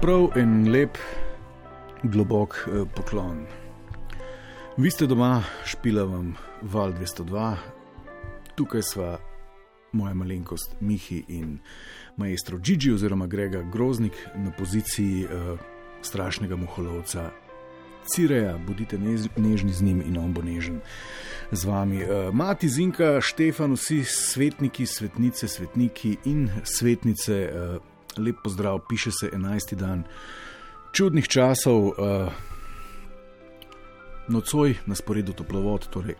Prav 0.00 0.30
en 0.36 0.70
lep, 0.72 0.96
globok 2.02 2.68
eh, 2.68 2.86
poklon. 2.96 3.42
Vi 4.76 4.90
ste 4.90 5.04
doma, 5.06 5.42
špila 5.64 6.06
vam 6.08 6.30
val 6.62 6.94
202, 6.96 7.56
tukaj 8.56 8.82
sva 8.82 9.18
moja 9.92 10.14
malenkost 10.14 10.78
Mihi 10.80 11.24
in 11.28 11.58
maestro 12.16 12.58
Gigi 12.58 12.92
oziroma 12.92 13.26
Grega 13.26 13.60
Groznik 13.62 14.16
na 14.34 14.52
poziciji 14.58 15.24
eh, 15.24 15.28
strašnega 16.02 16.56
muholovca. 16.56 17.30
Cireja, 18.08 18.56
bodite 18.66 18.98
než, 18.98 19.28
nežni 19.36 19.72
z 19.72 19.82
njim 19.82 20.00
in 20.00 20.16
on 20.16 20.32
bo 20.32 20.40
nežen 20.42 20.80
z 21.52 21.64
vami. 21.64 22.00
Eh, 22.00 22.32
Mati 22.32 22.68
Zinka, 22.68 23.20
Štefan, 23.20 23.76
vsi 23.76 24.04
svetniki, 24.04 24.86
svetnice, 24.86 25.48
svetniki 25.48 26.16
in 26.24 26.48
svetnice, 26.64 27.36
eh, 27.36 27.89
lep 28.18 28.36
pozdrav, 28.44 28.80
piše 28.88 29.10
se 29.10 29.30
11. 29.32 29.74
dan 29.74 30.04
čudnih 30.92 31.28
časov, 31.28 31.86
uh, 31.86 31.94
nocoj 34.28 34.74
na 34.86 34.94
sporedu 34.94 35.32
toplovod, 35.32 35.88
torej 35.90 36.14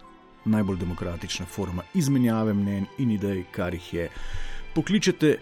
najbolj 0.44 0.76
demokratična 0.76 1.46
forma 1.46 1.82
izmenjave 1.94 2.54
mnen 2.54 2.86
in 2.98 3.10
idej, 3.10 3.44
kar 3.52 3.74
jih 3.74 3.94
je. 3.94 4.08
Pokličete 4.74 5.36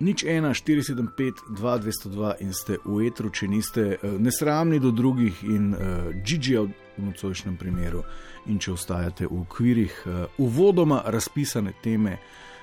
nič 0.00 0.24
1, 0.24 0.54
475, 0.66 1.32
2202 1.50 2.34
in 2.40 2.52
ste 2.52 2.78
v 2.84 3.06
etru, 3.06 3.30
če 3.30 3.48
niste 3.48 3.86
uh, 3.96 4.16
nesramni 4.18 4.80
do 4.80 4.90
drugih 4.90 5.44
in 5.44 5.74
uh, 5.74 5.80
Gigi 6.24 6.56
v 6.56 6.70
nocojšnjem 6.98 7.56
primeru, 7.56 8.04
in 8.46 8.58
če 8.58 8.72
ostajate 8.72 9.26
v 9.26 9.42
okvirih 9.42 10.02
uh, 10.06 10.22
uvodoma 10.38 11.02
razpisane 11.06 11.72
teme, 11.82 12.18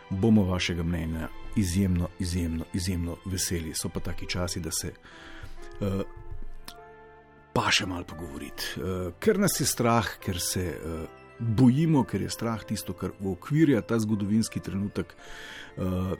bomo 0.09 0.47
vašega 0.47 0.83
mnenja 0.83 1.27
izjemno, 1.57 2.09
izjemno, 2.19 2.65
izjemno 2.73 3.17
veseli. 3.25 3.73
So 3.75 3.89
pa 3.89 3.99
taki 3.99 4.29
časi, 4.29 4.59
da 4.59 4.71
se 4.71 4.93
uh, 4.93 6.01
pa 7.53 7.71
še 7.73 7.87
malo 7.89 8.05
pogovoriti. 8.07 8.77
Uh, 8.77 9.11
ker 9.19 9.39
nas 9.41 9.59
je 9.59 9.65
strah, 9.65 10.17
ker 10.23 10.39
se 10.41 10.65
uh, 10.77 11.03
bojimo, 11.39 12.03
ker 12.03 12.21
je 12.21 12.31
strah 12.33 12.63
tisto, 12.65 12.93
kar 12.93 13.13
ukvirja 13.19 13.81
ta 13.81 13.99
zgodovinski 13.99 14.63
trenutek. 14.63 15.15
Uh, 15.77 16.15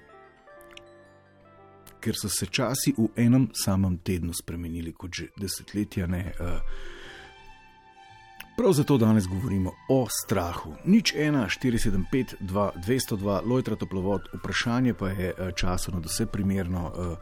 Ker 1.98 2.14
so 2.16 2.30
se 2.30 2.46
časi 2.54 2.92
v 2.94 3.08
enem 3.20 3.48
samem 3.58 3.98
tednu 4.06 4.32
spremenili, 4.38 4.94
kot 4.94 5.18
že 5.18 5.26
desetletja 5.36 6.06
ne. 6.08 6.22
Uh, 6.40 6.97
Prav 8.58 8.74
zato 8.74 8.98
danes 8.98 9.28
govorimo 9.28 9.72
o 9.90 10.08
strahu. 10.24 10.74
Nič 10.86 11.14
1, 11.14 11.60
475, 11.62 12.36
2, 12.40 12.72
202, 12.86 13.42
lojtra 13.46 13.76
toplovod, 13.76 14.22
vprašanje 14.34 14.94
pa 14.94 15.10
je 15.10 15.30
eh, 15.30 15.52
časovno, 15.56 16.00
da 16.00 16.10
se 16.10 16.26
primerno. 16.26 16.92
Eh, 16.98 17.16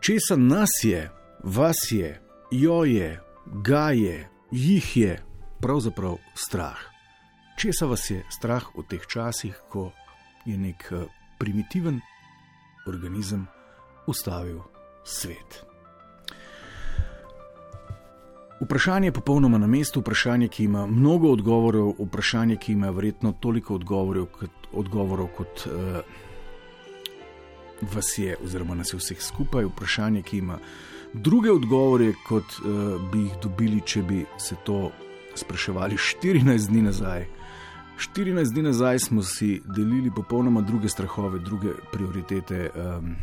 česa 0.00 0.36
nas 0.36 0.70
je, 0.82 1.10
vas 1.44 1.76
je, 1.90 2.20
jo 2.50 2.84
je, 2.84 3.20
ga 3.46 3.90
je, 3.90 4.28
jih 4.50 4.96
je, 4.96 5.22
pravzaprav 5.60 6.16
strah. 6.34 6.78
Česa 7.58 7.86
vas 7.86 8.10
je 8.10 8.24
strah 8.30 8.66
v 8.74 8.82
teh 8.90 9.06
časih, 9.06 9.54
ko 9.68 9.92
je 10.46 10.58
nek 10.58 10.92
eh, 10.92 11.06
primitiven 11.38 12.00
organizem 12.86 13.46
ustavil 14.06 14.62
svet? 15.04 15.69
Vprašanje 18.60 19.06
je 19.08 19.12
popolnoma 19.12 19.58
na 19.58 19.66
mestu, 19.66 20.00
vprašanje, 20.00 20.48
ki 20.48 20.64
ima 20.64 20.86
mnogo 20.86 21.30
odgovorov, 21.32 21.94
vprašanje, 21.98 22.56
ki 22.56 22.72
ima 22.72 22.90
verjetno 22.90 23.32
toliko 23.40 23.74
odgovorov 23.74 24.26
kot, 24.26 24.50
odgovorov, 24.72 25.28
kot 25.36 25.64
uh, 25.66 26.00
vas 27.94 28.18
je, 28.18 28.36
oziroma 28.44 28.74
nas 28.74 28.92
je 28.92 29.00
vseh 29.00 29.22
skupaj, 29.22 29.64
vprašanje, 29.64 30.22
ki 30.22 30.38
ima 30.38 30.58
druge 31.12 31.52
odgovore, 31.52 32.12
kot 32.28 32.44
uh, 32.60 33.00
bi 33.12 33.24
jih 33.24 33.40
dobili, 33.42 33.80
če 33.80 34.02
bi 34.02 34.24
se 34.38 34.56
to 34.64 34.90
spraševali 35.34 35.96
14 35.96 36.68
dni 36.68 36.82
nazaj. 36.82 37.26
14 38.14 38.52
dni 38.52 38.62
nazaj 38.62 38.98
smo 38.98 39.22
si 39.22 39.62
delili 39.64 40.12
popolnoma 40.16 40.60
druge 40.60 40.88
strahove, 40.88 41.38
druge 41.38 41.72
prioritete. 41.92 42.70
Um, 42.76 43.14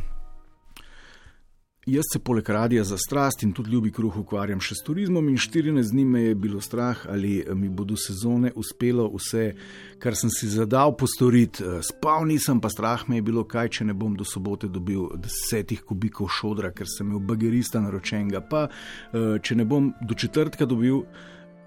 Jaz 1.88 2.04
se 2.14 2.20
poleg 2.20 2.50
radia 2.50 2.84
za 2.84 2.98
strast 2.98 3.44
in 3.44 3.54
tudi 3.56 3.72
ljubi 3.72 3.94
kruh 3.96 4.18
ukvarjam 4.20 4.60
še 4.60 4.76
s 4.76 4.84
turizmom, 4.84 5.30
in 5.32 5.38
14 5.40 5.94
dni 5.94 6.04
me 6.06 6.24
je 6.26 6.34
bilo 6.36 6.60
strah, 6.60 7.06
ali 7.08 7.46
mi 7.56 7.70
bodo 7.72 7.96
sezone 7.96 8.52
uspelo 8.60 9.06
vse, 9.14 9.54
kar 9.96 10.18
sem 10.20 10.28
si 10.28 10.50
zadal 10.52 10.98
postoriti. 11.00 11.64
Spal 11.88 12.28
nisem, 12.28 12.60
pa 12.60 12.68
strah 12.74 13.06
me 13.08 13.22
je 13.22 13.26
bilo, 13.30 13.46
kaj 13.48 13.72
če 13.78 13.88
ne 13.88 13.96
bom 13.96 14.18
do 14.20 14.28
sobote 14.28 14.68
dobil 14.68 15.08
desetih 15.16 15.86
kubikov 15.88 16.28
šodra, 16.28 16.74
ker 16.76 16.92
sem 16.92 17.08
imel 17.08 17.24
bagerista 17.24 17.80
naročenega, 17.80 18.44
pa 18.44 18.68
če 19.16 19.56
ne 19.56 19.64
bom 19.64 19.94
do 20.04 20.20
četrtka 20.20 20.68
dobil. 20.68 21.06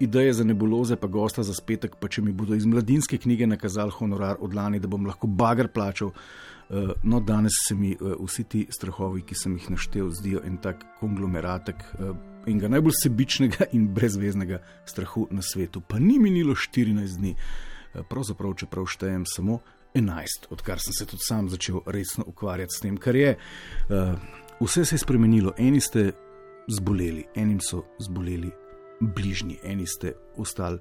Ideje 0.01 0.37
za 0.37 0.45
nebuloze, 0.45 0.95
pa 1.01 1.09
gosta 1.09 1.41
za 1.45 1.53
spetek, 1.53 1.97
pa 2.01 2.09
če 2.09 2.21
mi 2.25 2.31
bodo 2.33 2.53
iz 2.57 2.69
mladinske 2.69 3.17
knjige 3.21 3.49
nakazali 3.49 3.93
honorar 3.97 4.37
od 4.41 4.53
lani, 4.53 4.79
da 4.81 4.89
bom 4.89 5.05
lahko 5.05 5.29
bagar 5.29 5.73
plačal. 5.73 6.13
Eh, 6.71 6.91
no, 7.03 7.19
danes 7.19 7.51
se 7.67 7.75
mi 7.75 7.91
eh, 7.91 7.97
vsi 8.25 8.43
ti 8.43 8.67
strahovi, 8.69 9.25
ki 9.27 9.35
sem 9.35 9.57
jih 9.57 9.69
naštel, 9.73 10.09
zdijo 10.15 10.39
en 10.47 10.55
tak 10.63 10.85
konglomeratek 11.01 11.83
eh, 11.83 12.13
enega 12.47 12.69
najbolj 12.71 12.95
sebičnega 12.95 13.67
in 13.75 13.89
brezveznega 13.91 14.61
strahu 14.87 15.25
na 15.35 15.43
svetu. 15.43 15.81
Pa 15.81 15.99
ni 15.99 16.15
minilo 16.19 16.55
14 16.55 17.19
dni, 17.19 17.35
pravzaprav, 18.09 18.55
čeprav 18.63 18.87
štejem 18.87 19.27
samo 19.27 19.59
11, 19.93 20.47
odkar 20.55 20.79
sem 20.79 20.95
se 20.95 21.05
tudi 21.05 21.27
sam 21.27 21.49
začel 21.51 21.83
resno 21.91 22.23
ukvarjati 22.27 22.77
s 22.77 22.81
tem, 22.85 22.97
kar 22.97 23.19
je. 23.19 23.35
Vse 24.61 24.85
se 24.85 24.95
je 24.95 25.03
spremenilo, 25.03 25.51
eni 25.59 25.81
ste 25.83 26.13
zboleli, 26.71 27.27
enim 27.35 27.59
so 27.59 27.83
zboleli 27.99 28.49
bližnji, 29.01 29.59
eni 29.63 29.85
ste 29.85 30.15
ostali 30.39 30.79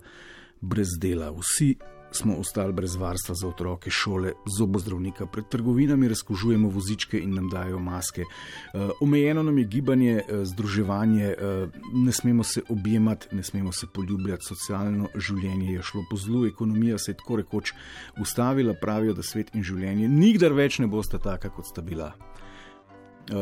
brez 0.60 0.94
dela, 1.02 1.32
vsi 1.34 1.74
smo 2.12 2.34
ostali 2.36 2.72
brez 2.72 2.96
varstva 2.96 3.34
za 3.34 3.48
otroke, 3.48 3.90
šole, 3.90 4.32
zobozdravnika, 4.58 5.26
pred 5.26 5.48
trgovinami 5.48 6.08
razkožujemo 6.08 6.68
vozičke 6.68 7.18
in 7.18 7.34
nam 7.34 7.48
dajo 7.48 7.78
maske. 7.78 8.22
Uh, 8.22 8.90
omejeno 9.00 9.42
nam 9.42 9.58
je 9.58 9.64
gibanje, 9.64 10.14
uh, 10.20 10.44
združevanje, 10.44 11.34
uh, 11.34 11.68
ne 11.94 12.12
smemo 12.12 12.44
se 12.44 12.62
objemati, 12.68 13.36
ne 13.36 13.42
smemo 13.42 13.72
se 13.72 13.86
poljubljati, 13.94 14.44
socialno 14.44 15.08
življenje 15.14 15.72
je 15.72 15.82
šlo 15.82 16.04
po 16.10 16.16
zlu, 16.16 16.46
ekonomija 16.46 16.98
se 16.98 17.10
je 17.10 17.16
tako 17.16 17.36
rekoč 17.36 17.72
ustavila, 18.20 18.74
pravijo, 18.80 19.14
da 19.14 19.22
svet 19.22 19.54
in 19.54 19.62
življenje 19.62 20.08
nikdar 20.08 20.52
več 20.52 20.78
ne 20.78 20.86
bosta 20.86 21.18
taka, 21.18 21.50
kot 21.50 21.66
sta 21.66 21.82
bila. 21.82 22.12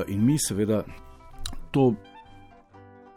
In 0.09 0.25
mi 0.25 0.37
seveda 0.39 0.83
to 1.71 1.95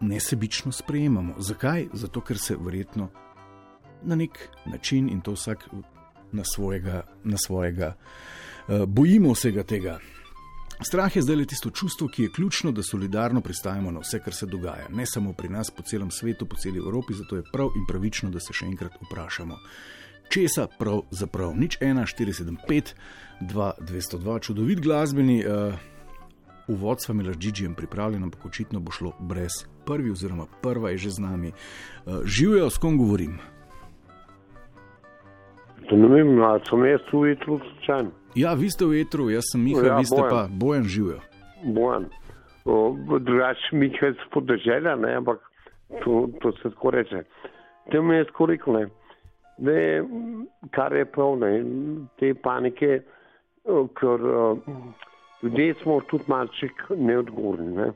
nesebično 0.01 0.71
sprejemamo. 0.71 1.33
Zakaj? 1.37 1.87
Zato, 1.93 2.21
ker 2.21 2.37
se 2.37 2.55
verjetno 2.59 3.09
na 4.03 4.15
nek 4.15 4.49
način 4.65 5.09
in 5.09 5.21
to 5.21 5.31
vsak 5.31 5.67
na 6.31 6.43
svojega, 6.43 7.03
na 7.23 7.37
svojega 7.37 7.93
uh, 7.93 8.85
bojimo 8.85 9.33
vsega 9.33 9.63
tega. 9.63 9.99
Strah 10.81 11.15
je 11.15 11.21
zdaj 11.21 11.35
le 11.35 11.45
tisto 11.45 11.69
čustvo, 11.69 12.07
ki 12.07 12.23
je 12.23 12.31
ključno, 12.31 12.71
da 12.71 12.83
solidarno 12.83 13.41
pristajamo 13.41 13.91
na 13.91 13.99
vse, 13.99 14.19
kar 14.19 14.33
se 14.33 14.45
dogaja. 14.45 14.87
Ne 14.89 15.05
samo 15.05 15.33
pri 15.33 15.49
nas, 15.49 15.69
po 15.69 15.83
celem 15.83 16.11
svetu, 16.11 16.45
po 16.45 16.55
celi 16.55 16.77
Evropi, 16.77 17.13
zato 17.13 17.35
je 17.35 17.43
prav 17.53 17.69
in 17.75 17.85
pravično, 17.87 18.29
da 18.29 18.39
se 18.39 18.53
še 18.53 18.65
enkrat 18.65 18.97
vprašamo, 19.01 19.59
česa 20.29 20.67
pravzaprav 20.79 21.53
nič 21.55 21.77
1, 21.81 22.01
475, 22.17 22.93
2, 23.41 23.71
202, 23.81 24.39
čudovit 24.41 24.81
glasbeni. 24.81 25.43
Uh, 25.45 25.77
Uvod 26.67 27.01
s 32.69 32.77
kom 32.77 32.97
govorim? 32.97 33.39
Ne 35.91 36.07
vem, 36.07 36.41
ali 36.43 36.61
sem 36.69 36.85
jaz 36.85 37.01
v 37.13 37.31
etru 37.31 37.59
slučajen. 37.59 38.11
Ja, 38.35 38.53
vi 38.53 38.69
ste 38.71 38.85
v 38.85 39.01
etru, 39.01 39.29
jaz 39.29 39.43
sem 39.51 39.63
Miha, 39.63 39.83
Ja, 39.85 39.97
vi 39.99 40.05
ste 40.05 40.15
Bojan. 40.21 40.29
pa 40.29 40.47
bojen 40.51 40.83
živijo. 40.83 41.19
Bojan. 41.63 42.05
Drugače 43.19 43.75
mi 43.75 43.85
je 44.01 44.13
spodeželja, 44.27 44.95
ne, 44.95 45.15
ampak 45.15 45.39
to, 46.03 46.27
to 46.41 46.51
se 46.51 46.69
tako 46.69 46.91
reče. 46.91 47.23
Te 47.91 48.01
mi 48.01 48.15
je 48.15 48.25
tako 48.25 48.45
rekel, 48.45 48.73
ne, 48.73 48.87
je, 49.71 50.03
kar 50.71 50.93
je 50.93 51.05
prav, 51.05 51.37
ne, 51.39 51.51
te 52.19 52.33
panike, 52.43 53.01
ker 53.99 54.25
o, 54.25 54.57
ljudje 55.43 55.73
smo 55.81 55.99
tudi 56.09 56.23
malček 56.27 56.85
neodgovorni. 56.97 57.75
Ne. 57.75 57.91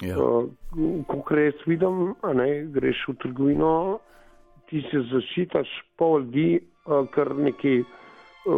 Ja. 0.00 0.16
Uh, 0.16 0.48
Ko 1.06 1.34
res 1.34 1.54
vidim, 1.66 2.14
ne, 2.34 2.48
greš 2.72 3.02
v 3.08 3.16
trgovino, 3.22 3.98
ti 4.70 4.82
se 4.90 5.00
zaščitaš, 5.10 5.68
pol 5.98 6.20
ljudi, 6.22 6.60
kar 7.14 7.34
neki 7.36 7.80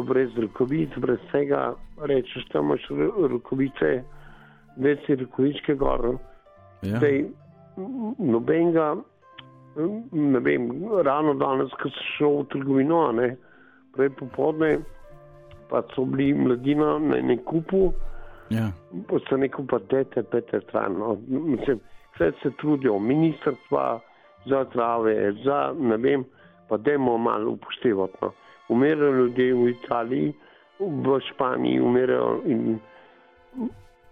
brez 0.09 0.35
rokavic, 0.39 0.95
brez 1.03 1.19
vsega, 1.29 1.73
rečeš, 2.07 2.45
tam 2.53 2.69
imaš 2.71 2.85
ro- 2.91 3.29
rokavice, 3.33 3.93
več 4.77 5.07
si 5.07 5.17
rokavičke 5.21 5.75
gor. 5.75 6.13
Ja. 6.83 7.01
M, 7.03 7.33
nobenega, 8.19 8.93
ne 10.13 10.41
vem, 10.45 10.69
ravno 11.03 11.35
danes, 11.41 11.73
ko 11.81 11.89
sem 11.89 12.07
šel 12.19 12.39
v 12.43 12.47
trgovino, 12.53 13.01
ne, 13.17 13.31
prej 13.97 14.11
popoldne, 14.21 14.75
pa 15.71 15.81
so 15.95 16.05
bili 16.05 16.35
mladina 16.37 16.99
na 17.01 17.19
enem 17.19 17.41
kupu, 17.49 17.93
Ja. 18.53 18.67
pa 19.09 19.17
so 19.29 19.37
neko 19.41 19.65
pa 19.65 19.79
dete, 19.89 20.23
pete 20.23 20.61
stran. 20.67 20.99
No. 21.01 21.15
Mislim, 21.27 21.81
vse 22.15 22.33
se 22.43 22.51
trudijo, 22.61 22.99
ministrstva 23.01 23.87
za 24.47 24.65
zdrave, 24.71 25.33
za 25.45 25.75
ne 25.79 25.97
vem, 25.97 26.25
pa 26.69 26.77
dajmo 26.77 27.19
malo 27.19 27.51
upoštevati. 27.51 28.17
No. 28.23 28.33
Umirajo 28.69 29.13
ljudje 29.13 29.55
v 29.55 29.69
Italiji, 29.69 30.33
v 30.79 31.21
Španiji 31.31 31.81
umirajo 31.81 32.43
in 32.47 32.79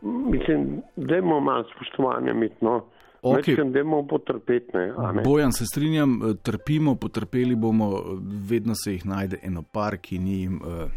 mislim, 0.03 0.83
dajmo 0.97 1.41
malo 1.41 1.65
spoštovanja. 1.75 2.35
No. 2.61 2.85
Okej. 3.23 3.55
Okay. 3.55 3.73
Dajmo 3.73 4.07
potrpeti, 4.07 4.71
ne, 4.75 4.87
ne. 5.15 5.23
Bojan, 5.23 5.53
se 5.53 5.67
strinjam, 5.67 6.21
eh, 6.23 6.35
trpimo, 6.43 6.95
potrpeli 6.95 7.55
bomo, 7.55 7.91
eh, 7.99 8.03
vedno 8.49 8.75
se 8.75 8.93
jih 8.93 9.07
najde 9.07 9.39
eno 9.43 9.63
par, 9.63 9.97
ki 9.97 10.19
ni 10.19 10.41
jim. 10.41 10.61
Uh, 10.65 10.91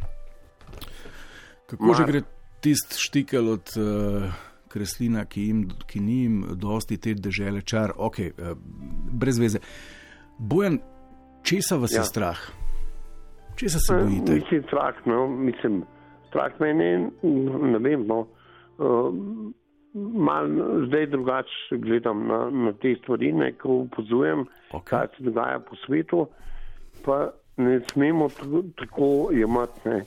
kako 1.67 1.83
Mar. 1.83 1.95
že 1.95 2.03
gre 2.03 2.21
tisti 2.61 2.95
štikel 2.97 3.49
od 3.49 3.75
uh, 3.75 4.31
kreslina, 4.73 5.25
ki, 5.25 5.41
jim, 5.47 5.61
ki 5.87 6.01
ni 6.01 6.17
jim 6.23 6.39
dosti 6.57 6.97
te 6.97 7.13
države 7.13 7.61
čar, 7.61 7.93
ok, 7.97 8.19
uh, 8.19 8.51
brez 9.13 9.39
veze. 9.39 9.59
Bojan, 10.39 10.79
česa 11.45 11.77
vas 11.77 11.93
ja. 11.93 12.01
Je 12.01 12.09
strah? 12.09 12.39
Česa 13.55 13.79
se 13.79 13.93
bojite? 13.93 14.33
Mislim, 14.39 14.63
strah, 14.67 14.95
no, 15.05 15.27
mislim, 15.27 15.83
strah 16.29 16.55
mene, 16.59 17.09
ne 17.73 17.79
vem, 17.79 18.07
no. 18.09 18.23
Uh, 18.77 19.13
mal 19.93 20.47
zdaj 20.87 21.05
drugače 21.07 21.77
gledam 21.77 22.23
na, 22.27 22.49
na 22.49 22.73
te 22.73 22.95
stvari, 23.03 23.29
ne, 23.33 23.51
ko 23.53 23.69
upozujem, 23.85 24.45
Ok. 24.73 24.87
kaj 24.89 25.07
se 25.17 25.23
dogaja 25.23 25.59
po 25.59 25.75
svetu, 25.85 26.23
pa 27.05 27.29
ne 27.57 27.79
smemo 27.91 28.29
tako- 28.29 28.63
tako 28.79 29.09
jemati 29.31 29.89
ne, 29.89 29.99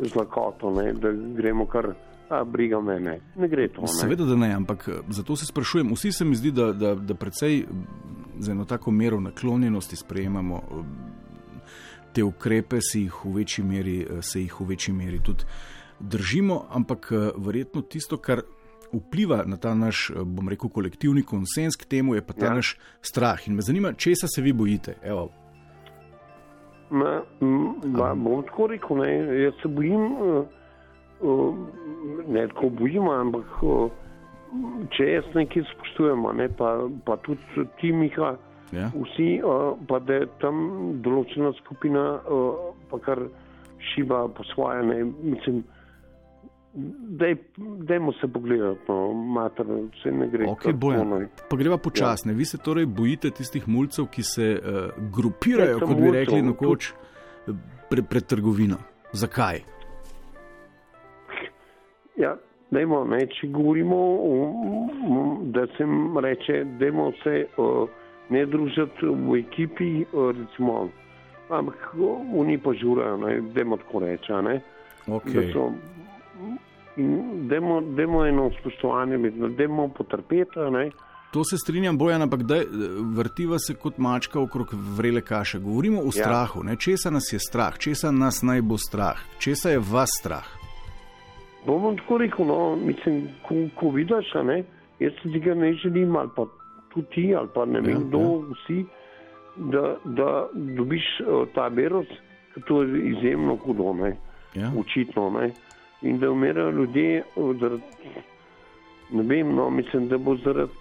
z 0.00 0.14
lakoto, 0.16 0.70
ne, 0.70 0.92
da 0.92 1.12
gremo 1.12 1.66
kar, 1.66 1.90
a 2.28 2.44
briga 2.44 2.80
mene. 2.80 3.20
Ne 3.36 3.48
gre 3.48 3.68
to. 3.68 3.80
Ne. 3.80 3.88
Seveda, 4.00 4.24
da 4.24 4.36
ne, 4.36 4.52
ampak 4.54 4.88
eh, 4.88 5.00
zato 5.08 5.36
se 5.36 5.46
sprašujem. 5.46 5.92
Vsi 5.92 6.12
se 6.12 6.24
mi 6.24 6.36
zdi, 6.36 6.50
da, 6.50 6.72
da, 6.72 6.94
da 6.94 7.14
precej 7.14 7.64
mm, 7.64 7.84
z 8.38 8.50
eno 8.50 8.64
tako 8.64 8.90
mero 8.90 9.20
naklonjenosti 9.20 9.96
sprejemamo 9.96 10.56
eh, 10.56 10.84
te 12.12 12.24
ukrepe, 12.24 12.80
se 12.80 13.00
jih 13.00 13.24
v 13.24 13.34
večji 13.40 13.64
meri, 13.64 14.00
eh, 14.02 14.22
se 14.22 14.40
jih 14.40 14.60
v 14.60 14.68
večji 14.68 14.94
meri 14.94 15.22
tudi 15.24 15.44
držimo, 16.00 16.64
ampak 16.70 17.12
eh, 17.12 17.30
verjetno 17.36 17.82
tisto, 17.82 18.16
kar 18.16 18.42
vpliva 18.92 19.42
na 19.46 19.56
ta 19.56 19.74
naš, 19.74 20.10
eh, 20.10 20.24
bom 20.24 20.48
rekel, 20.48 20.70
kolektivni 20.70 21.22
konsens 21.22 21.76
k 21.76 21.84
temu, 21.84 22.14
je 22.14 22.26
pa 22.26 22.32
ta 22.32 22.46
ja. 22.46 22.54
Naš 22.54 22.76
strah. 23.00 23.48
In 23.48 23.54
me 23.54 23.62
zanima, 23.62 23.92
česa 23.92 24.26
se 24.26 24.42
vi 24.42 24.52
bojite? 24.52 24.96
Evo, 25.02 25.30
Ma, 26.90 27.20
ma, 27.84 28.14
bom 28.14 28.40
tako 28.48 28.66
rekel, 28.66 28.96
ne, 28.96 29.10
jaz 29.42 29.52
se 29.62 29.68
bojim, 29.68 30.12
uh, 30.12 30.46
ne 32.28 32.48
tako 32.48 32.70
bojim, 32.78 33.08
ampak 33.08 33.46
če 34.96 35.08
jaz 35.12 35.32
nekaj 35.34 35.66
spoštujemo, 35.74 36.32
ne, 36.32 36.48
pa, 36.48 36.74
pa 37.04 37.16
tudi 37.24 37.66
ti, 37.80 37.92
Miha, 37.92 38.34
ja? 38.72 38.90
vsi, 38.94 39.30
pa 39.88 39.98
da 40.04 40.22
je 40.22 40.28
tam 40.42 40.62
določena 41.04 41.52
skupina, 41.62 42.04
pa 42.90 43.00
kar 43.04 43.26
šiba 43.92 44.26
po 44.34 44.46
svoje, 44.52 44.86
ne, 44.88 45.02
mislim, 45.04 45.62
daj, 47.20 47.36
dajmo 47.88 48.12
se 48.20 48.28
pogledati, 48.32 48.80
no, 48.88 49.12
mater, 49.12 49.66
vse 49.98 50.12
ne 50.12 50.28
gre. 50.32 50.48
Ok, 50.48 50.62
kar 50.62 50.76
Bojan. 50.80 51.04
tako, 51.04 51.20
ne. 51.20 51.48
Pa 51.50 51.60
greva 51.60 51.78
počasne. 51.78 52.32
Ja. 52.32 52.38
Vi 52.38 52.44
se 52.44 52.58
torej 52.58 52.86
bojite 52.86 53.30
tistih 53.30 53.68
mulcev, 53.68 54.08
ki 54.12 54.22
se 54.22 54.52
uh, 54.58 54.92
grupirajo, 55.14 55.80
kot 55.80 55.94
bi 55.94 56.02
mulcev, 56.02 56.20
rekli, 56.20 56.42
nekoč 56.42 56.92
pre, 57.90 58.02
pred 58.02 58.26
trgovino. 58.28 58.80
Zakaj? 59.12 59.64
Ja, 62.18 62.36
dajmo, 62.70 63.04
ne, 63.04 63.20
če 63.26 63.48
govorimo, 63.54 63.96
um, 63.96 65.52
da 65.52 65.66
se 65.76 65.86
reče, 66.22 66.64
da 66.80 66.90
se 67.22 67.46
uh, 67.56 67.88
ne 68.30 68.46
družiti 68.46 69.06
v 69.06 69.38
ekipi, 69.38 69.90
uh, 70.12 70.30
recimo, 70.36 70.88
ampak 71.48 71.94
oni 72.34 72.58
pa 72.58 72.74
žurajo, 72.74 73.16
da 73.54 73.60
jim 73.60 73.76
tako 73.84 74.00
da 74.00 74.60
Okay. 75.08 75.52
so, 75.52 75.70
in 76.96 77.48
dajmo, 77.48 77.80
dajmo 77.80 78.26
eno 78.26 78.50
spoštovanje, 78.60 79.30
da 79.30 79.62
jim 79.62 79.78
potrpeti. 79.96 80.60
To 81.32 81.44
se 81.44 81.56
strinjam, 81.58 81.98
Bojan, 81.98 82.22
ampak 82.22 82.42
daj, 82.42 82.64
vrtiva 83.14 83.58
se 83.58 83.74
kot 83.74 83.98
mačka 83.98 84.40
okrog 84.40 84.68
vrele 84.96 85.20
kaše. 85.20 85.58
Govorimo 85.58 86.00
o 86.00 86.04
ja. 86.04 86.12
strahu. 86.12 86.62
Ne? 86.62 86.76
Česa 86.76 87.10
nas 87.10 87.32
je 87.32 87.38
strah, 87.38 87.78
česa 87.78 88.10
nas 88.10 88.42
naj 88.42 88.62
bo 88.62 88.78
strah, 88.78 89.20
česa 89.38 89.70
je 89.70 89.78
vas 89.78 90.10
strah. 90.20 90.57
Bom 91.66 91.96
tako 91.96 92.18
rekel, 92.18 92.46
no, 92.46 92.76
mislim, 92.76 93.28
ko, 93.48 93.54
ko 93.74 93.90
vidiš, 93.90 94.34
ne, 94.44 94.62
jaz 95.00 95.12
tega 95.32 95.54
ne 95.54 95.72
želim, 95.72 96.16
ali 96.16 96.28
pa 96.36 96.46
tudi 96.94 97.06
ti, 97.14 97.34
ali 97.34 97.48
pa 97.54 97.64
ne 97.64 97.80
vem, 97.80 97.90
Ja, 97.96 97.98
kdo, 98.08 98.18
ja. 98.18 98.54
vsi, 98.54 98.84
da, 99.56 99.96
da 100.04 100.48
dobiš 100.54 101.04
uh, 101.20 101.48
ta 101.54 101.68
virus, 101.68 102.06
ker 102.54 102.62
to 102.68 102.82
je 102.82 103.02
izjemno 103.10 103.56
hudo, 103.56 103.92
ne, 103.92 104.16
Ja? 104.54 104.72
očitno, 104.80 105.30
ne, 105.30 105.50
in 106.02 106.18
da 106.18 106.30
umirajo 106.30 106.70
ljudje, 106.70 107.22
zaradi, 107.60 107.82
ne 109.10 109.22
vem, 109.22 109.54
no, 109.54 109.70
mislim, 109.70 110.08
da 110.08 110.18
bo 110.18 110.36
zaradi 110.36 110.72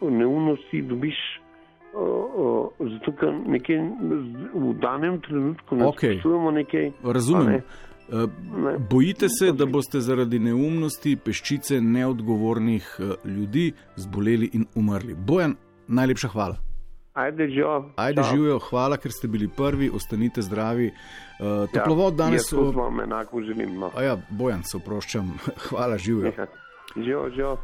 uh, 0.00 0.12
neumnosti 0.12 0.82
dobiš. 0.82 1.16
Uh, 1.90 2.70
uh, 2.78 2.90
zato, 2.90 3.12
ker 3.18 3.32
nekaj 3.46 3.76
v 4.54 4.74
danem 4.80 5.20
trenutku 5.20 5.74
ne 5.76 5.86
Okej. 5.86 6.12
spoštujemo 6.14 6.50
nekaj. 6.50 6.90
Razumem. 7.04 7.46
ne. 7.46 7.62
Bojite 8.90 9.28
se, 9.28 9.52
da 9.52 9.66
boste 9.66 10.00
zaradi 10.00 10.38
neumnosti 10.38 11.16
peščice 11.16 11.80
neodgovornih 11.80 12.96
eh, 12.98 13.12
ljudi 13.24 13.72
zboleli 13.96 14.50
in 14.52 14.66
umrli. 14.74 15.14
Bojan, 15.14 15.54
najlepša 15.88 16.28
hvala. 16.28 16.58
Ajde, 17.14 17.48
že. 17.48 17.62
Ajde, 17.96 18.22
živijo, 18.22 18.58
hvala, 18.70 18.96
ker 18.96 19.12
ste 19.12 19.28
bili 19.28 19.48
prvi, 19.56 19.90
ostanite 19.94 20.42
zdravi. 20.42 20.90
Uh, 21.40 21.66
toplovod 21.72 22.14
danes. 22.14 22.52
Ja, 22.52 22.58
tudi 22.58 22.76
vam 22.76 23.00
enako 23.00 23.42
želim. 23.42 23.78
No. 23.78 23.90
A 23.96 24.02
ja, 24.02 24.16
Bojan, 24.30 24.62
se 24.62 24.76
oproščam, 24.76 25.34
hvala, 25.68 25.98
živijo. 25.98 26.32
Živijo, 26.96 27.28
živijo. 27.30 27.56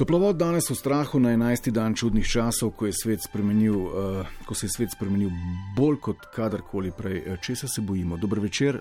Toplovod 0.00 0.36
danes 0.36 0.64
v 0.70 0.74
strahu 0.80 1.20
na 1.20 1.36
11. 1.36 1.68
dan 1.68 1.92
čudnih 1.92 2.24
časov, 2.24 2.72
ko, 2.72 2.88
je 2.88 2.96
svet 2.96 3.20
spremenil, 3.20 3.76
uh, 3.76 4.24
ko 4.48 4.56
se 4.56 4.64
je 4.64 4.72
svet 4.72 4.96
spremenil 4.96 5.28
bolj 5.76 6.00
kot 6.00 6.16
kadarkoli 6.32 6.88
prej. 6.88 7.20
Eh, 7.20 7.36
Česa 7.36 7.68
se 7.68 7.84
bojimo? 7.84 8.16
Dober 8.16 8.40
večer, 8.40 8.80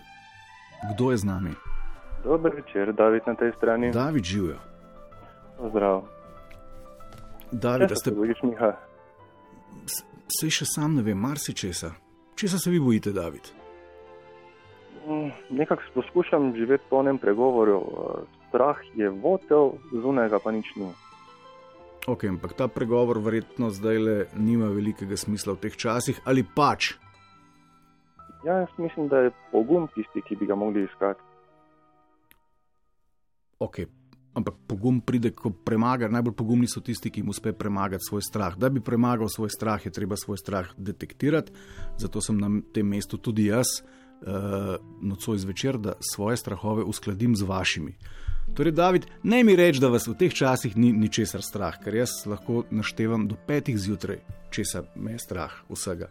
kdo 0.95 1.11
je 1.11 1.17
z 1.17 1.25
nami? 1.27 1.51
Dober 2.23 2.55
večer, 2.55 2.95
David 2.95 3.27
na 3.27 3.35
tej 3.35 3.51
strani. 3.59 3.91
David 3.91 4.23
živijo. 4.23 4.63
Zdrav. 5.59 6.07
David, 7.51 7.83
a 7.83 7.88
Česa 7.91 7.99
ste 7.99 8.09
se 8.09 8.15
bojiš, 8.15 8.39
Miha? 8.43 8.71
se 10.39 10.47
še 10.47 10.65
sam 10.71 10.95
ne 10.95 11.03
vem, 11.03 11.19
marsičesa. 11.19 11.91
Česa 12.39 12.63
se 12.63 12.71
vi 12.71 12.79
bojite, 12.79 13.11
David? 13.11 13.43
Mm, 15.03 15.35
Nekako 15.51 15.83
poskušam 15.99 16.55
živeti 16.55 16.88
po 16.89 17.03
enem 17.03 17.19
pregovoru. 17.19 17.75
eh, 17.75 18.23
Strah 18.47 18.79
je 18.95 19.09
votel, 19.09 19.75
zunajga 19.91 20.39
pa 20.39 20.55
nič 20.55 20.65
ni. 20.79 21.08
Ok, 22.09 22.23
ampak 22.25 22.53
ta 22.57 22.65
pregovor 22.67 23.19
verjetno 23.21 23.69
zdaj 23.69 23.97
le 24.01 24.15
nima 24.33 24.65
velikega 24.73 25.13
smisla 25.17 25.53
v 25.53 25.61
teh 25.61 25.75
časih, 25.77 26.17
ali 26.25 26.41
pač. 26.41 26.95
Ja, 28.41 28.63
jaz 28.63 28.73
mislim, 28.77 29.11
da 29.11 29.27
je 29.27 29.33
pogum 29.51 29.85
tisti, 29.93 30.23
ki 30.25 30.39
bi 30.39 30.47
ga 30.49 30.55
mogli 30.57 30.87
iskati. 30.87 31.21
Ok, 33.61 33.77
ampak 34.33 34.57
pogum 34.67 35.01
pride, 35.05 35.35
ko 35.37 35.51
premaga. 35.51 36.09
Najbolj 36.09 36.33
pogumni 36.39 36.69
so 36.71 36.81
tisti, 36.81 37.11
ki 37.13 37.21
jim 37.21 37.29
uspe 37.29 37.53
premagati 37.53 38.07
svoj 38.09 38.25
strah. 38.25 38.57
Da 38.57 38.71
bi 38.73 38.81
premagal 38.81 39.29
svoj 39.29 39.53
strah, 39.53 39.85
je 39.85 39.93
treba 39.93 40.17
svoj 40.17 40.41
strah 40.41 40.73
detektirati. 40.77 41.53
Zato 42.01 42.23
sem 42.25 42.41
na 42.41 42.49
tem 42.73 42.89
mestu 42.89 43.21
tudi 43.21 43.51
jaz, 43.51 43.83
uh, 43.83 44.79
nocoj 45.01 45.37
zvečer, 45.45 45.77
da 45.77 45.99
svoje 46.01 46.41
strahove 46.41 46.87
uskladim 46.89 47.35
z 47.35 47.45
vašimi. 47.45 47.93
Torej, 48.55 48.73
David, 48.75 49.05
ne 49.23 49.43
mi 49.43 49.55
reči, 49.55 49.79
da 49.79 49.87
vas 49.89 50.07
v 50.07 50.17
teh 50.19 50.33
časih 50.33 50.77
ni 50.77 50.91
ničesar 50.91 51.41
strah, 51.45 51.77
ker 51.79 51.95
jaz 51.95 52.25
lahko 52.27 52.65
naštevam 52.71 53.27
do 53.27 53.37
petih 53.47 53.77
zjutraj, 53.77 54.19
česa 54.51 54.83
me 54.95 55.15
je 55.15 55.19
strah 55.23 55.53
vsega. 55.69 56.09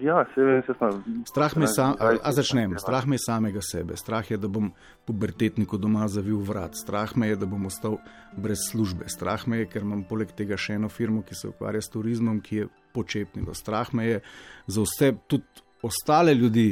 Ja, 0.00 0.24
se 0.34 0.40
vem, 0.40 0.62
se 0.66 0.72
sem. 0.78 1.22
Strah 1.28 1.56
me, 1.56 1.66
sam, 1.68 1.94
a, 2.00 2.14
a 2.22 2.32
začnem. 2.32 2.78
Strah 2.80 3.06
me 3.06 3.18
samega 3.20 3.60
sebe. 3.62 3.96
Strah 4.00 4.30
je, 4.30 4.38
da 4.40 4.48
bom 4.48 4.70
pubertetniku 5.06 5.78
doma 5.78 6.08
zavil 6.08 6.40
vrat. 6.40 6.74
Strah 6.80 7.12
me 7.16 7.28
je, 7.28 7.36
da 7.36 7.46
bom 7.46 7.66
ostal 7.68 7.98
brez 8.36 8.64
službe. 8.70 9.08
Strah 9.12 9.44
me 9.46 9.60
je, 9.60 9.68
ker 9.70 9.84
imam 9.84 10.02
poleg 10.08 10.32
tega 10.36 10.56
še 10.56 10.78
eno 10.80 10.88
firmo, 10.88 11.22
ki 11.22 11.36
se 11.36 11.52
ukvarja 11.52 11.84
s 11.84 11.92
turizmom, 11.92 12.40
ki 12.40 12.62
je 12.62 12.70
počepnilo. 12.96 13.54
Strah 13.54 13.92
me 13.94 14.08
je 14.08 14.22
za 14.66 14.86
vse, 14.86 15.12
tudi 15.28 15.64
ostale 15.84 16.34
ljudi, 16.34 16.70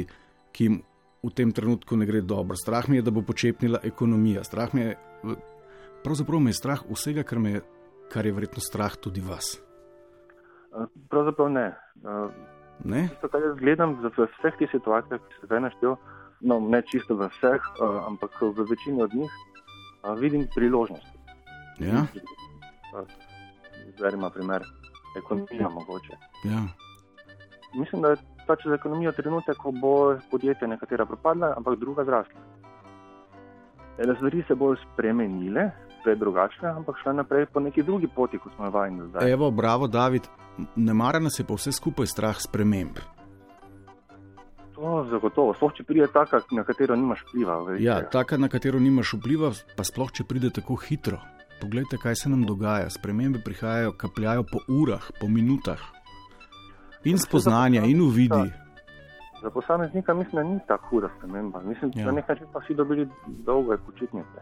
ki 0.51 0.67
jim 0.67 0.81
v 1.23 1.31
tem 1.31 1.51
trenutku 1.51 1.95
ne 1.95 2.05
gre 2.05 2.21
dobro. 2.21 2.55
Strah 2.59 2.89
me 2.89 2.99
je, 2.99 3.01
da 3.01 3.11
bo 3.11 3.21
počepnila 3.21 3.79
ekonomija. 3.83 4.43
Strah 4.43 4.73
me 4.75 4.81
je, 4.81 4.95
pravzaprav 6.03 6.39
me 6.39 6.51
je 6.51 6.59
strah 6.59 6.83
vsega, 6.89 7.23
kar, 7.23 7.39
me 7.39 7.51
je, 7.51 7.61
kar 8.11 8.25
je 8.25 8.33
verjetno 8.33 8.59
strah 8.59 8.95
tudi 8.95 9.21
vas. 9.21 9.55
Pravzaprav 11.09 11.49
ne. 11.51 11.69
Uh, 12.03 12.31
Ne? 12.83 13.07
Tisto, 13.07 13.29
kar 13.29 13.43
jaz 13.45 13.55
gledam 13.59 13.93
v 14.01 14.09
vseh 14.11 14.55
teh 14.59 14.71
situacijah, 14.71 15.21
ki 15.21 15.39
se 15.39 15.47
zdaj 15.47 15.61
naštel, 15.69 15.95
no, 16.41 16.59
ne 16.59 16.81
čisto 16.89 17.15
v 17.15 17.29
vseh, 17.31 17.61
uh, 17.79 18.01
ampak 18.09 18.33
v 18.41 18.65
večini 18.67 19.03
od 19.05 19.13
njih, 19.15 19.31
vidim 20.19 20.47
priložnost. 20.55 21.07
Ja, 21.79 22.05
Zdaj 23.97 24.13
ima 24.13 24.29
primer 24.29 24.61
ekonomija 25.17 25.69
mogoče. 25.69 26.13
ja. 26.43 26.61
Mislim, 27.73 28.01
da 28.01 28.09
je 28.09 28.17
pač 28.47 28.67
za 28.67 28.75
ekonomijo 28.75 29.11
trenutek, 29.11 29.57
ko 29.57 29.71
bo 29.71 29.93
podjetje 30.31 30.67
nekatera 30.67 31.05
propadla, 31.05 31.53
ampak 31.57 31.79
druga 31.79 32.05
zrasla. 32.05 32.39
Stvari 34.15 34.43
se 34.47 34.55
bodo 34.55 34.75
spremenile, 34.81 35.69
spet 36.01 36.19
drugačne, 36.19 36.69
ampak 36.69 36.97
šle 37.03 37.13
naprej 37.13 37.45
po 37.53 37.59
neki 37.59 37.83
drugi 37.83 38.07
poti, 38.07 38.37
kot 38.37 38.55
smo 38.55 38.69
vajeni 38.69 39.07
zdaj. 39.09 39.31
Evo, 39.31 39.51
bravo, 39.51 39.87
David. 39.87 40.27
Ne 40.75 40.93
mara 40.93 41.19
nas 41.19 41.39
je 41.39 41.45
pa 41.45 41.55
vse 41.57 41.71
skupaj 41.71 42.07
strah 42.07 42.37
sprememb. 42.41 42.99
To 44.75 45.05
zagotovo, 45.09 45.53
sploh 45.53 45.73
če 45.77 45.85
pride 45.87 46.07
taka, 46.13 46.41
na 46.51 46.65
katero 46.67 46.95
nimaš 46.97 47.23
vpliva. 47.29 47.59
velikega. 47.63 47.85
Ja, 47.85 48.09
taka, 48.09 48.37
na 48.37 48.49
katero 48.49 48.79
nimaš 48.79 49.13
vpliva, 49.17 49.53
pa 49.77 49.85
sploh 49.85 50.11
če 50.11 50.25
pride 50.27 50.49
tako 50.49 50.75
hitro. 50.75 51.21
Poglejte, 51.61 51.97
kaj 51.97 52.15
se 52.15 52.29
nam 52.29 52.43
dogaja. 52.43 52.89
Spremembe 52.89 53.39
prihajajo, 53.45 53.93
kapljajo 53.97 54.43
po 54.43 54.59
urah, 54.67 55.05
po 55.21 55.29
minutah. 55.31 55.79
In 57.05 57.17
spoznanja, 57.17 57.81
in 57.83 58.01
uvidi. 58.01 58.51
Za 59.43 59.49
posameznika 59.49 60.13
mislim, 60.13 60.35
da 60.35 60.43
ni 60.43 60.59
tako 60.67 60.87
huda 60.89 61.09
sprememba. 61.17 61.61
Mislim, 61.61 61.91
Ja. 61.95 62.05
da 62.05 62.11
nekaj 62.11 62.35
časa 62.35 62.59
vsi 62.59 62.73
dobili 62.73 63.09
dolge 63.27 63.77
počitnice. 63.77 64.39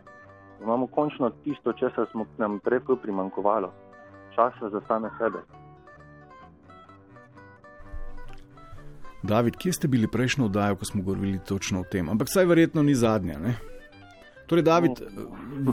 Imamo 0.64 0.88
končno 0.88 1.30
tisto, 1.30 1.74
česar 1.74 2.08
smo 2.12 2.26
nam 2.38 2.60
prej 2.60 2.80
ful 2.80 2.98
primankovalo. 2.98 3.74
Časa 4.36 4.70
za 4.70 4.82
same 4.88 5.10
sebe. 5.18 5.40
David, 9.24 9.56
kje 9.58 9.74
ste 9.74 9.88
bili 9.88 10.08
prejšnjo 10.08 10.46
oddajo, 10.46 10.76
ko 10.76 10.86
smo 10.86 11.04
govorili 11.04 11.40
točno 11.40 11.80
o 11.80 11.84
tem? 11.84 12.10
Ampak 12.10 12.28
saj 12.30 12.46
verjetno 12.46 12.84
ni 12.84 12.96
zadnja. 12.96 13.40
Ne? 13.40 13.54
Torej, 14.48 14.64
David, 14.64 14.92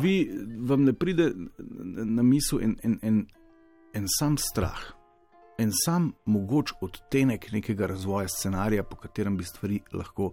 vi 0.00 0.30
vam 0.68 0.85
ne 0.85 0.92
pride 0.92 1.33
na 2.04 2.23
misel 2.23 2.61
en, 2.62 2.76
en, 2.83 2.99
en, 3.02 3.26
en 3.95 4.04
sam 4.18 4.37
strah, 4.38 4.78
en 5.58 5.70
sam 5.84 6.12
mogoč 6.24 6.72
odtenek 6.80 7.52
nekega 7.52 7.86
razvoja 7.86 8.28
scenarija, 8.28 8.82
po 8.82 8.96
katerem 8.96 9.36
bi 9.36 9.44
stvari 9.44 9.80
lahko 9.92 10.32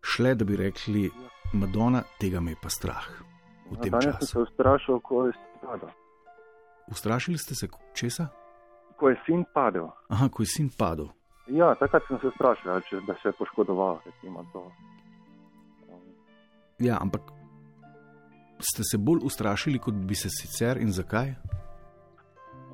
šle, 0.00 0.34
da 0.34 0.44
bi 0.44 0.56
rekli, 0.56 1.10
Madonna, 1.52 2.02
tega 2.20 2.40
me 2.40 2.56
je 2.56 2.62
pa 2.62 2.68
strah 2.68 3.06
v 3.70 3.76
tem 3.82 3.90
Danes 3.90 4.04
sem 4.04 4.12
se 4.12 4.26
času. 4.26 4.42
ustrašil, 4.42 5.00
ko 5.00 5.26
je 5.26 5.32
sin 5.32 5.68
padel. 5.68 5.88
Ustrašili 6.90 7.38
ste 7.38 7.54
se 7.54 7.68
česa? 7.94 8.28
Ko 8.96 9.08
je 9.08 9.16
sin 9.26 9.44
padel. 9.54 9.88
Aha, 10.08 10.28
ko 10.28 10.42
je 10.42 10.46
sin 10.46 10.70
padel. 10.78 11.08
Ja, 11.46 11.74
takrat 11.74 12.02
sem 12.08 12.18
se 12.20 12.26
ustrašil, 12.26 13.00
da 13.06 13.14
se 13.22 13.28
je 13.28 13.32
poškodoval. 13.38 13.98
Recimo, 14.06 14.44
to. 14.52 14.72
Ja, 16.78 16.98
ampak 17.00 17.22
ste 18.58 18.82
se 18.84 18.98
bolj 18.98 19.20
ustrašili, 19.24 19.78
kot 19.78 19.94
bi 19.94 20.14
se 20.14 20.28
sicer 20.30 20.76
in 20.76 20.92
zakaj? 20.92 21.34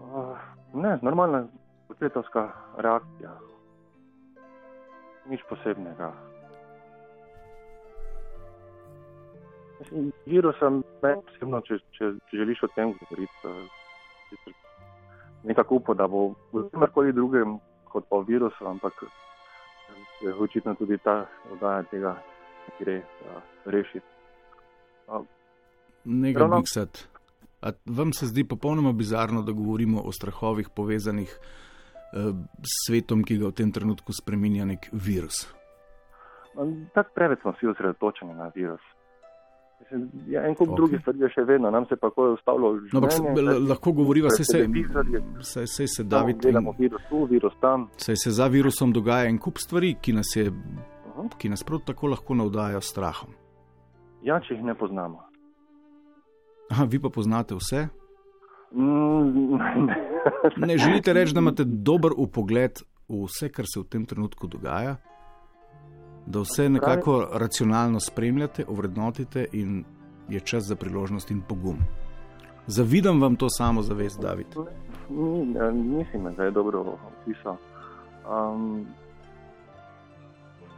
Uh, 0.02 0.36
ne, 0.74 0.98
normalna 1.02 1.46
očetovska 1.92 2.48
reakcija. 2.78 3.32
Nič 5.30 5.40
posebnega. 5.48 6.12
Mislim, 9.80 10.12
Virusom, 10.26 10.82
ne 11.02 11.14
posebno, 11.26 11.60
če, 11.66 11.78
če, 11.96 12.10
če 12.30 12.40
želiš 12.42 12.62
o 12.66 12.68
tem 12.74 12.92
govoriti, 12.98 13.54
sicer 14.30 14.54
nekako 15.42 15.80
upam, 15.80 15.96
da 15.98 16.06
bo 16.06 16.28
v 16.52 16.68
čemkoli 16.70 17.12
drugem 17.12 17.56
kot 17.90 18.06
pa 18.08 18.20
v 18.22 18.28
virusu, 18.30 18.66
ampak 18.66 19.02
eh, 19.04 20.26
je 20.26 20.34
očitno 20.34 20.74
tudi 20.78 20.98
ta 21.02 21.26
oddaja 21.52 21.82
tega, 21.90 22.14
ki 22.64 22.84
gre 22.84 22.94
uh, 23.02 23.42
rešiti. 23.66 24.06
Ne 26.04 26.32
Ravno- 26.32 26.48
gre 26.48 26.62
miksati. 26.62 27.08
A 27.62 27.70
vam 27.86 28.12
se 28.12 28.26
zdi 28.26 28.44
popolnoma 28.48 28.92
bizarno, 28.92 29.42
da 29.42 29.52
govorimo 29.52 30.00
o 30.00 30.12
strahovih 30.12 30.70
povezanih 30.74 31.30
eh, 31.30 31.71
svetom, 32.62 33.24
ki 33.24 33.38
ga 33.38 33.46
v 33.46 33.52
tem 33.52 33.72
trenutku 33.72 34.12
spreminja 34.12 34.64
nek 34.64 34.88
virus? 34.92 35.46
Tako 36.94 37.10
preveč 37.14 37.40
smo 37.40 37.52
vsi 37.52 37.66
osredotočeni 37.66 38.34
na 38.34 38.50
virus. 38.54 38.80
Ja, 40.26 40.46
en 40.46 40.54
kup 40.54 40.68
Ok. 40.68 40.68
okay. 40.68 40.76
drugih 40.76 41.00
stvari 41.00 41.18
je 41.18 41.28
še 41.28 41.42
vedno, 41.42 41.70
nam 41.70 41.86
se 41.86 41.96
pa 41.96 42.10
ko 42.10 42.26
je 42.26 42.32
ustavilo 42.32 42.72
No, 42.72 42.98
ampak 42.98 43.12
se- 43.12 43.18
življenje. 43.18 43.68
lahko 43.68 43.92
govoriva, 43.92 44.30
se, 44.30 44.44
saj, 44.44 44.66
saj 45.42 45.66
se 45.66 45.86
samo 45.88 46.08
David, 46.08 46.36
gledamo 46.38 46.74
virus 46.78 47.02
tu, 47.10 47.24
virus 47.24 47.52
tam. 47.60 47.88
saj 47.96 48.16
se 48.16 48.30
za 48.30 48.46
virusom 48.46 48.92
dogaja 48.92 49.26
en 49.26 49.38
kup 49.38 49.58
stvari, 49.58 49.94
ki 49.94 50.12
nas, 50.12 50.26
je, 50.36 50.48
Uh 50.48 50.54
-huh. 51.16 51.28
ki 51.38 51.48
nas 51.48 51.64
prav 51.64 51.80
tako 51.80 52.06
lahko 52.06 52.34
navdajajo 52.34 52.80
s 52.80 52.84
strahom. 52.86 53.30
Ja, 54.22 54.40
če 54.40 54.54
jih 54.54 54.64
ne 54.64 54.74
poznamo. 54.74 55.18
Aha, 56.70 56.84
vi 56.84 56.98
pa 56.98 57.08
poznate 57.08 57.54
vse? 57.54 57.88
Mm, 58.72 59.56
ne. 59.86 60.11
Ne 60.66 60.78
želite 60.78 61.12
reči, 61.12 61.34
da 61.34 61.40
imate 61.40 61.64
dober 61.64 62.10
upogled 62.16 62.78
v 63.08 63.24
vse, 63.24 63.48
kar 63.48 63.64
se 63.74 63.80
v 63.80 63.84
tem 63.84 64.06
trenutku 64.06 64.46
dogaja, 64.46 64.96
da 66.26 66.40
vse 66.40 66.68
nekako 66.68 67.28
racionalno 67.32 68.00
spremljate, 68.00 68.64
ovrednotite 68.68 69.46
in 69.52 69.84
je 70.28 70.40
čas 70.40 70.64
za 70.64 70.76
priložnost 70.76 71.30
in 71.30 71.40
pogum. 71.48 71.76
Zavidam 72.66 73.20
vam 73.20 73.36
to 73.36 73.50
samo 73.50 73.82
zavest, 73.82 74.20
David. 74.22 74.46
Ni, 75.10 75.72
Mislim, 75.72 76.34
da 76.36 76.44
je 76.44 76.50
dobro 76.50 76.80
opisal. 77.22 77.56
Um, 78.30 78.86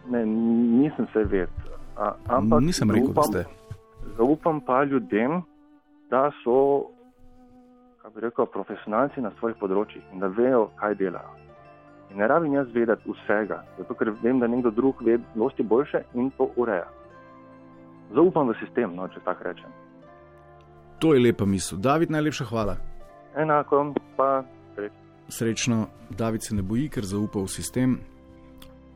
ne, 0.08 0.26
nisem 0.26 1.06
se 1.12 1.24
ved. 1.24 1.48
A, 1.96 2.12
ampak 2.26 2.60
Nisem 2.62 2.90
rekel, 2.90 3.08
da 3.08 3.12
zaupam- 3.12 3.28
ste. 3.30 3.44
Zaupam 4.16 4.60
pa 4.60 4.84
ljudem, 4.84 5.42
da 6.10 6.30
so 6.44 6.86
kako 8.04 8.14
bi 8.14 8.20
rekel, 8.20 8.46
profesionalci 8.46 9.22
na 9.24 9.30
svojih 9.38 9.56
področjih 9.56 10.02
in 10.12 10.20
da 10.20 10.28
vejo, 10.28 10.66
kaj 10.76 10.92
delajo. 11.00 11.30
In 12.12 12.18
ne 12.20 12.26
rabim 12.28 12.52
jaz 12.52 12.66
vedeti 12.74 13.08
vsega, 13.08 13.62
zato 13.78 13.94
ker 13.96 14.10
vem, 14.20 14.42
da 14.42 14.46
nekdo 14.46 14.68
drug 14.70 15.00
ve 15.00 15.16
dosti 15.32 15.64
boljše 15.64 16.02
in 16.12 16.28
to 16.36 16.50
ureja. 16.60 16.84
Zaupam 18.12 18.52
v 18.52 18.58
sistem, 18.60 18.92
no, 18.92 19.08
če 19.08 19.24
tako 19.24 19.48
rečem. 19.48 19.72
To 21.00 21.14
je 21.14 21.22
lepa 21.24 21.48
misel. 21.48 21.80
David, 21.80 22.12
najlepša 22.12 22.44
hvala. 22.50 22.76
Enako 23.40 23.80
pa 24.18 24.44
srečno. 24.74 25.00
Srečno, 25.28 25.78
David 26.10 26.44
se 26.44 26.54
ne 26.54 26.62
boji, 26.62 26.90
ker 26.92 27.08
zaupa 27.08 27.40
v 27.40 27.48
sistem. 27.48 27.96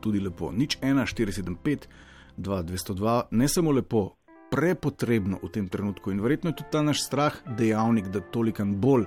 Tudi 0.05 0.21
lepo. 0.21 0.51
Nič 0.53 0.77
1, 0.85 1.01
475, 1.01 1.89
2, 2.37 2.61
202, 2.69 3.17
ne 3.31 3.49
samo 3.49 3.73
lepo, 3.73 4.18
prepotrebno 4.49 5.39
v 5.43 5.49
tem 5.53 5.69
trenutku. 5.69 6.11
In 6.11 6.21
verjetno 6.21 6.49
je 6.49 6.61
tudi 6.61 6.71
ta 6.71 6.81
naš 6.81 7.05
strah 7.05 7.35
dejavnik, 7.57 8.09
da 8.09 8.19
toliko 8.19 8.65
bolj 8.65 9.05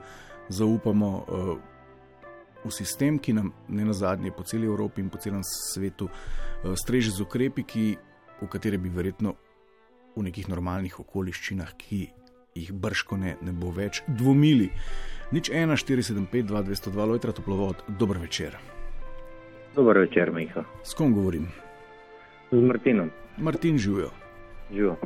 zaupamo 0.48 1.10
uh, 1.10 1.58
v 2.64 2.70
sistem, 2.70 3.18
ki 3.18 3.32
nam 3.32 3.52
ne 3.68 3.84
na 3.84 3.92
zadnje 3.92 4.30
po 4.30 4.42
celi 4.42 4.66
Evropi 4.66 5.02
in 5.02 5.10
po 5.10 5.18
celem 5.18 5.42
svetu 5.42 6.08
uh, 6.08 6.74
streže 6.74 7.10
z 7.10 7.20
ukrepi, 7.22 7.62
ki, 7.62 7.86
v 8.42 8.48
katere 8.50 8.78
bi 8.78 8.90
verjetno 8.90 9.34
v 10.16 10.26
nekih 10.28 10.48
normalnih 10.50 10.98
okoliščinah, 11.00 11.74
ki 11.78 12.00
jih 12.54 12.72
brško 12.72 13.16
ne, 13.16 13.36
ne 13.40 13.52
bo 13.52 13.72
več 13.72 14.02
dvomili. 14.06 14.70
Nič 15.32 15.48
1, 15.48 15.72
475, 15.80 16.50
2, 16.52 16.64
202, 16.68 17.08
Lojtra 17.08 17.32
Toplovod, 17.32 17.84
dober 17.88 18.20
večer. 18.20 18.58
Dober 19.72 20.04
večer, 20.04 20.32
Miha. 20.34 20.66
S 20.84 20.92
kom 20.94 21.14
govorim? 21.16 21.48
Z 22.52 22.60
Martinom. 22.60 23.08
Martin 23.40 23.78
živijo. 23.78 24.21
Živo. 24.72 24.96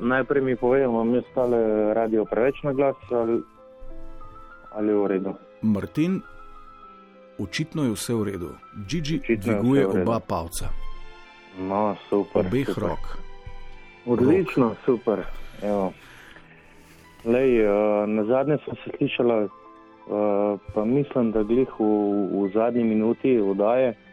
Najprej 0.00 0.42
mi 0.42 0.56
povej, 0.56 0.84
imam 0.84 1.14
jaz 1.14 1.24
tale 1.34 1.58
radio 1.94 2.24
preveč 2.24 2.62
na 2.62 2.72
glas 2.72 2.96
ali, 3.12 3.42
ali 4.72 4.92
v 4.92 5.06
redu. 5.06 5.34
Martin, 5.62 6.20
očitno 7.38 7.84
je 7.84 7.92
vse 7.92 8.14
v 8.14 8.22
redu. 8.24 8.50
Gigi 8.84 9.16
Očitno 9.16 9.32
je 9.32 9.36
dviguje 9.38 9.80
redu. 9.82 10.02
oba 10.02 10.20
palca, 10.20 10.68
No, 11.56 11.94
super. 12.08 12.42
obeh 12.42 12.66
super. 12.66 12.82
rok. 12.82 13.04
Odlično, 14.06 14.74
super. 14.84 15.22
Evo. 15.62 15.92
Lej, 17.24 17.62
uh, 17.62 17.70
na 18.06 18.24
zadnje 18.24 18.58
sem 18.58 18.74
se 18.76 18.90
slišala, 18.90 19.36
uh, 19.40 19.50
pa 20.74 20.84
mislim, 20.84 21.30
da 21.32 21.42
glih 21.42 21.70
v, 21.70 21.84
v 22.34 22.50
zadnji 22.50 22.84
minuti 22.84 23.38
vdaje, 23.38 23.94
Aha, 23.94 24.03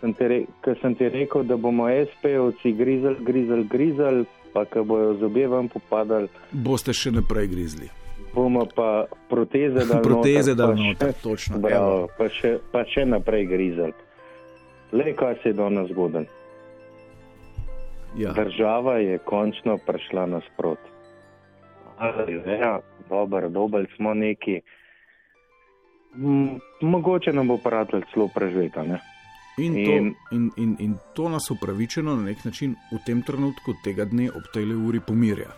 sem 0.00 0.14
re, 0.18 0.44
ker 0.64 0.78
sem 0.80 0.94
ti 0.94 1.08
rekel, 1.08 1.44
da 1.44 1.56
bomo 1.56 1.88
SP-ovci 1.88 2.72
grizel, 2.76 3.16
grizel, 3.20 3.64
grizel, 3.68 4.24
pa 4.52 4.64
ko 4.64 4.84
bojo 4.84 5.14
zobje 5.20 5.48
vam 5.48 5.68
popadali, 5.68 6.28
boste 6.52 6.92
še 6.92 7.10
naprej 7.10 7.50
grizli. 7.52 7.90
bomo 8.34 8.66
pa 8.66 9.04
proteze 9.28 9.84
dali 9.84 10.02
Proteze 10.08 10.54
noter, 10.54 10.56
dal 10.56 10.76
noter, 10.76 11.12
točno. 11.22 11.58
Bravo, 11.58 12.08
pa, 12.18 12.28
še, 12.28 12.58
pa 12.72 12.84
še 12.88 13.04
naprej 13.04 13.46
grizel. 13.46 13.92
Le 14.92 15.12
kaj 15.14 15.42
se 15.42 15.52
je 15.52 15.58
danes 15.58 15.90
zgodil. 15.90 16.26
Ja. 18.16 18.32
Država 18.32 18.98
je 19.02 19.18
končno 19.18 19.78
prišla 19.86 20.26
nasprot. 20.26 20.78
Ja, 22.46 22.78
dober, 23.10 23.48
dober 23.50 23.86
smo 23.96 24.14
neki. 24.14 24.60
Mogoče 26.80 27.32
nam 27.32 27.50
bo 27.50 27.58
paratl 27.58 28.06
celo 28.12 28.28
preživeti. 28.34 28.86
ne? 28.86 29.00
In, 29.58 29.72
to, 29.74 29.90
In- 29.90 30.14
in, 30.32 30.50
in, 30.56 30.76
in 30.78 30.94
to 31.14 31.28
nas 31.28 31.50
upravičeno 31.50 32.16
na 32.16 32.22
nek 32.22 32.44
način 32.44 32.74
v 32.92 32.98
tem 33.06 33.22
trenutku 33.22 33.74
tega 33.84 34.04
dne 34.04 34.30
ob 34.30 34.42
tej 34.52 34.74
uri 34.74 35.00
pomirja. 35.00 35.50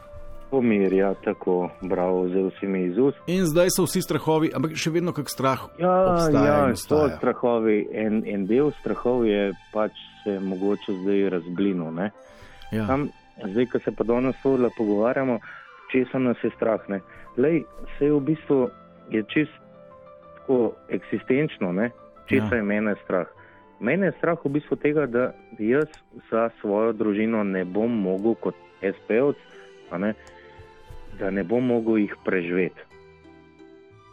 Pomirja, 0.51 1.15
tako, 1.25 1.71
bravo, 1.83 2.23
vzel 2.23 2.51
si 2.61 2.67
mi 2.67 2.85
iz 2.87 2.99
ust. 2.99 3.17
In 3.27 3.47
zdaj 3.47 3.67
so 3.77 3.83
vsi 3.83 4.03
strahovi, 4.03 4.53
ampak 4.55 4.77
še 4.79 4.91
vedno 4.95 5.13
kak 5.13 5.27
strah 5.33 5.65
Ja, 5.79 6.13
obstaja. 6.13 6.45
ja, 6.47 6.69
in 6.71 6.77
so 6.77 7.09
strahovi. 7.17 7.89
En, 7.93 8.23
en 8.27 8.47
del 8.47 8.71
strahov 8.81 9.25
je 9.27 9.51
pač 9.73 9.91
se 10.25 10.39
mogoče 10.41 10.93
zdaj 11.03 11.29
razblinil. 11.31 11.91
ne. 11.91 12.11
Ja. 12.73 12.87
Tam, 12.87 13.09
zdaj, 13.43 13.67
ko 13.67 13.79
se 13.85 13.91
pa 13.91 14.05
danes 14.05 14.37
tole 14.43 14.71
pogovarjamo, 14.77 15.41
česa 15.93 16.19
nas 16.19 16.37
je 16.45 16.51
strah. 16.57 16.81
Ne? 16.89 17.01
Lej, 17.37 17.65
vse 17.97 18.13
v 18.13 18.21
bistvu 18.21 18.61
je 19.11 19.23
čist 19.33 19.57
tako 20.39 20.75
eksistenčno, 20.89 21.73
ne? 21.73 21.91
česa 22.31 22.55
ja. 22.55 22.57
je 22.57 22.63
mene 22.63 22.95
strah. 23.05 23.27
Mene 23.81 24.07
je 24.07 24.17
strah 24.19 24.39
v 24.45 24.51
bistvu 24.57 24.77
tega, 24.77 25.07
da 25.07 25.33
jaz 25.59 25.89
za 26.31 26.49
svojo 26.61 26.93
družino 26.93 27.45
ne 27.45 27.65
bom 27.65 27.93
mogel 27.93 28.35
kot 28.35 28.55
ne, 29.99 30.15
da 31.19 31.31
ne 31.31 31.45
bom 31.45 31.67
mogel 31.67 31.99
jih 31.99 32.15
preživeti. 32.25 32.81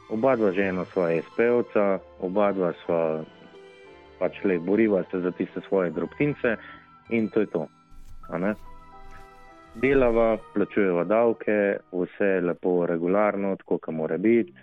Oba 0.09 0.35
dva 0.35 0.51
žena 0.51 0.85
sva 0.85 1.09
SP-ovca, 1.15 1.99
oba 2.19 2.51
dva 2.51 2.73
sva 2.83 3.23
pač 4.19 4.43
le 4.43 4.59
boriva 4.59 5.03
se 5.11 5.19
za 5.19 5.31
tiste 5.31 5.61
svoje 5.67 5.91
drobtince 5.91 6.55
in 7.09 7.29
to 7.29 7.39
je 7.39 7.45
to. 7.45 7.67
Delava, 9.75 10.37
plačujeva 10.53 11.03
davke, 11.03 11.77
vse 11.91 12.25
je 12.25 12.41
lepo, 12.41 12.85
regularno, 12.85 13.55
tako 13.55 13.77
kot 13.77 13.95
mora 13.95 14.17
biti, 14.17 14.53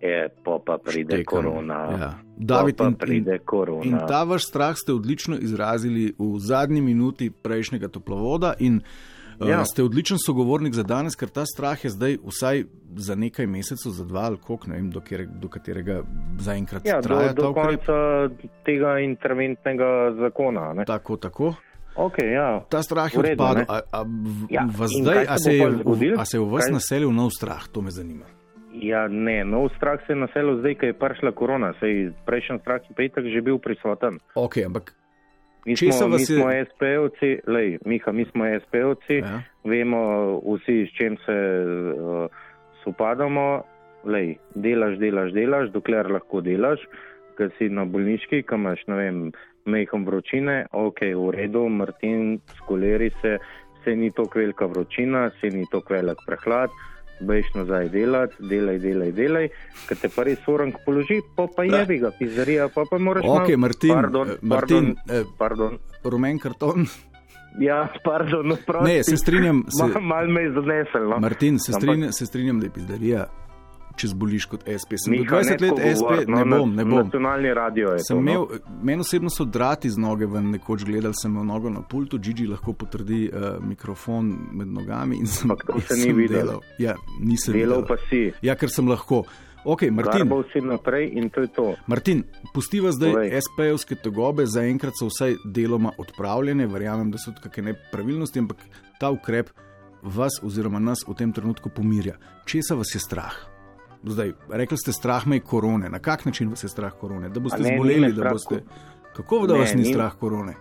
e, 0.00 0.28
pa 0.44 0.58
pa 0.58 0.78
pride 0.78 1.14
Štekam. 1.16 1.42
korona. 1.42 1.78
Ja. 1.92 2.10
David, 2.36 2.76
pa 2.76 2.84
in, 2.84 2.94
pa 2.94 3.06
pride 3.06 3.32
in, 3.32 3.44
korona. 3.44 3.84
in 3.84 3.98
ta 4.06 4.24
vaš 4.24 4.46
strah 4.46 4.76
ste 4.76 4.92
odlično 4.92 5.36
izrazili 5.36 6.14
v 6.18 6.38
zadnji 6.38 6.80
minuti 6.80 7.30
prejšnjega 7.32 7.88
toplovoda. 7.88 8.54
In, 8.58 8.80
ja. 9.40 9.46
Ja. 9.48 9.60
uh, 9.60 9.66
ste 9.66 9.82
odličen 9.82 10.18
sogovornik 10.18 10.74
za 10.74 10.82
danes, 10.82 11.14
ker 11.14 11.28
ta 11.28 11.46
strah 11.46 11.78
je 11.78 11.90
zdaj 11.90 12.18
vsaj 12.24 12.64
za 12.96 13.14
nekaj 13.14 13.46
mesecev, 13.46 13.92
za 13.92 14.04
dva 14.04 14.20
ali 14.22 14.36
koliko, 14.36 14.66
ne 14.66 14.74
vem, 14.74 14.90
do, 14.90 15.00
kjer, 15.00 15.26
do 15.28 15.48
katerega 15.48 16.02
zaenkrat 16.38 16.86
ja, 16.86 16.96
do, 16.96 17.02
traja 17.02 17.32
do 17.32 17.50
ukrep. 17.50 17.64
konca 17.64 17.96
tega 18.64 18.98
interventnega 18.98 20.14
zakona. 20.18 20.72
Ne? 20.72 20.84
Tako, 20.84 21.16
tako. 21.16 21.54
Okay, 21.96 22.30
ja. 22.30 22.62
Ta 22.68 22.82
strah 22.82 23.10
je 23.10 23.18
odpadel. 23.18 23.64
A, 23.68 23.80
a, 23.92 24.02
v, 24.02 24.46
Ja, 24.50 24.62
zdaj, 24.70 25.26
a 25.28 25.38
se 25.38 25.54
je, 25.54 25.66
v- 25.66 26.14
a 26.14 26.24
se 26.24 26.36
je 26.36 26.40
v 26.40 26.46
vas 26.46 26.64
Kaj- 26.64 26.72
naselil 26.72 27.10
nov 27.10 27.30
strah? 27.30 27.66
To 27.68 27.82
me 27.82 27.90
zanima. 27.90 28.22
Ja, 28.80 29.08
ne, 29.08 29.44
nov 29.44 29.68
strah 29.76 30.00
se 30.06 30.12
je 30.12 30.16
naselil 30.16 30.58
zdaj, 30.58 30.74
ko 30.74 30.86
je 30.86 30.94
prišla 30.94 31.32
korona, 31.32 31.72
sej 31.80 32.12
prejšnji 32.26 32.58
strah 32.60 32.80
je 32.80 32.94
pa 32.94 33.02
itak 33.02 33.24
že 33.24 33.40
bil 33.40 33.58
prisoten. 33.58 34.18
Ok, 34.34 34.56
ampak 34.64 34.94
Mi 35.66 35.76
Česa 35.76 35.92
smo, 35.98 36.06
mi 36.06 36.12
vas 36.12 36.30
je- 36.30 36.36
smo 36.36 36.48
SP-ovci, 36.48 37.30
lej, 37.46 37.78
Miha, 37.84 38.12
mi 38.12 38.24
smo 38.24 38.44
SP-ovci, 38.46 39.20
ja. 39.20 39.42
vemo 39.64 40.00
vsi, 40.40 40.86
s 40.86 40.96
čim 40.96 41.16
se 41.26 41.36
uh, 41.92 42.30
spopadamo. 42.80 43.62
Lej, 44.04 44.38
delaš, 44.54 44.96
delaš, 44.96 45.32
delaš, 45.32 45.68
dokler 45.70 46.06
lahko 46.08 46.40
delaš, 46.40 46.80
ker 47.36 47.50
si 47.58 47.68
na 47.68 47.84
bolniški, 47.84 48.42
kam 48.42 48.60
imaš, 48.60 48.86
ne 48.86 48.96
vem, 48.96 49.16
mehom 49.66 50.06
vročine, 50.06 50.66
ok, 50.72 51.02
v 51.12 51.30
redu, 51.34 51.66
Martin, 51.68 52.38
skoleri 52.56 53.10
se, 53.20 53.36
se 53.84 53.96
ni 53.96 54.08
tako 54.10 54.38
velika 54.38 54.66
vročina, 54.66 55.30
se 55.40 55.50
ni 55.50 55.66
tako 55.70 55.94
velik 55.94 56.22
prehlad. 56.26 56.70
Bejš 57.20 57.48
nazaj 57.54 57.88
delati, 57.88 58.34
delaj, 58.40 58.78
delaj, 58.78 59.12
delaj, 59.12 59.48
ker 59.88 59.96
te 59.96 60.08
pa 60.08 60.22
res 60.22 60.38
orang 60.46 60.72
položi, 60.84 61.18
pa 61.36 61.48
pa 61.50 61.64
jebi 61.64 61.98
ga, 61.98 62.10
pizzerija, 62.10 62.68
pa 62.68 62.84
pa 62.84 62.98
moraš 62.98 63.24
Ok, 63.24 63.48
malo- 63.48 63.58
Martin, 63.58 63.90
pardon, 63.92 64.28
eh, 64.28 64.36
Martin, 64.42 64.94
pardon, 64.94 65.18
eh, 65.18 65.24
pardon. 65.38 65.78
rumen 66.04 66.38
karton. 66.38 66.86
Ja, 67.58 67.88
pardon, 68.04 68.56
prosti. 68.66 68.84
Ne, 68.86 69.02
se 69.02 69.16
strinjam, 69.16 69.64
se- 69.68 69.84
Mal, 69.88 70.00
mal 70.02 70.28
me 70.28 70.42
je 70.42 70.52
zanesel. 70.52 71.08
No? 71.08 71.18
Martin, 71.18 71.58
se 71.58 71.72
Ampak- 71.72 71.80
strinjam, 71.80 72.12
se 72.12 72.26
strinjam, 72.26 72.60
da 72.60 72.66
je 72.66 72.70
pizdarija, 72.70 73.26
če 73.98 74.08
zboliš 74.08 74.46
kot 74.46 74.62
SP. 74.64 74.94
Sem 74.96 75.12
Miha, 75.12 75.26
20 75.32 75.50
let 75.56 75.72
tako 75.72 75.90
SP, 75.90 76.02
govori, 76.02 76.26
no, 76.26 76.38
ne 76.38 76.44
bom, 76.52 76.70
ne 76.72 76.84
bom. 76.84 77.00
Nacionalni 77.02 77.54
radio 77.54 77.92
je 77.92 77.98
Sem 78.00 78.14
to. 78.14 78.20
imel, 78.20 78.46
no. 78.46 78.78
meni 78.82 79.00
osebno 79.00 79.30
so 79.30 79.44
drati 79.46 79.90
z 79.90 79.98
noge 79.98 80.26
ven, 80.26 80.50
nekoč 80.50 80.84
gledal 80.84 81.12
sem 81.12 81.30
imel 81.30 81.44
nogo 81.46 81.70
na 81.70 81.82
pultu, 81.82 82.18
Gigi 82.18 82.46
lahko 82.46 82.72
potrdi 82.74 83.26
uh, 83.26 83.58
mikrofon 83.62 84.30
med 84.52 84.70
nogami 84.70 85.18
in 85.18 85.26
sem, 85.26 85.50
Ampak 85.50 85.66
to 85.66 85.80
se 85.82 85.94
ni 85.94 86.02
sem 86.02 86.16
videlo. 86.16 86.40
delal. 86.42 86.64
Ja, 86.78 86.94
nisem 87.20 87.54
Delal 87.54 87.82
videl. 87.82 87.88
pa 87.88 88.00
si, 88.06 88.22
Ja, 88.42 88.54
ker 88.54 88.70
sem 88.70 88.88
lahko. 88.88 89.24
Ok, 89.64 89.82
Martin, 89.90 90.22
garbal 90.22 90.44
si 90.48 90.60
naprej 90.62 91.10
in 91.12 91.28
to 91.28 91.40
je 91.40 91.48
to. 91.48 91.64
Martin 91.86 92.22
pustiva 92.54 92.92
zdaj. 92.94 93.26
SP-jevske 93.36 93.98
tegobe, 93.98 94.46
zaenkrat 94.46 94.94
so 94.96 95.10
vsaj 95.10 95.34
deloma 95.44 95.90
odpravljene, 95.98 96.64
verjamem, 96.66 97.10
da 97.10 97.18
so 97.18 97.32
tudi 97.32 97.42
kakšne 97.44 97.64
nepravilnosti, 97.66 98.38
ampak 98.38 98.62
ta 99.00 99.10
ukrep 99.10 99.50
vas 100.00 100.38
oziroma 100.42 100.78
nas 100.78 101.02
v 101.02 101.12
tem 101.12 101.32
trenutku 101.34 101.68
pomirja. 101.68 102.14
Česa 102.46 102.78
vas 102.78 102.94
je 102.94 103.02
strah? 103.02 103.34
Zdaj, 104.00 104.32
rekli 104.50 104.76
ste, 104.76 104.92
strah 104.92 105.26
me 105.26 105.36
je 105.36 105.40
korone. 105.42 105.88
Na 105.88 105.98
kak 105.98 106.24
način 106.24 106.48
vas 106.48 106.64
je 106.64 106.68
strah 106.68 106.92
korone? 106.92 107.28
Da 107.28 107.40
boste 107.40 107.62
ne, 107.62 107.74
zboleli, 107.74 108.12
da 108.12 108.30
boste. 108.30 108.54
ko- 108.54 108.62
Kako 109.16 109.46
da 109.46 109.54
Ne, 109.54 109.60
vas 109.60 109.74
ni 109.74 109.82
ni- 109.82 109.92
strah 109.92 110.12
korone? 110.14 110.54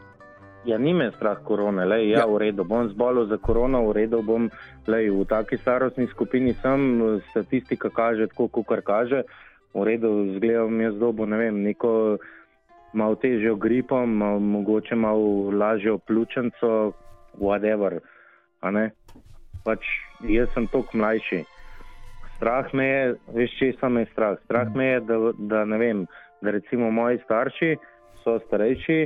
Ja, 0.66 0.78
ni 0.78 0.94
me 0.94 1.12
strah 1.12 1.38
korone, 1.44 1.86
le, 1.86 2.10
ja, 2.10 2.20
Ja. 2.20 2.26
v 2.26 2.38
redu, 2.38 2.64
bom 2.64 2.90
zbolel 2.90 3.26
za 3.26 3.38
korono, 3.38 3.88
v 3.88 3.94
redu 3.94 4.22
bom, 4.22 4.50
lej, 4.88 5.10
v 5.10 5.26
taki 5.26 5.58
starostni 5.58 6.08
skupini 6.08 6.54
sem, 6.54 7.00
statistika 7.32 7.90
kaže 7.90 8.28
tako, 8.28 8.48
kot 8.48 8.82
kaže, 8.84 9.22
v 9.74 9.84
redu, 9.84 10.34
zgledam 10.36 10.82
jaz 10.82 10.96
dobo, 10.96 11.26
ne 11.26 11.38
vem, 11.38 11.64
neko 11.64 12.18
malo 12.94 13.16
težjo 13.16 13.56
gripo, 13.56 14.06
malo, 14.06 14.40
mogoče 14.40 14.96
malo 14.96 15.52
lažjo 15.52 15.98
pljučnico, 15.98 16.92
whatever, 17.40 18.00
a 18.62 18.72
ne, 18.72 18.92
pač 19.64 19.80
jaz 20.22 20.50
sem 20.54 20.68
tok 20.68 20.94
mlajši. 20.94 21.46
Strah 22.38 22.74
me 22.74 22.86
je, 22.86 23.16
veš, 23.34 23.58
česa 23.60 23.90
me 23.90 24.02
je 24.02 24.12
strah. 24.12 24.38
Strah 24.46 24.76
me 24.76 24.86
je, 24.86 25.00
da, 25.00 25.18
da 25.38 25.66
ne 25.66 25.78
vem, 25.78 26.06
da 26.42 26.52
recimo 26.52 26.92
moji 26.92 27.20
starši 27.26 27.76
so 28.24 28.40
starejši, 28.48 29.00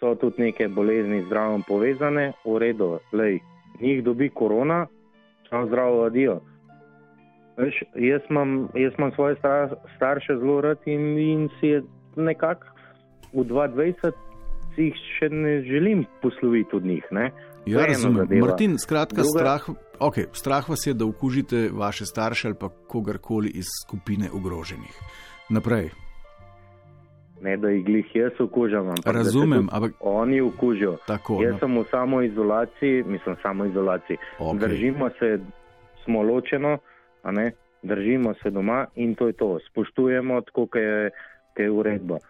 so 0.00 0.14
tudi 0.14 0.42
neke 0.42 0.68
bolezni 0.68 1.22
z 1.22 1.26
zdravjem 1.26 1.62
povezane, 1.68 2.32
v 2.44 2.58
redu, 2.58 2.98
lej, 3.12 3.38
njih 3.80 4.04
dobi 4.04 4.28
korona, 4.28 4.86
čau 5.50 5.66
zdravo, 5.66 6.04
adijo. 6.08 6.40
Veš, 7.56 7.82
jaz, 7.94 8.22
imam, 8.30 8.68
jaz 8.74 8.92
imam 8.98 9.12
svoje 9.12 9.36
star, 9.36 9.76
starše 9.96 10.36
zelo 10.40 10.60
rad 10.60 10.78
in, 10.86 11.18
in 11.18 11.48
si 11.60 11.76
je 11.76 11.82
nekako 12.16 12.72
v 13.32 13.44
22 13.48 14.12
si 14.74 14.88
jih 14.88 15.00
še 15.18 15.28
ne 15.32 15.60
želim 15.64 16.04
posloviti 16.22 16.76
od 16.76 16.84
njih. 16.84 17.04
Ne? 17.10 17.30
Ja, 17.66 17.86
razumem. 17.86 18.16
zadeva. 18.16 18.46
Martin, 18.46 18.78
skratka, 18.78 19.22
Druga- 19.22 19.38
strah, 19.38 19.62
okay, 20.00 20.26
strah 20.32 20.68
vas 20.68 20.86
je, 20.86 20.94
da 20.94 21.06
okužite 21.06 21.70
vaše 21.72 22.06
starše 22.06 22.48
ali 22.48 22.56
pa 22.60 22.68
kogarkoli 22.88 23.50
iz 23.54 23.66
skupine 23.86 24.28
ogroženih. 24.34 24.94
Naprej. 25.50 25.90
Ne, 27.40 27.56
da 27.56 27.68
jih 27.68 27.84
glih 27.84 28.06
jaz 28.14 28.32
okužam, 28.40 28.88
ampak 28.88 29.14
Razumem, 29.14 29.68
ampak 29.72 29.92
oni 30.00 30.40
okužijo. 30.40 30.96
tako. 31.06 31.42
Jaz 31.42 31.52
no, 31.52 31.58
sem 31.58 31.78
v 31.78 31.84
samoizolaciji, 31.90 33.02
mislim, 33.06 33.36
samoizolaciji. 33.42 34.16
okej. 34.38 34.68
Držimo 34.68 35.10
se, 35.18 35.38
smo 36.04 36.22
ločeno, 36.22 36.78
držimo 37.82 38.34
se 38.42 38.50
doma 38.50 38.86
in 38.94 39.14
to 39.14 39.26
je 39.26 39.32
to. 39.32 39.58
Spoštujemo 39.70 40.40
tako, 40.40 40.66
kot 40.66 40.80
je, 40.80 41.10
kot 41.54 41.58
je 41.60 41.70
uredba. 41.70 42.14
Uh, 42.14 42.20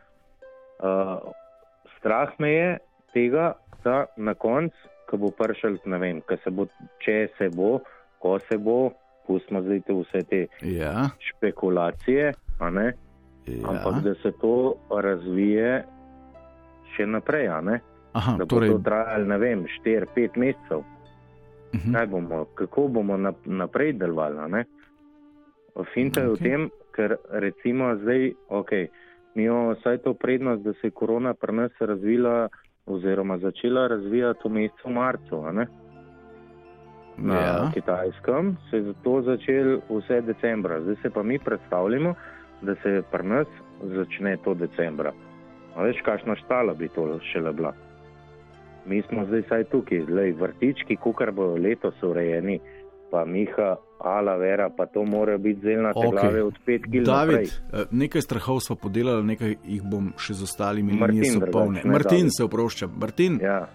strah 1.99 2.29
me 2.39 2.53
je 2.53 2.79
tega, 3.13 3.53
da 3.85 4.05
na 4.17 4.35
koncu, 4.35 4.77
ko 5.13 5.19
bo 5.19 5.29
prišel, 5.31 5.77
ne 5.85 5.99
vem, 5.99 6.23
se 6.41 6.49
bo, 6.51 6.65
če 6.99 7.29
se 7.37 7.51
bo, 7.51 7.83
ko 8.19 8.39
se 8.41 8.57
bo, 8.57 8.93
pustimo 9.23 9.61
zdaj 9.61 9.81
te 9.81 9.93
vse 9.93 10.21
te 10.25 10.41
Ja, 10.63 11.11
špekulacije, 11.21 12.33
ja. 12.57 13.69
ampak 13.69 14.01
da 14.01 14.15
se 14.15 14.33
to 14.33 14.55
razvije 14.91 15.85
še 16.89 17.05
naprej. 17.07 17.49
Aha, 18.13 18.37
Da 18.39 18.45
bo 18.45 18.49
torej, 18.49 18.71
to 18.71 18.79
trajalo, 18.81 19.25
ne 19.27 19.39
vem, 19.39 19.67
4-5 19.79 20.37
mesecev. 20.37 20.81
mhm. 21.75 21.93
Kaj 21.93 22.07
bomo, 22.07 22.45
kako 22.55 22.89
bomo 22.89 23.17
nap- 23.17 23.47
naprej 23.47 23.93
delovali. 23.93 24.65
Finta 25.95 26.21
je 26.21 26.27
v 26.27 26.33
Okej. 26.33 26.43
tem, 26.43 26.61
ker 26.91 27.11
recimo 27.31 27.97
zdaj, 27.97 28.33
ok, 28.49 28.73
Mi 29.35 29.45
imamo 29.45 29.73
vsaj 29.73 29.99
to 29.99 30.15
prednost, 30.15 30.63
da 30.63 30.73
se 30.73 30.87
je 30.87 30.91
korona 30.91 31.35
pri 31.35 31.53
nas 31.53 31.73
razvila 31.81 32.49
oziroma 32.93 33.39
začela 33.39 33.87
razvijati 33.87 34.49
v 34.49 34.53
mesecu 34.53 34.91
marcu. 34.91 35.43
Na 37.17 37.35
Ja. 37.35 37.71
kitajskem 37.75 38.57
se 38.71 38.77
je 38.77 38.95
to 39.05 39.23
začelo 39.23 39.81
vse 39.89 40.21
decembra. 40.21 40.81
Zdaj 40.81 40.97
se 41.03 41.11
pa 41.11 41.23
mi 41.23 41.39
predstavljamo, 41.39 42.15
da 42.63 42.75
se 42.75 43.03
pri 43.13 43.27
nas 43.29 43.47
začne 43.83 44.37
to 44.45 44.55
decembra. 44.55 45.13
A 45.77 45.83
veš, 45.83 46.01
kakšna 46.05 46.37
štala 46.37 46.75
bi 46.75 46.89
to 46.89 47.19
šele 47.33 47.53
bila. 47.53 47.73
Mi 48.87 49.03
smo 49.03 49.25
zdaj 49.25 49.43
saj 49.49 49.65
tukaj, 49.65 50.05
zdaj 50.11 50.33
vrtički, 50.33 50.97
kukar 50.97 51.33
bodo 51.33 51.55
letos 51.63 52.03
urejeni, 52.03 52.61
pa 53.11 53.25
Miha, 53.25 53.77
Ala 54.05 54.37
Vera, 54.37 54.71
pa 54.71 54.87
to 54.87 55.05
mora 55.05 55.39
biti 55.39 55.59
Okej. 55.61 55.77
okay. 55.95 56.11
glave 56.11 56.43
od 56.43 56.55
5 56.67 56.83
kg. 56.85 57.05
David, 57.07 57.49
eh, 57.73 57.85
nekaj 57.91 58.23
strahov 58.23 58.61
smo 58.61 58.77
podelali, 58.77 59.25
nekaj 59.25 59.57
jih 59.65 59.83
bom 59.83 60.13
še 60.19 60.35
z 60.35 60.43
ostalimi 60.43 60.93
linije 60.93 61.33
so 61.33 61.47
polne. 61.53 61.81
ne 61.85 61.91
Martin 61.91 62.27
David. 62.27 62.37
se 62.37 62.45
oprošča. 62.45 62.87
Martin, 62.87 63.39
ja. 63.43 63.69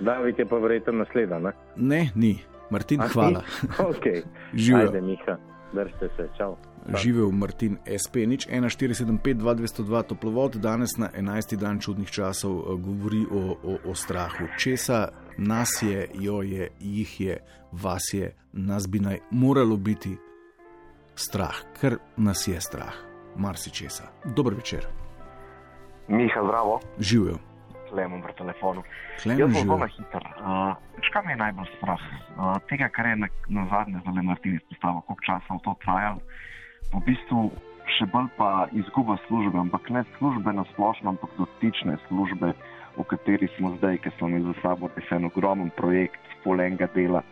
David 0.00 0.38
je 0.38 0.46
pa 0.46 0.56
verjetno 0.56 0.92
naslednja. 0.92 1.38
Ne? 1.38 1.52
ne, 1.76 2.10
ni. 2.14 2.38
Martin, 2.70 3.00
A 3.00 3.08
hvala. 3.08 3.42
Okay. 3.92 4.22
Živijo. 4.54 4.86
Ajde, 4.88 5.00
Miha, 5.00 5.36
držite 5.72 6.08
se, 6.16 6.28
čau. 6.36 6.56
Živel 6.96 7.30
Martin 7.30 7.76
SP, 8.02 8.28
nič 8.28 8.44
1475 8.48 9.40
2202 9.40 10.02
toplovod, 10.02 10.56
danes 10.56 10.96
na 10.98 11.08
11. 11.16 11.56
dan 11.56 11.80
čudnih 11.80 12.10
časov 12.10 12.52
eh, 12.60 12.76
govori 12.76 13.24
o, 13.30 13.56
o, 13.62 13.78
o 13.90 13.94
strahu. 13.94 14.48
Česa 14.58 15.08
nas 15.38 15.82
je, 15.82 16.08
jo 16.14 16.42
je, 16.42 16.68
jih 16.80 17.20
je, 17.20 17.38
vas 17.72 18.02
je, 18.12 18.34
nas 18.52 18.88
bi 18.88 19.00
naj 19.00 19.18
moralo 19.30 19.76
biti 19.76 20.16
strah, 21.14 21.62
ker 21.80 21.98
nas 22.16 22.48
je 22.48 22.60
strah, 22.60 22.94
marsičesa. 23.36 24.10
Dober 24.24 24.54
večer, 24.54 24.86
Miha, 26.08 26.40
zdravo, 26.44 26.80
živijo. 26.98 27.36
Klemom 27.88 28.22
pri 28.22 28.32
telefonu. 28.32 28.82
Klemen 29.22 29.40
Jaz 29.40 29.52
bom 29.52 29.62
zelo 29.62 29.86
hiter. 29.86 30.24
Uh, 30.40 30.76
Škaj 31.00 31.22
me 31.26 31.32
je 31.32 31.36
najbolj 31.36 31.68
strah? 31.76 32.02
Uh, 32.36 32.56
tega, 32.68 32.88
kar 32.88 33.06
je 33.06 33.16
na, 33.16 33.28
na 33.48 33.66
zadnje 33.70 34.00
zelo 34.04 34.22
Martin 34.22 34.54
izpostavil, 34.54 35.00
koliko 35.06 35.24
časa 35.26 35.54
v 35.54 35.60
to 35.64 35.74
trajalo. 35.84 36.20
V 36.92 37.00
bistvu 37.06 37.40
še 37.96 38.08
bolj 38.12 38.28
pa 38.36 38.66
izguba 38.72 39.16
službe, 39.26 39.58
ampak 39.58 39.88
ne 39.90 40.04
službe 40.18 40.52
na 40.52 40.64
splošno, 40.72 41.14
ampak 41.14 41.30
dotične 41.38 41.96
službe, 42.08 42.52
v 42.96 43.04
kateri 43.10 43.48
smo 43.56 43.74
zdaj, 43.78 43.98
ki 43.98 44.10
smo 44.18 44.28
imeli 44.28 44.52
za 44.52 44.60
sabo 44.62 44.90
res 44.96 45.10
en 45.12 45.24
ogromen 45.24 45.70
projekt, 45.76 46.20
spolenga 46.40 46.88
dela. 46.94 47.22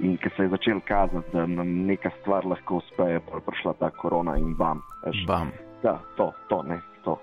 In 0.00 0.16
ki 0.18 0.30
se 0.36 0.46
je 0.46 0.48
začel 0.48 0.80
kazati, 0.88 1.30
da 1.32 1.46
nam 1.46 1.68
neka 1.86 2.10
stvar 2.20 2.46
lahko 2.48 2.80
uspe, 2.80 3.10
je 3.12 3.20
prišla 3.20 3.74
ta 3.78 3.90
korona 3.90 4.36
in 4.36 4.54
bam. 4.54 4.80
veš. 5.04 5.26
Bam. 5.26 5.52
Da, 5.82 5.98
to, 6.16 6.32
to, 6.48 6.62
ne, 6.62 6.80
to. 7.04 7.18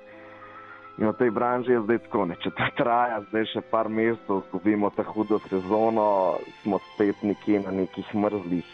In 0.99 1.07
v 1.07 1.13
tej 1.15 1.31
branži 1.31 1.71
je 1.71 1.81
zdaj 1.81 1.99
tako, 2.05 2.25
ne, 2.25 2.35
če 2.43 2.51
to 2.51 2.67
traja, 2.77 3.21
zdaj 3.29 3.47
še 3.53 3.61
par 3.71 3.89
mesecev, 3.89 4.43
izgubimo 4.45 4.91
ta 4.95 5.03
hudo 5.07 5.39
sezono, 5.47 6.37
smo 6.61 6.79
spet 6.93 7.23
nekje 7.23 7.63
na 7.63 7.71
nekih 7.71 8.13
mrzlih 8.13 8.67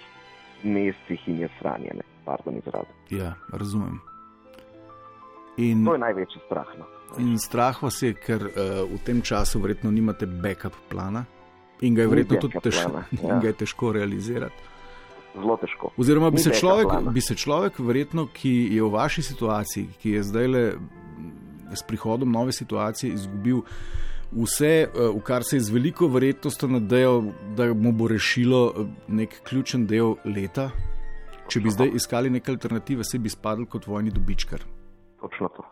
mestih 0.66 1.28
in 1.30 1.46
je 1.46 1.50
sranjene. 1.60 2.04
Pardon, 2.26 2.58
izraz. 2.58 2.90
Ja, 3.14 3.36
razumem. 3.54 4.02
In, 5.58 5.86
To 5.86 5.94
je 5.96 6.00
največji 6.00 6.42
strah. 6.46 6.68
No. 6.80 6.86
in 7.18 7.38
strah 7.40 7.78
vas 7.84 8.02
je, 8.02 8.14
ker 8.14 8.44
uh, 8.44 8.84
v 8.92 9.00
tem 9.06 9.22
času 9.22 9.62
verjetno 9.64 9.92
nimate 9.92 10.26
backup 10.28 10.76
plana 10.90 11.26
in 11.82 11.96
ga 11.96 12.02
je 12.04 12.08
verjetno 12.12 12.40
tudi 12.44 12.60
težko, 12.64 13.04
ja. 13.24 13.40
ga 13.40 13.48
je 13.48 13.54
težko 13.54 13.92
realizirati. 13.96 14.56
Zelo 15.36 15.58
težko. 15.60 15.92
Oziroma, 16.00 16.30
bi 16.32 16.40
Ni 16.40 16.44
se, 16.44 16.52
človek, 16.60 16.88
plana. 16.88 17.12
bi 17.12 17.22
se 17.22 17.36
človek, 17.36 17.80
verjetno, 17.80 18.28
ki 18.34 18.54
je 18.76 18.84
v 18.84 18.92
vaši 18.92 19.22
situaciji, 19.22 19.88
ki 20.00 20.16
je 20.18 20.24
zdaj 20.24 20.48
le 20.48 20.64
s 21.76 21.84
prihodom 21.84 22.32
nove 22.32 22.52
situacije 22.56 23.14
izgubil 23.14 23.62
vse, 24.32 24.88
eh, 24.88 24.90
v 25.16 25.22
kar 25.24 25.44
se 25.44 25.58
je 25.58 25.62
z 25.68 25.70
veliko 25.76 26.08
verjetnostjo 26.08 26.70
nadejal, 26.70 27.32
da 27.56 27.74
mu 27.74 27.92
bo 27.92 28.08
rešilo 28.08 28.74
eh, 28.76 28.86
nek 29.08 29.42
ključen 29.44 29.88
del 29.88 30.16
leta. 30.26 30.72
Če 31.48 31.60
bi 31.62 31.70
zdaj 31.70 31.92
iskali 31.94 32.30
neke 32.30 32.52
alternative, 32.52 33.04
se 33.04 33.20
bi 33.20 33.30
spadal 33.30 33.68
kot 33.70 33.88
vojni 33.88 34.12
dobičkar. 34.12 34.64
Točno 35.26 35.50
to. 35.58 35.64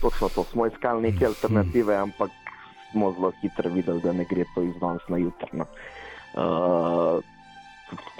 Točno 0.00 0.28
to. 0.28 0.44
Smo 0.44 0.66
iskali 0.66 1.02
neke 1.02 1.26
alternative, 1.26 1.96
ampak 1.96 2.30
smo 2.92 3.12
zelo 3.12 3.32
hitro 3.42 3.70
videli, 3.70 4.00
da 4.00 4.12
ne 4.12 4.24
gre 4.30 4.44
to 4.54 4.62
iz 4.62 4.76
danes 4.80 5.02
na 5.08 5.18
jutro. 5.18 5.48
No. 5.52 5.66
Uh, 6.36 7.24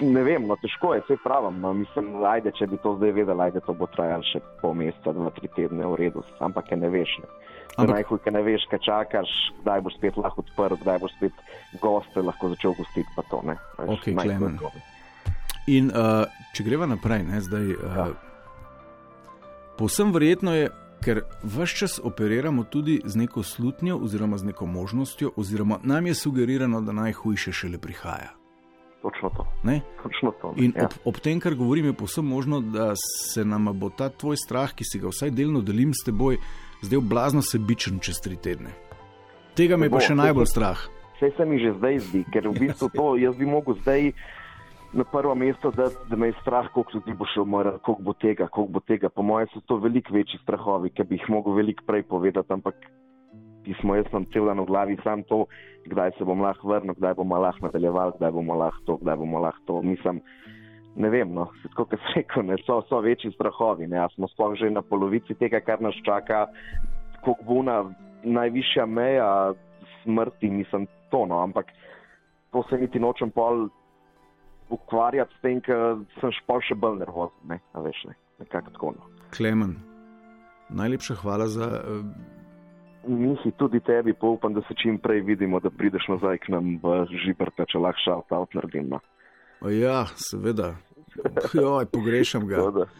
ne 0.01 0.23
vem, 0.23 0.43
no, 0.47 0.57
težko 0.59 0.91
je, 0.93 1.05
vse 1.05 1.15
pravim. 1.23 1.61
No. 1.63 1.71
Mislim, 1.73 2.11
ajde, 2.25 2.51
če 2.59 2.67
bi 2.67 2.81
to 2.83 2.97
zdaj 2.97 3.15
vedel, 3.15 3.41
ajde, 3.41 3.63
to 3.63 3.77
bo 3.77 3.87
trajalo 3.87 4.27
še 4.27 4.43
pol 4.59 4.75
meseca, 4.75 5.15
dva, 5.15 5.31
tri 5.39 5.47
tedne, 5.55 5.87
v 5.87 6.01
redu, 6.03 6.25
ampak 6.43 6.75
je 6.75 6.81
ne 6.83 6.91
veš. 6.91 7.15
Ne. 7.23 7.31
Ampak-. 7.77 7.95
Najhuj, 7.95 8.21
ker 8.25 8.35
ne 8.35 8.43
veš, 8.43 8.67
kaj 8.67 8.83
čakaš, 8.83 9.39
kdaj 9.63 9.87
boš 9.87 9.97
spet 10.01 10.19
lahko 10.19 10.43
odprl, 10.43 10.79
kdaj 10.83 10.99
boš 11.05 11.15
spet 11.15 11.43
goste 11.79 12.27
lahko 12.27 12.51
začel 12.57 12.75
gostiti. 12.75 13.07
Pa 13.15 13.23
to, 13.31 13.39
ne. 13.47 13.55
Veš, 13.79 14.07
najhuje 14.19 14.55
Klemen. 14.59 14.87
In 15.67 15.91
uh, 15.95 16.27
če 16.55 16.67
greva 16.67 16.87
naprej, 16.91 17.23
ne, 17.27 17.39
zdaj. 17.43 17.75
Uh, 17.79 18.01
Ja. 18.03 18.26
Povsem 19.77 20.09
verjetno 20.13 20.55
je, 20.55 20.69
ker 21.05 21.21
vse 21.43 21.75
čas 21.77 21.99
operiramo 22.03 22.63
tudi 22.63 23.01
z 23.05 23.15
neko 23.15 23.43
slutnjo, 23.43 23.99
oziroma 24.01 24.37
z 24.37 24.49
neko 24.49 24.65
možnostjo, 24.65 25.31
oziroma 25.35 25.77
nam 25.83 26.07
je 26.07 26.13
sugerirano, 26.13 26.81
da 26.81 26.91
najhujše 26.91 27.51
šele 27.51 27.77
prihaja. 27.77 28.33
Točno 29.01 29.29
to. 29.29 29.45
Ne? 29.63 29.81
Točno 30.03 30.31
to 30.41 30.53
ne. 30.57 30.65
In 30.65 30.73
ja. 30.75 30.85
ob, 30.85 30.91
ob 31.05 31.19
tem, 31.21 31.39
kar 31.39 31.55
govorim, 31.55 31.85
je 31.85 31.93
povsem 31.93 32.25
možno, 32.25 32.59
da 32.61 32.93
se 33.33 33.45
nam 33.45 33.69
bo 33.73 33.89
ta 33.89 34.09
tvoj 34.09 34.37
strah, 34.37 34.73
ki 34.73 34.83
si 34.83 34.99
ga 34.99 35.13
vsaj 35.13 35.31
delno 35.31 35.61
delim 35.61 35.93
s 35.93 36.01
teboj, 36.09 36.39
zdaj 36.81 36.99
blazno 36.99 37.45
sebičen 37.45 37.99
čez 38.01 38.17
tri 38.25 38.35
tedne. 38.35 38.73
Tega 39.53 39.77
me 39.77 39.85
je 39.85 39.93
pa 39.93 40.01
bo, 40.01 40.01
še 40.01 40.17
najbolj 40.17 40.49
bo. 40.49 40.49
strah. 40.49 40.81
Vse 41.17 41.29
se 41.37 41.45
mi 41.45 41.61
že 41.61 41.77
zdaj 41.77 41.99
zdi, 42.09 42.25
ker 42.33 42.49
v 42.49 42.65
bistvu 42.65 42.89
to 42.97 43.13
jaz 43.21 43.37
bi 43.37 43.45
mogel 43.45 43.77
zdaj 43.85 44.11
na 44.93 45.03
prvo 45.03 45.35
mesto, 45.35 45.71
da, 45.71 45.89
da 46.09 46.15
me 46.15 46.27
je 46.27 46.37
strah, 46.41 46.69
koliko 46.73 46.91
ljudi 46.93 47.13
bo 47.17 47.25
še 47.27 47.41
umrlo, 47.41 47.77
koliko 47.83 48.03
bo 48.03 48.13
tega, 48.13 48.47
koliko 48.47 48.73
bo 48.77 48.79
tega. 48.79 49.09
Po 49.09 49.25
mojem 49.25 49.49
so 49.53 49.61
to 49.67 49.77
veliko 49.83 50.13
večji 50.13 50.39
strahovi, 50.43 50.89
ki 50.95 51.03
bi 51.03 51.19
jih 51.19 51.29
mogel 51.29 51.57
veliko 51.59 51.83
prej 51.87 52.05
povedati, 52.07 52.53
ampak 52.53 52.75
pismo 53.67 53.97
jaz 53.97 54.07
sem 54.11 54.25
cel 54.31 54.47
dan 54.47 54.63
v 54.63 54.69
glavi 54.69 54.97
sam 55.03 55.23
to, 55.27 55.45
kdaj 55.91 56.15
se 56.17 56.27
bom 56.27 56.41
lahko 56.41 56.71
vrnil, 56.71 56.95
kdaj 56.95 57.17
bomo 57.19 57.39
lahko 57.43 57.67
nadaljevali, 57.67 58.15
kdaj 58.19 58.31
bomo 58.31 58.59
lahko 58.61 58.83
to, 58.87 58.97
kdaj 59.03 59.17
bomo 59.19 59.41
lahko 59.43 59.63
to. 59.67 59.81
Mislim, 59.83 60.21
ne 60.95 61.11
vem, 61.11 61.33
no, 61.35 61.49
tako 61.65 61.85
kot 61.85 61.99
sem 61.99 62.21
rekel, 62.21 62.47
ne, 62.47 62.57
so, 62.63 62.79
so 62.87 63.01
večji 63.03 63.33
strahovi. 63.35 63.89
Ne, 63.91 64.05
smo 64.15 64.31
sploh 64.31 64.55
že 64.55 64.71
na 64.71 64.81
polovici 64.81 65.35
tega, 65.35 65.59
kar 65.59 65.83
nas 65.83 65.97
čaka, 66.07 66.47
koliko 67.25 67.43
bo 67.43 67.63
na 67.67 67.81
najvišja 68.23 68.87
meja 68.87 69.53
smrti, 70.03 70.49
mislim, 70.49 70.87
to, 71.11 71.25
no, 71.27 71.43
ampak 71.43 71.71
to 72.51 72.63
se 72.69 72.79
niti 72.79 72.99
nočem 72.99 73.31
pol 73.35 73.67
ukvarjati 74.69 75.33
s 75.37 75.41
tem, 75.41 75.61
ker 75.61 76.01
sem 76.19 76.33
špal 76.41 76.63
še 76.67 76.75
bolj 76.79 77.01
nervozen, 77.01 77.37
ne, 77.51 77.59
a 77.73 77.83
veš, 77.83 78.03
ne, 78.09 78.17
nekako 78.43 78.73
tako. 78.75 78.93
No. 78.97 79.11
Klemen, 79.35 79.77
najlepša 80.69 81.19
hvala 81.21 81.47
za. 81.51 81.69
Uh, 81.83 82.35
Mihi, 83.07 83.53
tudi 83.55 83.79
tebi 83.79 84.11
pa 84.13 84.27
upam, 84.27 84.53
da 84.53 84.61
se 84.67 84.75
čim 84.75 84.97
prej 84.99 85.21
vidimo, 85.23 85.61
da 85.63 85.71
prideš 85.71 86.09
nazaj 86.11 86.41
k 86.43 86.51
nam 86.51 86.75
v 86.83 87.05
Žibrta, 87.23 87.63
če 87.71 87.79
lahko 87.79 88.03
šalt 88.03 88.33
out 88.35 88.57
naredim. 88.57 88.89
No. 88.91 88.99
ja, 89.71 90.03
seveda. 90.19 90.73
Joj, 91.53 91.85
pogrešam 91.85 92.47
ga. 92.47 92.55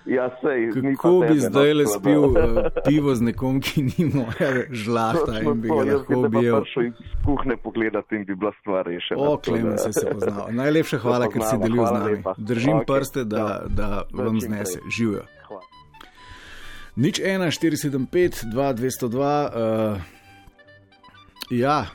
Ja, 0.06 0.30
sej, 0.41 0.71
Kako 0.95 1.19
bi 1.19 1.36
no, 1.36 1.49
zdaj 1.49 1.73
le 1.73 1.86
spil 1.88 2.23
uh, 2.23 2.36
pivo 2.88 3.15
z 3.15 3.21
nekom, 3.21 3.62
ki 3.62 3.84
ni 3.84 4.06
moja 4.13 4.49
žlahta 4.71 5.39
in 5.41 5.62
bi 5.62 5.67
ga 5.69 5.84
lahko 5.84 6.19
objel? 6.25 6.62
iz 6.88 7.12
kuhne 7.25 7.58
pogledati 7.63 8.15
in 8.15 8.25
bi 8.25 8.36
bila 8.36 8.51
stvar 8.62 8.86
rešena. 8.86 9.21
O, 9.21 9.38
Klemen, 9.38 9.77
se 9.77 9.93
se 9.93 10.10
poznal. 10.12 10.47
Najlepša 10.62 10.97
hvala, 10.97 11.30
ker 11.30 11.41
si 11.41 11.56
poznamo, 11.56 11.63
delil 11.65 11.86
z 11.86 11.91
nami. 11.91 12.12
lepa. 12.15 12.34
Držim 12.38 12.77
Okej, 12.77 12.86
prste, 12.88 13.23
da, 13.23 13.38
ja. 13.38 13.60
da 13.67 14.03
vam 14.13 14.41
znese. 14.41 14.80
Živijo. 14.97 15.25
Nič 16.95 17.19
1, 17.21 17.45
475, 17.53 18.45
2, 18.49 18.73
202. 18.73 19.13
Uh, 19.13 20.01
ja, 21.53 21.86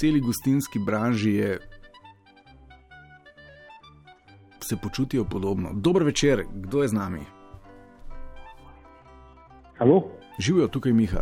celi 0.00 0.20
gostinski 0.20 0.78
branži 0.78 1.34
je. 1.34 1.58
Se 4.64 4.76
počutijo 4.76 5.24
podobno. 5.24 5.70
Dober 5.72 6.02
večer, 6.02 6.44
kdo 6.54 6.82
je 6.82 6.88
z 6.88 6.92
nami? 6.92 7.20
Halo, 9.78 10.02
Živijo 10.38 10.68
tukaj 10.68 10.92
Miha. 10.92 11.20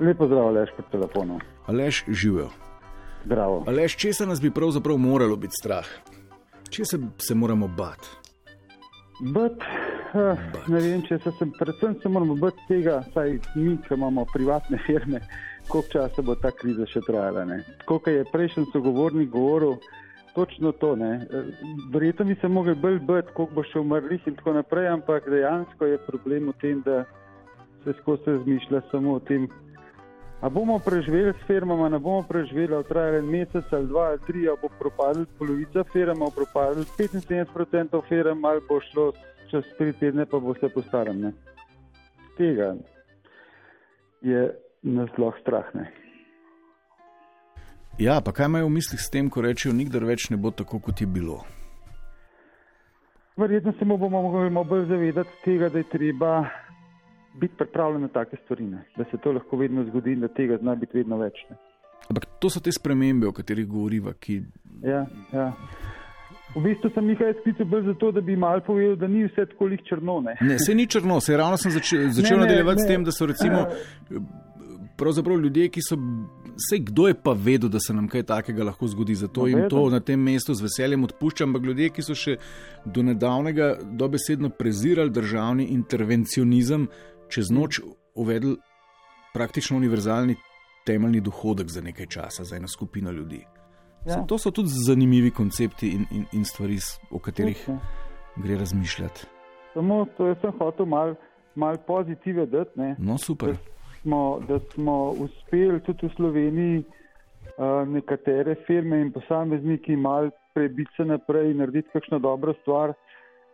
lepo 0.00 0.26
zdrav, 0.26 0.52
lež 0.52 0.68
po 0.76 0.82
telefonu. 0.92 1.40
Alež 1.66 2.04
živijo. 2.08 2.50
Zdravo. 3.24 3.64
Alež, 3.66 3.96
česa 3.96 4.26
nas 4.26 4.40
bi 4.40 4.50
pravzaprav 4.50 4.98
moralo 4.98 5.36
biti 5.36 5.54
strah? 5.60 5.86
Če 6.70 6.84
se, 6.84 6.98
se 7.18 7.34
moramo 7.34 7.68
bati? 7.68 8.08
Bet, 9.20 9.56
uh, 10.12 10.38
ne 10.68 10.80
vem, 10.80 11.02
če 11.08 11.18
se 11.24 11.32
sem, 11.38 11.52
predvsem 11.58 11.96
se 12.02 12.08
moramo 12.08 12.36
bati 12.36 12.60
tega, 12.68 13.00
saj 13.14 13.38
mi, 13.54 13.78
ki 13.88 13.94
imamo 13.94 14.26
privatne 14.32 14.78
firme, 14.86 15.20
koliko 15.68 15.88
časa 15.92 16.22
bo 16.22 16.34
ta 16.34 16.50
kriza 16.50 16.84
še 16.86 17.00
trajala. 17.06 17.46
kot 17.86 18.06
je 18.06 18.24
prejšnji 18.32 18.66
sogovornik 18.72 19.30
govoril, 19.30 19.78
točno 20.36 20.72
to. 20.72 20.96
ne. 20.96 21.26
Eh, 21.32 21.44
Verjetno 21.92 22.24
bi 22.24 22.34
se 22.40 22.48
mogli 22.48 22.74
bolj 22.74 22.98
bati, 22.98 23.32
koliko 23.34 23.54
bo 23.54 23.62
še 23.64 23.80
umrlih 23.80 24.26
in 24.28 24.36
tako 24.36 24.52
naprej, 24.60 24.88
ampak 24.92 25.30
dejansko 25.32 25.88
je 25.88 26.02
problem 26.06 26.50
v 26.52 26.58
tem, 26.60 26.82
da 26.84 27.04
se 27.84 27.94
skozi 28.00 28.34
razmišlja 28.34 28.82
samo 28.90 29.14
o 29.16 29.20
tem, 29.20 29.48
a 30.40 30.48
bomo 30.52 30.78
preživeli 30.78 31.32
s 31.32 31.46
firmama, 31.46 31.88
ne 31.88 31.98
bomo 31.98 32.22
preživeli, 32.28 32.74
a 32.74 32.82
bo 32.84 32.88
trajalo 32.88 33.22
en 33.22 33.30
mesec 33.32 33.72
ali 33.72 33.88
dva 33.88 34.08
ali 34.12 34.20
tri, 34.26 34.44
a 34.48 34.56
bo 34.62 34.68
propadla 34.78 35.24
polovica 35.38 35.84
firma, 35.92 36.28
bo 36.28 36.30
propadla 36.30 36.84
75% 36.98 38.02
firm, 38.08 38.44
ali 38.44 38.60
bo 38.68 38.80
šlo 38.90 39.12
čez 39.50 39.64
tri 39.78 39.92
tedne, 39.92 40.26
pa 40.26 40.38
bo 40.38 40.52
vse 40.52 40.68
po 40.68 40.82
starem. 40.82 41.20
Ne. 41.20 41.32
Tega 42.36 42.74
je 44.20 44.50
nas 44.82 45.10
lahko 45.18 45.40
strah. 45.40 45.72
Ne. 45.74 46.05
Ja, 47.98 48.20
pa 48.20 48.32
kaj 48.32 48.46
imajo 48.46 48.66
v 48.66 48.76
mislih 48.76 49.00
s 49.00 49.08
tem, 49.10 49.30
ko 49.32 49.40
rečejo, 49.40 49.72
nikdar 49.72 50.04
več 50.04 50.28
ne 50.28 50.36
bo 50.36 50.50
tako, 50.52 50.82
kot 50.84 51.00
je 51.00 51.06
bilo? 51.08 51.40
Verjetno 53.40 53.72
se 53.78 53.84
bomo 53.84 54.20
morali 54.22 54.64
bolj 54.68 54.84
zavedati 54.88 55.30
tega, 55.44 55.68
da 55.72 55.78
je 55.78 55.88
treba 55.88 56.32
biti 57.40 57.56
pripravljen 57.56 58.02
na 58.02 58.08
take 58.08 58.36
stvari, 58.44 58.64
ne? 58.64 58.84
da 58.96 59.04
se 59.10 59.16
to 59.16 59.32
lahko 59.32 59.56
vedno 59.56 59.84
zgodi 59.88 60.12
in 60.12 60.20
da 60.20 60.28
tega 60.28 60.58
zna 60.60 60.74
biti 60.74 60.98
vedno 60.98 61.16
več. 61.20 61.40
Ne? 61.50 61.56
Ampak 62.08 62.26
to 62.38 62.50
so 62.52 62.60
te 62.60 62.72
spremembe, 62.72 63.28
o 63.28 63.32
katerih 63.32 63.66
govoriva. 63.66 64.12
Ki... 64.20 64.42
Ja, 64.84 65.06
ja. 65.32 65.50
V 66.54 66.62
bistvu 66.64 66.90
sem 66.94 67.08
jih 67.10 67.22
sklical 67.40 67.68
bolj 67.68 67.88
zato, 67.90 68.12
da 68.12 68.20
bi 68.24 68.36
mal 68.36 68.60
povedal, 68.64 68.96
da 69.00 69.08
ni 69.08 69.24
vse 69.24 69.48
tako 69.52 69.72
lih 69.72 69.80
črno. 69.88 70.20
Ne, 70.24 70.36
ne 70.40 70.58
se 70.58 70.74
ni 70.74 70.86
črno, 70.86 71.20
se 71.20 71.36
ravno 71.36 71.56
sem 71.60 71.72
začel, 71.72 72.10
začel 72.16 72.40
nadaljevati 72.44 72.84
s 72.84 72.88
tem, 72.88 73.04
da 73.04 73.12
so 73.12 73.28
recimo. 73.28 73.66
Pravzaprav 74.96 75.40
ljudje, 75.40 75.68
ki 75.68 75.82
so, 75.82 75.96
vse 76.56 76.78
kdo 76.78 77.08
je 77.08 77.14
pa 77.22 77.32
vedel, 77.32 77.68
da 77.68 77.80
se 77.80 77.94
nam 77.94 78.08
kaj 78.08 78.22
takega 78.22 78.64
lahko 78.64 78.88
zgodi, 78.88 79.14
zato 79.14 79.40
no, 79.40 79.46
jim 79.46 79.68
to 79.70 79.82
na 79.90 80.00
tem 80.00 80.20
mestu 80.20 80.54
z 80.54 80.64
veseljem 80.64 81.04
odpuščam. 81.04 81.50
Ampak 81.50 81.68
ljudje, 81.68 81.90
ki 81.92 82.04
so 82.06 82.16
še 82.16 82.38
do 82.84 83.04
nedavnega 83.04 83.74
dobesedno 84.00 84.50
prezirali 84.56 85.12
državni 85.12 85.68
intervencionizem, 85.76 86.88
čez 87.28 87.52
noč 87.52 87.82
uvedli 88.14 88.56
praktično 89.34 89.76
univerzalni 89.76 90.38
temeljni 90.86 91.20
dohodek 91.20 91.68
za 91.68 91.84
nekaj 91.84 92.06
časa, 92.06 92.44
za 92.44 92.56
eno 92.56 92.68
skupino 92.68 93.12
ljudi. 93.12 93.42
Ja. 94.06 94.22
To 94.24 94.38
so 94.38 94.50
tudi 94.50 94.70
zanimivi 94.70 95.30
koncepti 95.30 95.90
in, 95.92 96.06
in, 96.10 96.24
in 96.32 96.44
stvari, 96.44 96.78
o 97.10 97.18
katerih 97.18 97.68
okay. 97.68 97.78
gre 98.36 98.56
razmišljati. 98.56 99.26
Samo 99.74 100.06
to 100.16 100.34
sem 100.40 100.52
hotel 100.58 100.86
malo 100.86 101.14
mal 101.54 101.76
pozitive 101.86 102.46
dati. 102.46 102.94
No, 102.98 103.18
super. 103.18 103.52
Da 103.52 103.75
smo, 104.06 104.40
da 104.48 104.58
smo 104.58 105.10
uspeli 105.10 105.80
tudi 105.80 106.06
v 106.06 106.14
Sloveniji 106.14 106.78
uh, 106.78 107.88
nekatere 107.88 108.54
firme 108.66 109.00
in 109.00 109.12
posamezniki 109.12 109.96
malo 109.96 110.30
prebiti 110.54 110.90
se 110.96 111.04
naprej 111.04 111.50
in 111.50 111.58
narediti 111.58 111.90
kakšno 111.92 112.18
dobro 112.18 112.54
stvar. 112.62 112.92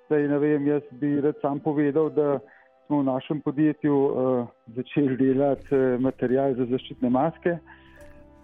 Zdaj, 0.07 0.29
ne 0.29 0.39
vem, 0.39 0.67
jaz 0.67 0.83
bi 1.01 1.21
rad 1.21 1.41
sam 1.41 1.61
povedal, 1.61 2.11
da 2.11 2.39
smo 2.87 3.01
v 3.01 3.05
našem 3.05 3.41
podjetju 3.41 3.97
uh, 3.97 4.47
začeli 4.77 5.17
delati 5.17 5.73
uh, 5.73 6.01
material 6.01 6.55
za 6.55 6.69
zaščitne 6.69 7.11
maske 7.11 7.57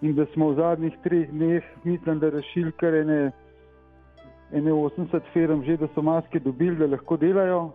in 0.01 0.15
da 0.15 0.25
smo 0.33 0.49
v 0.49 0.55
zadnjih 0.55 0.97
treh 1.03 1.29
dneh, 1.29 1.63
mislim, 1.83 2.19
da 2.19 2.29
rešili 2.29 2.71
kar 2.71 2.95
ene, 3.03 3.31
ene 4.51 4.71
80 4.71 5.29
firm 5.33 5.61
že, 5.63 5.77
da 5.77 5.87
so 5.93 6.01
maske 6.01 6.39
dobili, 6.39 6.75
da 6.75 6.87
lahko 6.87 7.17
delajo. 7.17 7.69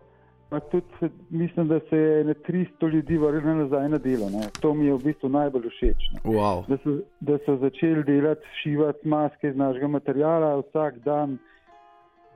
Tudi 0.60 1.12
mislim, 1.30 1.68
da 1.68 1.80
se 1.90 1.96
je 1.96 2.24
na 2.24 2.34
300 2.34 2.92
ljudi 2.92 3.18
vrnilo 3.18 3.54
nazaj 3.54 3.88
na 3.88 3.98
delo. 3.98 4.30
Ne. 4.30 4.48
To 4.60 4.74
mi 4.74 4.86
je 4.86 4.94
v 4.94 4.98
bistvu 5.04 5.28
najbolj 5.28 5.68
všeč. 5.68 6.04
Wow. 6.24 6.66
Da, 6.68 6.76
so, 6.84 6.98
da 7.20 7.38
so 7.46 7.56
začeli 7.56 8.04
delati, 8.04 8.46
šivati 8.62 9.08
maske 9.08 9.48
iz 9.48 9.56
našega 9.56 9.88
materijala 9.88 10.56
vsak 10.58 10.98
dan. 10.98 11.38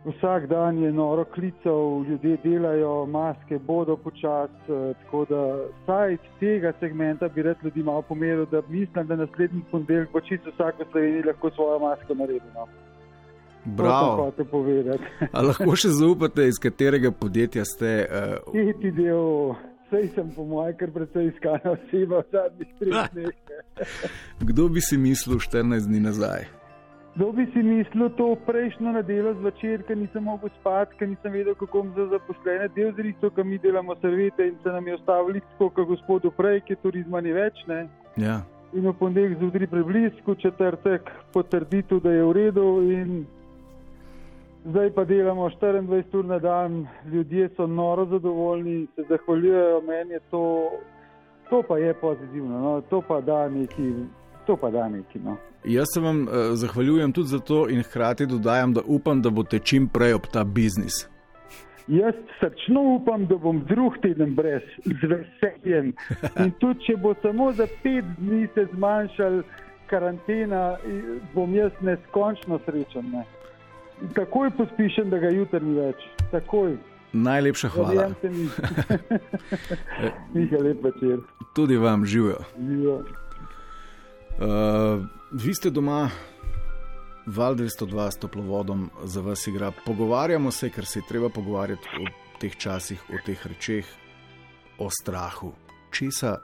Vsak 0.04 0.46
dan 0.46 0.78
je 0.78 0.92
noro 0.92 1.24
klicev, 1.24 2.04
ljudje 2.08 2.36
delajo, 2.44 3.06
maske 3.06 3.58
bodo 3.58 3.96
počasi. 3.96 4.54
Eh, 4.68 4.94
tako 5.04 5.24
da 5.24 5.40
vsaj 5.82 6.12
iz 6.12 6.18
tega 6.40 6.72
segmenta 6.80 7.28
bi 7.28 7.42
rad 7.42 7.56
ljudi 7.62 7.82
malo 7.82 8.02
pomeril, 8.02 8.46
da 8.46 8.62
mislim, 8.68 9.06
da 9.06 9.16
naslednji 9.16 9.62
ponedeljek 9.70 10.12
bo 10.12 10.20
čisto 10.20 10.50
vsak 10.50 10.78
v 10.78 10.84
Sloveniji 10.90 11.22
lahko 11.22 11.50
svojo 11.50 11.78
masko 11.78 12.14
naredil. 12.14 12.52
No. 12.54 12.87
Bravo. 13.76 14.32
lahko 15.48 15.76
še 15.76 15.92
zaupate, 15.92 16.48
iz 16.48 16.60
katerega 16.62 17.12
podjetja 17.12 17.64
ste? 17.68 18.06
Uh... 18.44 19.56
Sej 19.88 20.10
sem, 20.12 20.28
po 20.36 20.44
mojem, 20.44 20.74
kar 20.76 20.90
precej 20.92 21.30
iskana 21.30 21.72
oseba 21.72 22.20
v 22.20 22.28
zadnjih 22.32 22.72
treh 22.76 23.06
dneh. 23.14 23.36
Kdo 24.44 24.68
bi 24.68 24.84
si 24.84 25.00
mislil 25.00 25.40
14 25.40 25.88
dni 25.88 26.00
nazaj? 26.04 26.44
Kdo 27.16 27.32
bi 27.32 27.48
si 27.54 27.62
mislil 27.64 28.12
to 28.20 28.36
prejšnjo 28.46 28.92
nedeljo 28.92 29.32
zvečer, 29.40 29.80
ker 29.88 29.96
nisem 29.96 30.28
mogel 30.28 30.52
spati, 30.60 30.94
ker 31.00 31.08
nisem 31.08 31.32
vedel, 31.32 31.56
kako 31.56 31.80
bom 31.82 31.88
za 31.96 32.04
zaposlene 32.12 32.68
del 32.76 32.92
zristil, 33.00 33.32
ker 33.32 33.48
mi 33.48 33.58
delamo 33.58 33.96
servite 34.04 34.44
in 34.44 34.60
se 34.62 34.68
nam 34.68 34.86
je 34.86 34.94
ostavili 35.00 35.40
tako, 35.40 35.70
kot 35.80 35.88
gospodu 35.88 36.30
prej, 36.36 36.60
ki 36.68 36.76
turizma 36.84 37.24
ni 37.24 37.32
več. 37.32 37.64
Ja. 38.20 38.42
In 38.76 38.84
v 38.84 38.92
ponedeljek 38.92 39.40
zjutraj 39.40 39.72
preblisko, 39.72 40.36
četrtek 40.44 41.10
potrditev, 41.32 42.04
da 42.04 42.12
je 42.12 42.28
v 42.28 42.36
redu. 42.38 42.68
Zdaj 44.64 44.90
pa 44.94 45.04
delamo 45.04 45.50
24 45.50 46.18
ur 46.18 46.24
na 46.24 46.38
dan, 46.38 46.86
ljudje 47.12 47.48
so 47.56 47.66
noro 47.66 48.06
zadovoljni, 48.06 48.86
se 48.94 49.04
zahvaljujejo 49.08 49.80
meni, 49.80 50.18
to, 50.30 50.70
to 51.50 51.62
pa 51.68 51.78
je 51.78 51.94
pozitivno, 51.94 52.60
no? 52.60 52.80
to 52.80 53.02
pa 53.08 53.20
da 53.20 53.48
neki 53.48 53.92
to 54.48 54.56
pa 54.56 54.70
da 54.70 54.88
neki. 54.88 55.18
No. 55.18 55.36
Jaz 55.64 55.86
se 55.94 56.00
vam 56.00 56.22
uh, 56.22 56.28
zahvaljujem 56.52 57.12
tudi 57.12 57.28
za 57.28 57.38
to 57.38 57.68
in 57.68 57.82
hkrati 57.82 58.26
dodajam, 58.26 58.72
da 58.72 58.80
upam, 58.86 59.22
da 59.22 59.30
boste 59.30 59.58
čim 59.58 59.88
prej 59.88 60.14
ob 60.14 60.26
ta 60.32 60.44
biznis. 60.44 61.08
Jaz 61.88 62.14
srčno 62.40 62.82
upam, 62.96 63.26
da 63.26 63.36
bom 63.36 63.60
drug 63.68 63.92
teden 64.02 64.34
brez, 64.34 64.62
z 64.84 65.08
veseljem. 65.12 65.92
In 66.44 66.50
tudi, 66.60 66.84
če 66.86 66.96
bo 67.02 67.14
samo 67.22 67.52
za 67.52 67.66
pet 67.82 68.04
dni 68.18 68.48
se 68.54 68.66
zmanjšal 68.74 69.42
karantena, 69.90 70.76
bom 71.34 71.54
jaz 71.54 71.72
neskončno 71.80 72.60
srečen. 72.66 73.08
Ne. 73.12 73.24
Takoj 74.14 74.50
pospišem, 74.56 75.10
da 75.10 75.18
ga 75.18 75.30
jutri 75.34 75.60
ni 75.64 75.74
več. 75.80 76.06
Takoj. 76.30 76.76
Najlepša 77.12 77.68
hvala. 77.68 78.08
Miha, 80.34 80.58
lep 80.62 80.84
večer. 80.84 81.22
Tudi 81.56 81.76
vam 81.76 82.04
živijo. 82.06 82.44
živijo. 82.58 82.98
Uh, 84.38 85.04
vi 85.32 85.54
ste 85.54 85.70
doma, 85.70 86.10
val 87.26 87.54
202 87.54 88.10
s 88.10 88.16
toplovodom 88.16 88.90
za 89.04 89.20
vas 89.20 89.46
igra. 89.46 89.72
Pogovarjamo 89.86 90.50
se, 90.50 90.70
ker 90.70 90.86
se 90.86 90.98
je 90.98 91.08
treba 91.08 91.28
pogovarjati 91.28 91.88
o 92.00 92.06
teh 92.38 92.56
časih, 92.56 93.02
o 93.10 93.18
teh 93.26 93.46
rečeh, 93.46 93.86
o 94.78 94.90
strahu. 94.90 95.52
Česa 95.90 96.38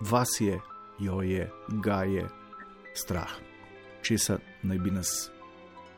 vas 0.00 0.40
je, 0.40 0.60
jo 0.98 1.22
je, 1.22 1.50
ga 1.68 2.04
je 2.04 2.28
strah. 2.94 3.32
Česa 4.02 4.38
naj 4.62 4.78
bi 4.78 4.90
nas 4.90 5.33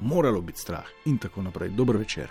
moralo 0.01 0.41
biti 0.41 0.59
strah 0.59 0.85
in 1.05 1.19
tako 1.19 1.43
naprej. 1.43 1.69
Dobro 1.69 1.99
večer. 1.99 2.29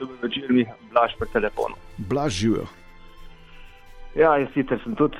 Dobro 0.00 0.16
večer, 0.22 0.52
mi 0.52 0.66
blaž 0.92 1.12
po 1.18 1.24
telefonu. 1.24 1.74
Blaž 1.96 2.32
živijo. 2.32 2.66
Ja, 4.14 4.36
jaz 4.36 4.48
sicer 4.54 4.80
sem 4.84 4.94
tudi 4.94 5.16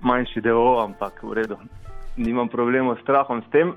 manjši 0.00 0.40
del, 0.40 0.80
ampak 0.80 1.22
v 1.22 1.32
redu, 1.32 1.56
nimam 2.16 2.48
problemov 2.48 2.96
s 2.96 3.02
strahom 3.02 3.42
s 3.42 3.50
tem. 3.50 3.72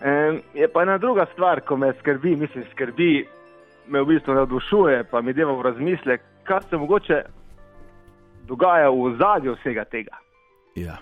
E, 0.00 0.10
je 0.54 0.68
pa 0.68 0.82
ena 0.82 0.98
druga 0.98 1.26
stvar, 1.32 1.60
ko 1.60 1.76
me 1.76 1.92
skrbi, 1.98 2.36
mislim, 2.36 2.64
skrbi, 2.70 3.26
me 3.86 4.02
v 4.02 4.06
bistvu 4.06 4.34
navdušuje, 4.34 5.04
pa 5.10 5.20
mi 5.20 5.32
deva 5.32 5.52
v 5.52 5.62
razmislek, 5.62 6.22
kaj 6.44 6.62
se 6.70 6.76
mogoče 6.76 7.22
dogaja 8.46 8.90
v 8.90 9.14
zadju 9.18 9.56
vsega 9.60 9.84
tega. 9.84 10.18
Ja. 10.74 10.98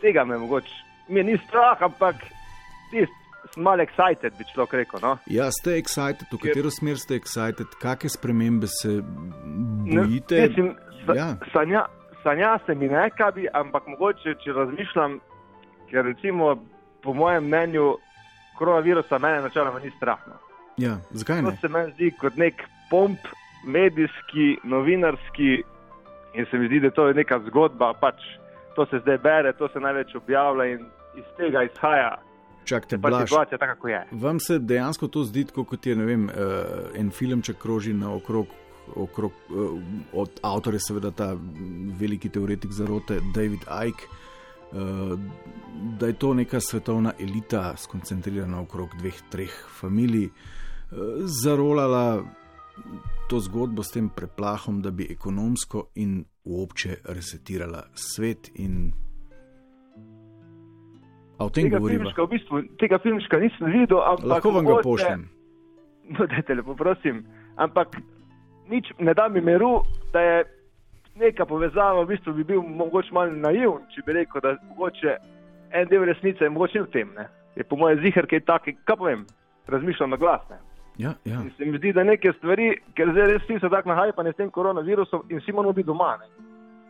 Tega 0.00 0.24
me 0.24 0.38
mogoče, 0.38 0.74
mi 1.08 1.22
ni 1.22 1.38
strah, 1.46 1.82
ampak 1.82 2.16
tisti. 2.90 3.19
Malo 3.56 3.82
excited, 3.82 4.36
bi 4.38 4.44
človek 4.52 4.72
rekel. 4.72 5.00
No? 5.02 5.16
Ja, 5.26 5.50
ste 5.50 5.78
excited, 5.80 6.28
v 6.30 6.38
katero 6.38 6.70
smer 6.70 7.00
ste 7.00 7.18
excited, 7.18 7.66
kakšne 7.82 8.10
spremembe 8.14 8.68
se 8.70 9.00
bojite? 9.02 10.36
Ne, 10.36 10.48
mislim, 10.48 10.68
sa, 11.06 11.16
ja. 11.18 11.28
sanja, 11.52 11.82
sanja 12.22 12.58
se 12.66 12.74
mi 12.74 12.88
ne 12.88 13.08
kabi, 13.10 13.48
ampak 13.52 13.88
mogoče, 13.90 14.36
če 14.44 14.54
razmišljam, 14.54 15.18
ker 15.90 16.06
recimo, 16.06 16.54
po 17.02 17.16
mojem 17.16 17.48
mnenju, 17.48 17.96
koronavirusa 18.58 19.18
mene 19.18 19.42
načeloma 19.48 19.80
ni 19.80 19.90
strah. 19.96 20.20
No. 20.28 20.38
Ja, 20.76 20.98
zakaj 21.10 21.42
ne? 21.42 21.50
To 21.50 21.56
se 21.60 21.68
meni 21.68 21.92
zdi 21.96 22.10
kot 22.20 22.36
nek 22.36 22.62
pomp, 22.90 23.26
medijski, 23.64 24.56
novinarski 24.64 25.62
in 26.34 26.46
se 26.50 26.58
mi 26.58 26.68
zdi, 26.68 26.80
da 26.80 26.90
to 26.90 27.08
je 27.08 27.14
neka 27.14 27.40
zgodba, 27.48 27.92
pač 28.00 28.22
to 28.76 28.86
se 28.86 29.00
zdaj 29.02 29.18
bere, 29.18 29.52
to 29.52 29.68
se 29.68 29.80
največ 29.80 30.14
objavlja 30.14 30.64
in 30.64 30.86
iz 31.18 31.24
tega 31.36 31.62
izhaja. 31.62 32.14
Čakajte, 32.70 32.98
pač 33.02 33.16
situacija 33.26 33.58
taka, 33.58 33.74
kako 33.74 33.88
je. 33.88 34.00
Vam 34.22 34.40
se 34.40 34.58
dejansko 34.58 35.08
to 35.10 35.24
zdi, 35.26 35.44
kot 35.54 35.86
je 35.86 35.94
vem, 35.98 36.28
uh, 36.30 36.90
en 36.94 37.10
filmček 37.10 37.58
kroži 37.58 37.94
naokrog 37.94 38.46
okrog, 38.96 39.32
eh, 39.32 39.82
od 40.12 40.40
avtorja, 40.42 40.78
seveda 40.80 41.10
ta 41.10 41.36
veliki 42.00 42.28
teoretik 42.28 42.72
zarote 42.72 43.20
David 43.34 43.60
Icke, 43.88 44.04
eh, 44.04 45.16
da 45.98 46.06
je 46.06 46.12
to 46.12 46.34
neka 46.34 46.60
svetovna 46.60 47.12
elita, 47.20 47.76
skoncentrirana 47.76 48.60
okrog 48.60 48.88
dveh, 48.98 49.22
treh 49.30 49.54
familij, 49.80 50.24
eh, 50.24 50.96
zarolala 51.42 52.24
to 53.28 53.40
zgodbo 53.40 53.82
s 53.82 53.90
tem 53.90 54.08
preplahom, 54.08 54.82
da 54.82 54.90
bi 54.90 55.06
ekonomsko 55.10 55.86
in 55.94 56.24
uopće 56.44 56.96
resetirala 57.04 57.84
svet. 57.94 58.50
In... 58.54 58.92
A 61.40 61.44
o 61.44 61.50
tem 61.50 61.64
Tega 61.64 61.78
govorimo? 61.78 62.04
filmčka, 62.04 62.22
v 62.22 62.28
bistvu, 62.28 62.62
tega 62.78 62.98
filmčka 62.98 63.38
nisem 63.40 63.66
videl, 63.72 64.00
ampak 64.04 64.26
Lahko 64.28 64.50
vam 64.52 64.64
ga 64.64 64.70
mogoče- 64.72 64.82
pošljem. 64.84 65.20
No, 66.10 66.26
dajte 66.26 66.54
lepo, 66.54 66.74
prosim. 66.74 67.24
Ampak 67.56 67.96
nič 68.68 68.92
ne 68.98 69.14
da 69.14 69.28
mi 69.28 69.40
miru, 69.40 69.82
da 70.12 70.20
je 70.20 70.44
neka 71.16 71.46
povezava, 71.46 72.02
v 72.02 72.08
bistvu 72.08 72.32
bi 72.34 72.44
bil 72.44 72.62
mogoče 72.62 73.12
malo 73.12 73.32
naiven, 73.32 73.80
če 73.88 74.02
bi 74.06 74.12
rekel, 74.12 74.40
da 74.40 74.56
mogoče 74.68 75.16
en 75.72 75.88
del 75.88 76.04
resnice 76.04 76.44
je 76.44 76.50
mogoče 76.50 76.82
v 76.82 76.90
tem. 76.90 77.08
Ne? 77.16 77.28
Je 77.56 77.64
po 77.64 77.76
mojem 77.76 78.00
zihar 78.00 78.26
kaj 78.26 78.40
taki, 78.40 78.76
kaj 78.84 78.96
povem, 78.96 79.24
razmišljam 79.66 80.10
na 80.10 80.16
glas. 80.16 80.42
Ne? 80.50 80.58
Ja, 80.98 81.14
ja. 81.24 81.40
In 81.40 81.50
se 81.56 81.64
mi 81.64 81.78
zdi, 81.78 81.92
da 81.92 82.04
neke 82.04 82.32
stvari, 82.32 82.74
ker 82.94 83.08
zdaj 83.10 83.26
res 83.28 83.42
vsi 83.42 83.58
so 83.60 83.68
tako 83.68 83.88
nahajpani 83.88 84.32
s 84.32 84.36
tem 84.36 84.50
koronavirusom 84.50 85.22
in 85.30 85.38
vsi 85.38 85.52
moramo 85.52 85.72
biti 85.72 85.86
doma. 85.86 86.18
Ne? 86.18 86.26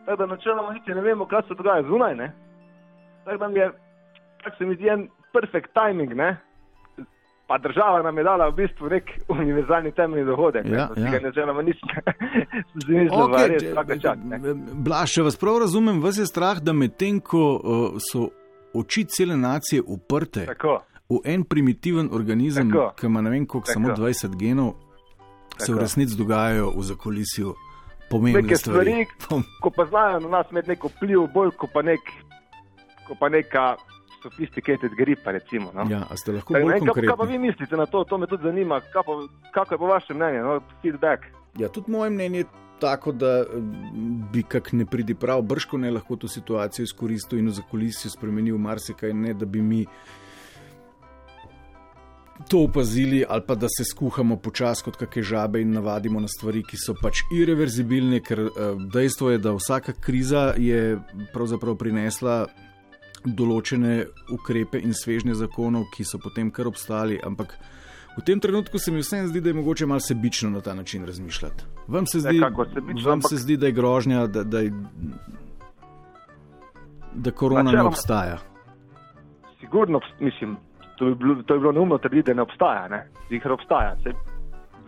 Tako 0.05 0.17
da 0.17 0.25
načeloma 0.25 0.73
niti 0.73 0.91
ne 0.91 1.01
vemo, 1.01 1.25
kaj 1.25 1.41
se 1.47 1.55
dogaja 1.55 1.83
zunaj. 1.83 2.15
Ne? 2.15 2.31
Tako 3.25 3.37
da 3.37 3.47
mi 3.47 3.59
je, 3.59 3.69
tako 4.43 4.55
se 4.57 4.65
mi 4.65 4.75
zdi 4.75 4.87
en 4.89 5.07
perfekt 5.33 5.71
timing, 5.73 6.13
ne? 6.13 6.37
pa 7.47 7.57
država 7.57 8.01
nam 8.01 8.17
je 8.17 8.23
dala 8.23 8.47
v 8.47 8.55
bistvu 8.55 8.87
nek 8.89 9.09
univerzalni 9.29 9.91
temeljni 9.91 10.25
dohodek. 10.25 10.65
Ja, 10.65 10.71
ne? 10.95 11.03
ja. 11.03 11.11
Tega 11.11 11.19
načeloma 11.19 11.61
nisem 11.61 11.89
zmislil, 12.81 13.09
Okay, 13.11 13.27
okay, 13.27 13.47
res 13.47 13.63
če- 13.63 13.71
vsak 13.71 13.89
čas. 14.01 14.17
Ne? 14.23 14.37
Blaž, 14.73 15.11
če 15.11 15.21
vas 15.21 15.35
prav 15.35 15.57
razumem, 15.59 15.99
vas 15.99 16.15
je 16.17 16.25
strah, 16.25 16.59
da 16.59 16.71
medtem 16.73 17.19
ko 17.19 17.41
uh, 17.53 17.97
so 18.01 18.29
oči 18.73 19.03
cele 19.05 19.35
nacije 19.35 19.83
uprte 19.83 20.45
Tako. 20.45 20.77
v 21.09 21.19
en 21.25 21.43
primitiven 21.43 22.07
organizem, 22.11 22.71
Tako. 22.71 22.93
ki 22.95 23.05
ima 23.05 23.21
ne 23.21 23.29
vem 23.29 23.45
koliko, 23.45 23.67
samo 23.67 23.89
Tako. 23.89 24.01
20 24.01 24.37
genov, 24.37 24.71
se 25.57 25.65
v 25.65 25.75
Tako. 25.75 25.81
resnici 25.81 26.15
dogajajo 26.15 26.71
v 26.71 26.83
zakolisju 26.83 27.55
pomembne 28.09 28.41
Neke 28.41 28.55
stvari. 28.55 28.95
stvari, 29.03 29.43
ko 29.61 29.69
pa 29.71 29.85
znajo 29.85 30.19
na 30.19 30.29
nas 30.29 30.47
imeti 30.51 30.69
neko 30.69 30.87
vpliv, 30.87 31.27
bolj 31.27 31.51
kot 31.51 31.73
pa, 31.73 31.83
nek, 31.83 31.99
ko 33.07 33.19
pa 33.19 33.27
neka 33.29 33.75
sophisticated 34.23 34.95
gripa. 34.97 35.31
Recimo, 35.31 35.71
no? 35.75 35.85
Ja, 35.89 36.05
a 36.09 36.17
ste 36.17 36.31
lahko 36.37 36.53
Tako, 36.53 36.65
bolj 36.65 36.79
ne 36.79 36.93
kaj, 36.93 37.05
kaj 37.07 37.17
pa 37.17 37.29
vi 37.29 37.37
mislite 37.37 37.77
na 37.77 37.85
to? 37.85 38.03
To 38.03 38.17
me 38.17 38.27
tudi 38.27 38.43
zanima. 38.43 38.81
Kaj 38.93 39.03
pa, 39.05 39.19
kako 39.51 39.73
je 39.73 39.77
po 39.77 39.91
vašem 39.91 40.17
mnenju, 40.17 40.43
no? 40.43 40.59
feedback? 40.81 41.29
Ja, 41.59 41.67
tudi 41.67 41.91
moje 41.91 42.09
mnenje 42.09 42.45
je 42.45 42.45
tako, 42.81 43.11
da 43.11 43.45
bi 44.33 44.43
kak 44.43 44.71
ne 44.73 44.85
pridi 44.85 45.15
prav, 45.15 45.41
brško 45.41 45.77
ne 45.77 45.91
lahko 45.91 46.15
to 46.15 46.27
situacijo 46.27 46.83
izkoristil 46.83 47.39
in 47.39 47.47
v 47.47 47.53
zakulisju 47.59 48.09
spremenil 48.11 48.57
marsikaj, 48.57 49.13
ne 49.13 49.33
da 49.33 49.45
bi 49.45 49.61
mi 49.61 49.85
to 52.49 52.63
opazili 52.63 53.25
ali 53.29 53.41
pa 53.47 53.55
da 53.55 53.67
se 53.69 53.83
skuhamo 53.85 54.35
počasi 54.35 54.83
kot 54.83 54.95
kakšne 54.95 55.23
žabe 55.23 55.61
in 55.61 55.71
navadimo 55.71 56.19
na 56.19 56.27
stvari, 56.27 56.63
ki 56.63 56.77
so 56.77 56.95
pač 57.01 57.21
irreverzibilne, 57.37 58.19
ker 58.25 58.39
eh, 58.39 58.49
dejstvo 58.93 59.29
je, 59.31 59.37
da 59.37 59.53
vsaka 59.53 59.93
kriza 59.93 60.53
je 60.57 60.97
pravzaprav 61.33 61.77
prinesla 61.77 62.47
določene 63.25 64.05
ukrepe 64.29 64.79
in 64.79 64.93
svežne 64.93 65.33
zakonov, 65.33 65.85
ki 65.91 66.03
so 66.03 66.17
potem 66.17 66.49
kar 66.49 66.67
obstali, 66.67 67.19
ampak 67.19 67.53
v 68.11 68.21
tem 68.21 68.39
trenutku 68.39 68.77
se 68.77 68.91
mi 68.91 68.99
vseeno 68.99 69.27
zdi, 69.27 69.41
da 69.41 69.49
je 69.49 69.53
mogoče 69.53 69.85
malo 69.85 69.99
sebično 69.99 70.49
na 70.49 70.61
ta 70.61 70.73
način 70.73 71.05
razmišljati. 71.05 71.63
Vam 71.87 72.05
se 72.05 72.19
zdi, 72.19 72.33
Nekako 72.33 72.65
sebično, 72.65 73.05
vam 73.05 73.19
ampak- 73.19 73.29
se 73.29 73.37
zdi 73.37 73.57
da 73.57 73.65
je 73.65 73.71
grožnja, 73.71 74.27
da, 74.27 74.43
da, 74.43 74.59
je, 74.59 74.71
da 77.13 77.31
korona 77.31 77.63
ne 77.63 77.71
Načeloma- 77.71 77.87
obstaja. 77.87 78.37
Sigurno, 79.59 79.99
mislim, 80.19 80.57
to 80.97 81.05
bi 81.05 81.15
bilo, 81.15 81.43
to 81.43 81.53
bi 81.53 81.59
bilo 81.59 81.71
neumno 81.71 81.97
trditi, 81.97 82.23
da 82.23 82.33
ne 82.33 82.41
obstaja. 82.41 82.87
Ne? 82.87 83.07
Zihar 83.29 83.51
obstaja. 83.51 83.95
Saj 84.03 84.13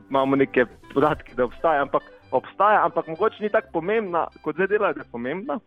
imamo 0.10 0.36
neke 0.36 0.66
podatke, 0.94 1.34
da 1.36 1.46
obstaja, 1.46 1.82
ampak 1.82 2.02
obstaja, 2.32 2.86
ampak 2.86 3.08
mogoče 3.08 3.36
ni 3.40 3.50
tako 3.50 3.68
pomembna, 3.74 4.28
kot 4.42 4.56
zdaj 4.56 4.68
delajo, 4.68 4.94
da 4.94 5.02
je 5.02 5.12
pomembna. 5.12 5.60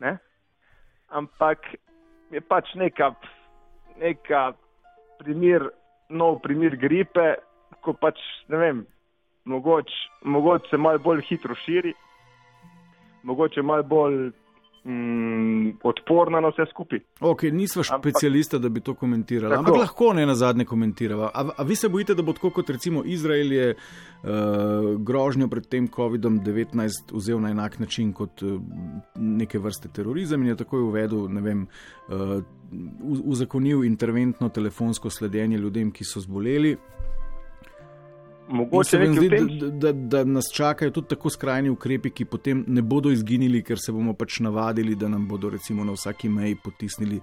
Ne? 0.00 0.18
Ampak 1.10 1.58
je 2.30 2.40
pač 2.40 2.74
neka, 2.74 3.14
neka 3.98 4.52
primer, 5.18 5.66
nov 6.08 6.40
primer 6.42 6.76
gripe, 6.78 7.34
ko 7.82 7.94
pač 7.98 8.18
ne 8.48 8.56
vem, 8.56 8.86
mogoče 9.44 10.24
mogoč 10.24 10.70
se 10.70 10.76
malo 10.76 10.98
bolj 10.98 11.22
hitro 11.28 11.54
širi, 11.64 11.94
mogoče 13.22 13.62
malo 13.62 13.82
bolj 13.82 14.30
mm, 14.84 15.78
odporna 15.82 16.40
na 16.40 16.48
vse 16.48 16.66
skupaj. 16.70 16.98
Ok, 17.20 17.42
nisva 17.42 17.84
specialista, 17.84 18.58
da 18.58 18.68
bi 18.68 18.80
to 18.80 18.94
komentirala, 18.94 19.54
Tako. 19.54 19.60
ampak 19.60 19.80
lahko 19.80 20.12
ne 20.12 20.26
na 20.26 20.34
zadnje 20.34 20.64
komentirava. 20.64 21.30
A, 21.34 21.48
a 21.56 21.62
vi 21.62 21.76
se 21.76 21.88
bojite, 21.88 22.14
da 22.14 22.22
bo 22.22 22.32
tako 22.32 22.50
kot 22.50 22.70
recimo 22.70 23.02
Izrael 23.04 23.52
je 23.52 23.74
uh, 23.74 24.28
grožnjo 24.98 25.48
pred 25.48 25.66
tem 25.66 25.88
COVID-19 25.88 27.12
vzel 27.12 27.40
na 27.40 27.50
enak 27.50 27.78
način 27.78 28.12
kot 28.12 28.42
uh, 28.42 28.60
neke 29.16 29.58
vrste 29.58 29.88
terorizem 29.88 30.42
in 30.42 30.48
je 30.48 30.56
takoj 30.56 30.82
uvedel, 30.82 31.28
ne 31.28 31.40
vem, 31.40 31.66
uh, 32.08 32.40
uzakonil 33.24 33.84
interventno 33.84 34.48
telefonsko 34.48 35.10
sledenje 35.10 35.58
ljudem, 35.58 35.90
ki 35.90 36.04
so 36.04 36.20
zboleli. 36.20 36.76
Mogoče 38.50 38.90
se 38.90 39.06
zdi, 39.06 39.28
tem, 39.28 39.48
da, 39.58 39.68
da, 39.70 39.92
da 39.92 40.24
nas 40.24 40.50
čakajo 40.54 40.90
tudi 40.90 41.08
tako 41.08 41.30
skrajni 41.30 41.70
ukrepi, 41.70 42.10
ki 42.10 42.24
potem 42.24 42.64
ne 42.66 42.82
bodo 42.82 43.10
izginili, 43.10 43.62
ker 43.62 43.78
se 43.78 43.92
bomo 43.92 44.14
pač 44.18 44.40
navadili, 44.42 44.96
da 44.98 45.08
nam 45.08 45.28
bodo 45.28 45.50
recimo 45.50 45.84
na 45.84 45.94
vsaki 45.94 46.28
meji 46.28 46.56
potisnili 46.64 47.20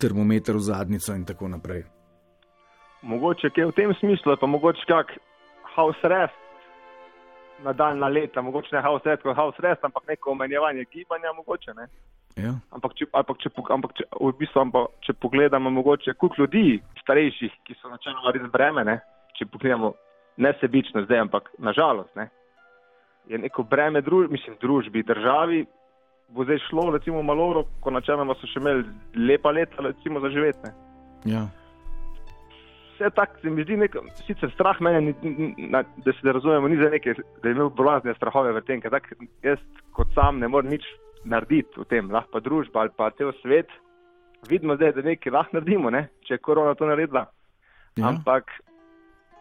termometer 0.00 0.56
v 0.56 0.64
zadnico 0.70 1.14
in 1.14 1.24
tako 1.24 1.48
naprej. 1.48 1.84
mogoče 3.02 3.50
kaj 3.50 3.64
v 3.64 3.72
tem 3.72 3.94
smislu, 4.00 4.36
pa 4.40 4.46
mogoče 4.46 4.86
kak 4.88 5.12
house 5.76 6.00
arrest 6.02 6.34
na 7.62 7.72
daljna 7.72 8.08
leta, 8.08 8.42
mogoče 8.42 8.76
ne 8.76 8.82
house 8.82 9.06
arrest 9.06 9.22
kot 9.22 9.36
house 9.36 9.60
arrest, 9.62 9.84
ampak 9.84 10.08
neko 10.08 10.30
omenjevanje 10.30 10.84
gibanja, 10.92 11.32
mogoče 11.36 11.74
ne. 11.76 11.86
Ja. 12.36 12.54
Ampak, 12.70 12.94
če, 12.94 13.06
ampak, 13.12 13.38
če, 13.42 13.50
ampak 13.74 13.94
če, 13.98 14.04
v 14.20 14.32
bistvu, 14.38 14.60
ampak, 14.62 14.90
če 15.02 15.12
pogledamo, 15.12 15.70
mogoče 15.70 16.14
koliko 16.14 16.42
ljudi, 16.42 16.80
starejših, 17.02 17.54
ki 17.66 17.74
so 17.80 17.90
načeloma 17.90 18.34
res 18.34 18.50
breme, 18.52 18.84
ne? 18.84 19.00
če 19.38 19.46
pogledamo 19.46 19.94
ne 20.38 20.52
sebično 20.60 21.02
zdaj, 21.04 21.18
ampak 21.26 21.50
nažalost, 21.58 22.14
ne? 22.16 22.28
je 23.28 23.38
neko 23.38 23.62
breme 23.62 24.00
druž, 24.00 24.30
mislim, 24.30 24.56
družbi, 24.60 25.02
državi, 25.02 25.66
bo 26.28 26.44
zdaj 26.44 26.58
šlo, 26.68 26.90
recimo, 26.90 27.22
malo, 27.22 27.64
ko 27.80 27.92
načeloma 27.92 28.36
so 28.40 28.48
še 28.48 28.60
imeli 28.60 28.84
lepa 29.28 29.52
leta, 29.52 29.82
recimo, 29.84 30.20
za 30.24 30.30
živeti. 30.32 30.70
Ja. 31.28 31.46
Vse 32.94 33.10
tako 33.14 33.40
se 33.42 33.50
mi 33.50 33.64
zdi, 33.64 33.76
nek, 33.78 33.96
sicer 34.26 34.50
strah 34.54 34.80
mene, 34.80 35.12
ni, 35.22 35.68
na, 35.70 35.84
da 36.04 36.12
se 36.12 36.32
razumemo, 36.32 36.68
ni 36.68 36.80
za 36.80 36.90
neke, 36.90 37.14
da 37.42 37.48
je 37.48 37.56
imel 37.56 37.70
blazne 37.70 38.14
strahove 38.16 38.54
v 38.56 38.64
tem, 38.66 38.80
ker 38.82 38.96
tak, 38.96 39.12
jaz 39.44 39.60
kot 39.96 40.10
sam 40.16 40.40
ne 40.42 40.48
morem 40.48 40.72
nič 40.72 40.86
narediti 41.28 41.78
v 41.78 41.86
tem, 41.90 42.08
lahko 42.12 42.38
pa 42.38 42.44
družba 42.44 42.86
ali 42.86 42.94
pa 42.96 43.10
cel 43.18 43.32
svet. 43.42 43.70
Vidimo 44.48 44.76
zdaj, 44.78 44.94
da 44.96 45.04
nekaj 45.04 45.34
lahko 45.34 45.58
naredimo, 45.58 45.92
ne? 45.94 46.08
če 46.26 46.36
je 46.36 46.42
korona 46.42 46.74
to 46.78 46.88
naredila. 46.88 47.26
Ja. 47.98 48.10
Ampak 48.10 48.50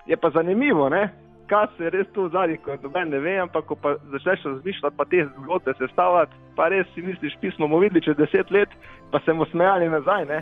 je 0.08 0.18
pa 0.18 0.30
zanimivo, 0.30 0.90
ne? 0.90 1.10
kaj 1.48 1.68
se 1.78 1.90
res 1.90 2.08
tu 2.14 2.26
v 2.26 2.32
zadnjih, 2.34 2.60
ko 2.64 2.76
noben 2.84 3.12
ne 3.14 3.20
ve, 3.24 3.38
ampak 3.40 3.66
ko 3.70 3.78
pa 3.80 3.94
začneš 4.12 4.44
razmišljati, 4.50 4.98
pa 4.98 5.06
te 5.08 5.24
zgodbe 5.30 5.74
sestavljati, 5.80 6.40
pa 6.58 6.68
res 6.74 6.90
si 6.94 7.04
misliš, 7.06 7.38
pismo 7.42 7.68
bomo 7.68 7.80
videli 7.84 8.04
čez 8.04 8.18
deset 8.20 8.52
let, 8.52 8.74
pa 9.12 9.22
se 9.24 9.32
bomo 9.32 9.48
smejali 9.52 9.90
nazaj, 9.90 10.26
ne? 10.28 10.42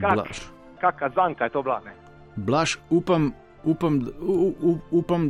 Kak, 0.00 0.18
Blaž. 0.20 0.42
kaka 0.80 1.08
zanka 1.16 1.48
je 1.48 1.54
to 1.56 1.62
bila, 1.62 1.80
ne? 1.86 1.94
Blaž, 2.36 2.76
upam, 2.90 3.32
upam, 3.64 4.00
u, 4.20 4.52
u, 4.60 4.76
upam, 5.00 5.28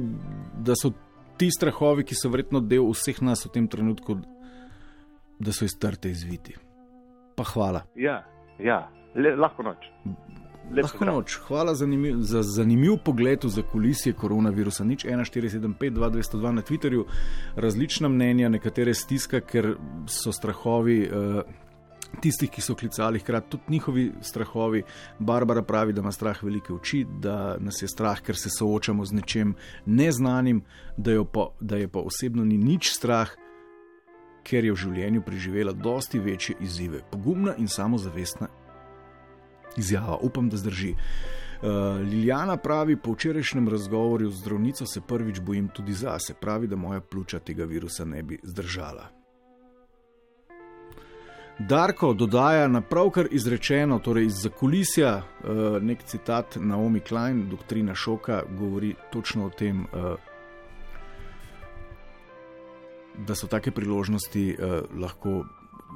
da 0.59 0.75
so 0.79 0.92
ti 1.38 1.51
strahovi, 1.51 2.05
ki 2.07 2.18
so 2.18 2.31
verjetno 2.31 2.61
del 2.61 2.90
vseh 2.90 3.23
nas 3.23 3.47
v 3.47 3.55
tem 3.55 3.71
trenutku, 3.71 4.18
da 5.42 5.55
so 5.55 5.66
iz 5.66 5.79
trte 5.79 6.11
izviti. 6.11 6.55
Pa 7.38 7.47
hvala. 7.55 7.87
Ja, 7.99 8.23
ja. 8.59 8.85
Le, 9.14 9.35
lahko 9.37 9.64
noč. 9.66 9.88
Lahko 10.70 11.05
noč. 11.05 11.37
Hvala 11.46 11.75
zanimiv, 11.75 12.20
za 12.20 12.42
zanimiv 12.42 12.96
pogled 13.05 13.44
v 13.44 13.48
zakulisje 13.48 14.12
koronavirusa. 14.12 14.85
Nič 14.85 15.05
1475-2202 15.05 16.51
na 16.51 16.62
Twitterju, 16.62 17.05
različna 17.57 18.09
mnenja, 18.09 18.48
nekatere 18.48 18.94
stiska, 18.94 19.40
ker 19.40 19.75
so 20.07 20.32
strahovi. 20.32 21.03
Uh, 21.11 21.43
Tistih, 22.20 22.51
ki 22.53 22.61
so 22.61 22.74
klicali, 22.76 23.22
hkrati 23.22 23.51
tudi 23.51 23.72
njihovi 23.72 24.03
strahovi. 24.20 24.82
Barbara 25.18 25.62
pravi, 25.62 25.95
da 25.97 26.03
ima 26.05 26.12
strah 26.12 26.43
velike 26.45 26.72
oči, 26.72 27.07
da 27.09 27.57
nas 27.59 27.82
je 27.82 27.89
strah, 27.89 28.20
ker 28.20 28.37
se 28.37 28.51
soočamo 28.53 29.05
z 29.05 29.16
nečem 29.16 29.55
neznanim, 29.87 30.61
da, 30.97 31.24
pa, 31.24 31.47
da 31.61 31.76
je 31.76 31.89
pa 31.89 32.05
osebno 32.05 32.45
ni 32.45 32.59
nič 32.59 32.91
strah, 32.93 33.32
ker 34.45 34.64
je 34.64 34.74
v 34.74 34.76
življenju 34.76 35.22
preživela 35.24 35.72
dosti 35.72 36.20
večje 36.20 36.57
izzive. 36.61 37.01
Pogumna 37.11 37.55
in 37.57 37.68
samozavestna 37.68 38.51
izjava, 39.77 40.18
upam, 40.23 40.49
da 40.49 40.57
zdrži. 40.57 40.95
Uh, 41.62 41.68
Liljana 42.11 42.57
pravi, 42.57 42.97
po 42.97 43.12
včerajšnjem 43.12 43.68
razgovoru 43.68 44.31
z 44.31 44.39
zdravnico 44.41 44.87
se 44.87 45.01
prvič 45.01 45.41
bojim 45.41 45.68
tudi 45.68 45.93
zase. 45.93 46.35
Pravi, 46.35 46.66
da 46.66 46.77
moja 46.77 47.01
pljuča 47.01 47.39
tega 47.39 47.64
virusa 47.64 48.05
ne 48.05 48.23
bi 48.23 48.39
zdržala. 48.43 49.07
Darko 51.59 52.12
dodaja 52.14 52.68
na 52.68 52.81
pravkar 52.81 53.29
izrečeno, 53.31 53.99
torej 53.99 54.27
iz 54.27 54.43
zakulisja, 54.43 55.16
uh, 55.16 55.83
nek 55.83 56.03
citat 56.03 56.57
Naomi 56.61 57.01
Klein, 57.01 57.49
doktrina 57.51 57.95
šoka, 57.95 58.43
govori 58.59 58.95
točno 59.12 59.47
o 59.47 59.51
tem. 59.51 59.87
Uh, 59.93 60.14
da 63.18 63.35
so 63.35 63.47
take 63.47 63.70
priložnosti 63.70 64.57
uh, 64.59 65.01
lahko. 65.01 65.45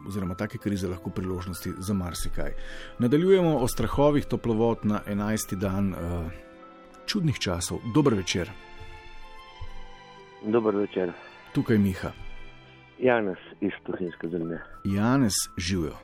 Oziroma, 0.08 0.34
take 0.34 0.58
krize 0.58 0.88
lahko 0.88 1.10
priložnosti 1.10 1.70
za 1.78 1.94
marsikaj. 1.94 2.52
Nadaljujemo 2.98 3.56
o 3.56 3.68
strahovih 3.68 4.24
toplovod 4.24 4.78
na 4.82 5.00
11. 5.06 5.56
dan 5.56 5.92
uh, 5.92 5.98
čudnih 7.06 7.38
časov. 7.38 7.78
Dober 7.94 8.14
večer. 8.14 8.50
Dober 10.44 10.76
večer. 10.76 11.12
Tukaj 11.54 11.78
Miha. 11.78 12.12
Janes 12.98 13.38
iz 13.60 13.72
Tuhinske 13.86 14.26
doline. 14.26 14.62
Janes 14.84 15.34
živijo. 15.56 15.96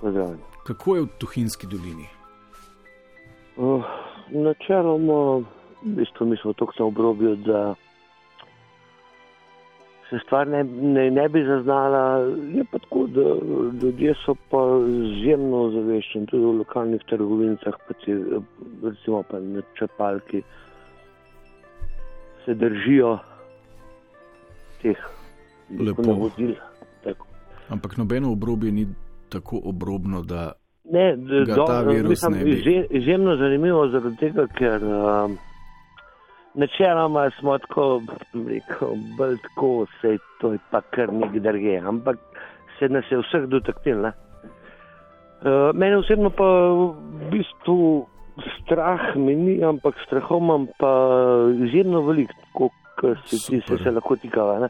Pozdravljen. 0.00 0.38
Kako 0.66 0.96
je 0.96 1.02
v 1.02 1.08
Tuhinski 1.18 1.66
dolini? 1.66 2.06
Uh, 3.56 3.84
načeloma, 4.30 5.38
v 5.82 5.94
bistvu 5.96 6.26
mi 6.26 6.36
smo 6.36 6.52
tako 6.52 6.72
na 6.78 6.84
obrobju, 6.84 7.36
da 7.36 7.74
se 10.14 10.26
stvar 10.26 10.46
ne, 10.46 10.64
ne, 10.64 11.10
ne 11.10 11.28
bi 11.28 11.44
zaznala. 11.44 12.18
Je 12.50 12.64
pa 12.64 12.78
tako, 12.78 13.06
da 13.06 13.20
ljudje 13.80 14.14
so 14.16 14.34
pa 14.50 14.58
izjemno 15.10 15.70
zaveščeni, 15.70 16.26
tudi 16.26 16.44
v 16.44 16.52
lokalnih 16.54 17.00
ti, 17.94 18.14
recimo 18.82 19.22
pa 19.22 19.38
na 19.40 19.62
črpalki, 19.74 20.42
se 22.44 22.54
držijo 22.54 23.18
teh 24.82 24.96
Lepo. 25.80 26.02
navodil. 26.02 26.54
Tako. 27.04 27.26
Ampak 27.68 27.96
nobeno 27.96 28.32
obrobje 28.32 28.72
ni 28.72 28.86
tako 29.28 29.60
obrobno, 29.64 30.22
da 30.22 30.52
Ne, 30.86 31.16
Ga 31.46 31.54
do, 31.54 31.64
ta 31.64 31.80
virus 31.82 32.10
mislim, 32.10 32.32
ne 32.32 32.44
bi. 32.44 32.50
izje- 32.52 32.86
Izjemno 32.92 33.36
zanimivo 33.36 33.88
zaradi 33.88 34.16
tega, 34.16 34.46
ker 34.48 34.84
um, 34.84 35.36
načeloma 36.54 37.30
smo 37.40 37.58
tako, 37.58 38.02
rekel, 38.32 38.88
bolj 39.18 39.36
tako, 39.42 39.86
se 40.00 40.18
to 40.40 40.52
je 40.52 40.58
pa 40.70 40.80
kar 40.80 41.12
nekaj 41.12 41.40
drge, 41.40 41.78
ampak 41.86 42.16
se 42.78 42.88
nas 42.88 43.04
je 43.10 43.18
vseh 43.18 43.46
dotaknil. 43.48 44.04
Uh, 44.04 44.12
mene 45.74 45.96
osebno 45.96 46.30
pa 46.30 46.44
v 46.44 46.94
bistvu 47.30 48.06
strah 48.62 49.16
me 49.16 49.34
ni, 49.34 49.64
ampak 49.64 49.94
strahov 50.06 50.42
imam 50.42 50.66
pa 50.78 50.92
izjemno 51.66 52.00
velik, 52.06 52.30
kot 52.52 52.72
se 53.26 53.36
ti 53.36 53.60
se, 53.66 53.78
se 53.82 53.90
lahko 53.90 54.16
tikava. 54.16 54.58
ne. 54.58 54.68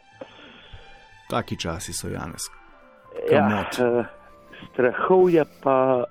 taki 1.29 1.57
časi 1.57 1.93
so 1.93 2.07
Janes. 2.09 2.49
Ja, 3.31 3.47
Kamot. 3.47 3.79
uh, 3.79 4.05
strahov 4.71 5.29
je 5.29 5.45
pa, 5.63 6.05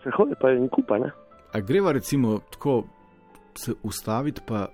strahov 0.00 0.28
je 0.28 0.36
pa 0.40 0.50
en 0.50 0.68
kupa, 0.68 0.98
ne. 0.98 1.12
A 1.52 1.60
greva 1.60 1.92
recimo 1.92 2.38
tako 2.50 2.84
se 3.58 3.74
ustaviti, 3.82 4.40
pa 4.46 4.68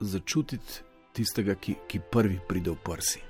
začutiti 0.00 0.82
tistega, 1.12 1.54
ki, 1.54 1.76
ki 1.88 2.00
prvi 2.10 2.38
pride 2.48 2.70
v 2.70 2.78
prsi. 2.84 3.20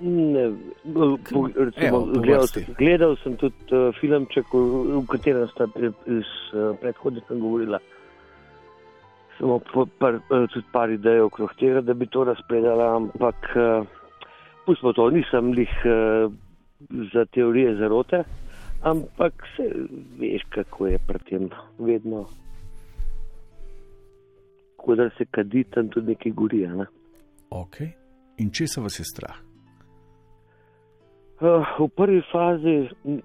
Ne, 0.00 0.50
po, 0.84 1.16
recimo, 1.56 1.86
Evo, 1.86 2.20
gledal, 2.20 2.46
sem, 2.46 2.64
gledal 2.76 3.16
sem 3.22 3.36
tudi 3.40 3.56
uh, 3.72 3.88
filmček, 3.96 4.52
v, 4.52 5.00
v 5.00 5.04
katerem 5.08 5.48
sta 5.54 5.64
pre, 5.72 5.88
iz 6.12 6.32
uh, 6.52 6.76
predhodnika 6.82 7.32
govorila. 7.32 7.80
Samo 9.38 9.56
pa, 9.64 9.86
par, 9.98 10.20
uh, 10.28 10.44
tudi 10.52 10.68
par 10.72 10.92
idej 10.92 11.24
okrog 11.24 11.56
tega, 11.56 11.80
da 11.80 11.96
bi 11.96 12.10
to 12.12 12.26
razpredala, 12.28 12.90
ampak 13.00 13.48
uh, 13.56 13.88
pustimo 14.68 14.92
to, 14.92 15.08
nisem 15.16 15.54
lih 15.56 15.72
uh, 15.88 16.28
za 17.14 17.24
teorije 17.32 17.78
zarote, 17.80 18.24
ampak 18.84 19.48
se 19.56 19.70
veš, 20.20 20.44
kako 20.52 20.92
je 20.92 21.00
pri 21.08 21.24
tem 21.24 21.48
vedno. 21.80 22.26
Ko 24.86 24.94
da 24.94 25.08
se 25.18 25.26
kadi, 25.30 25.64
tam 25.74 25.90
tudi 25.90 26.14
nekaj 26.14 26.32
gori. 26.32 26.62
Ne? 26.70 26.86
Ok. 27.50 27.82
In 28.38 28.52
če 28.54 28.68
se 28.70 28.80
vas 28.80 28.98
je 29.00 29.06
strah? 29.08 29.42
Uh, 31.36 31.66
v 31.76 31.88
prvi 31.92 32.22
fazi 32.30 32.76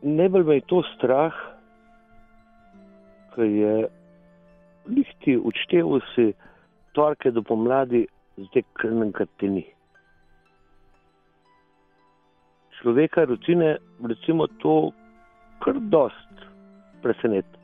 najbolj 0.04 0.44
me 0.48 0.56
je 0.58 0.64
to 0.68 0.82
strah, 0.96 1.36
ker 3.36 3.46
je 3.48 3.76
lihti 4.92 5.38
odšteval 5.38 6.02
si 6.12 6.32
torke 6.98 7.32
do 7.32 7.44
pomladi, 7.48 8.04
zdaj 8.50 8.66
krnenka 8.76 9.30
te 9.40 9.48
ni. 9.48 9.64
Človeka 12.82 13.24
rutine, 13.30 13.78
recimo 14.04 14.50
to, 14.60 14.92
kar 15.64 15.80
dost 15.94 16.46
preseneti. 17.06 17.61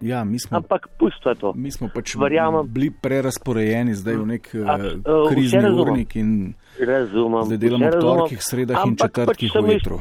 Ja, 0.00 0.22
smo, 0.38 0.56
Ampak 0.56 0.88
pusta 0.94 1.34
to. 1.34 1.52
mi 1.54 1.70
smo 1.70 1.88
pač 1.88 2.14
verjamem- 2.14 2.66
bili 2.66 2.90
prerasporejeni 2.92 3.94
zdaj 3.94 4.16
v 4.16 4.26
nek 4.28 4.44
A, 4.46 4.56
uh, 4.56 4.62
uh, 4.62 5.26
vse 5.26 5.28
krizni 5.28 5.58
razumem. 5.58 5.80
urnik 5.82 6.16
in 6.16 6.54
Razumem. 6.78 7.42
zdaj 7.44 7.58
delamo 7.58 7.84
razumem, 7.84 8.00
torkih, 8.00 8.38
sredah 8.40 8.76
in 8.76 8.88
ampak 8.88 9.10
četrtkih 9.10 9.50
pač 9.50 9.58
v 9.58 9.66
vetru. 9.66 9.98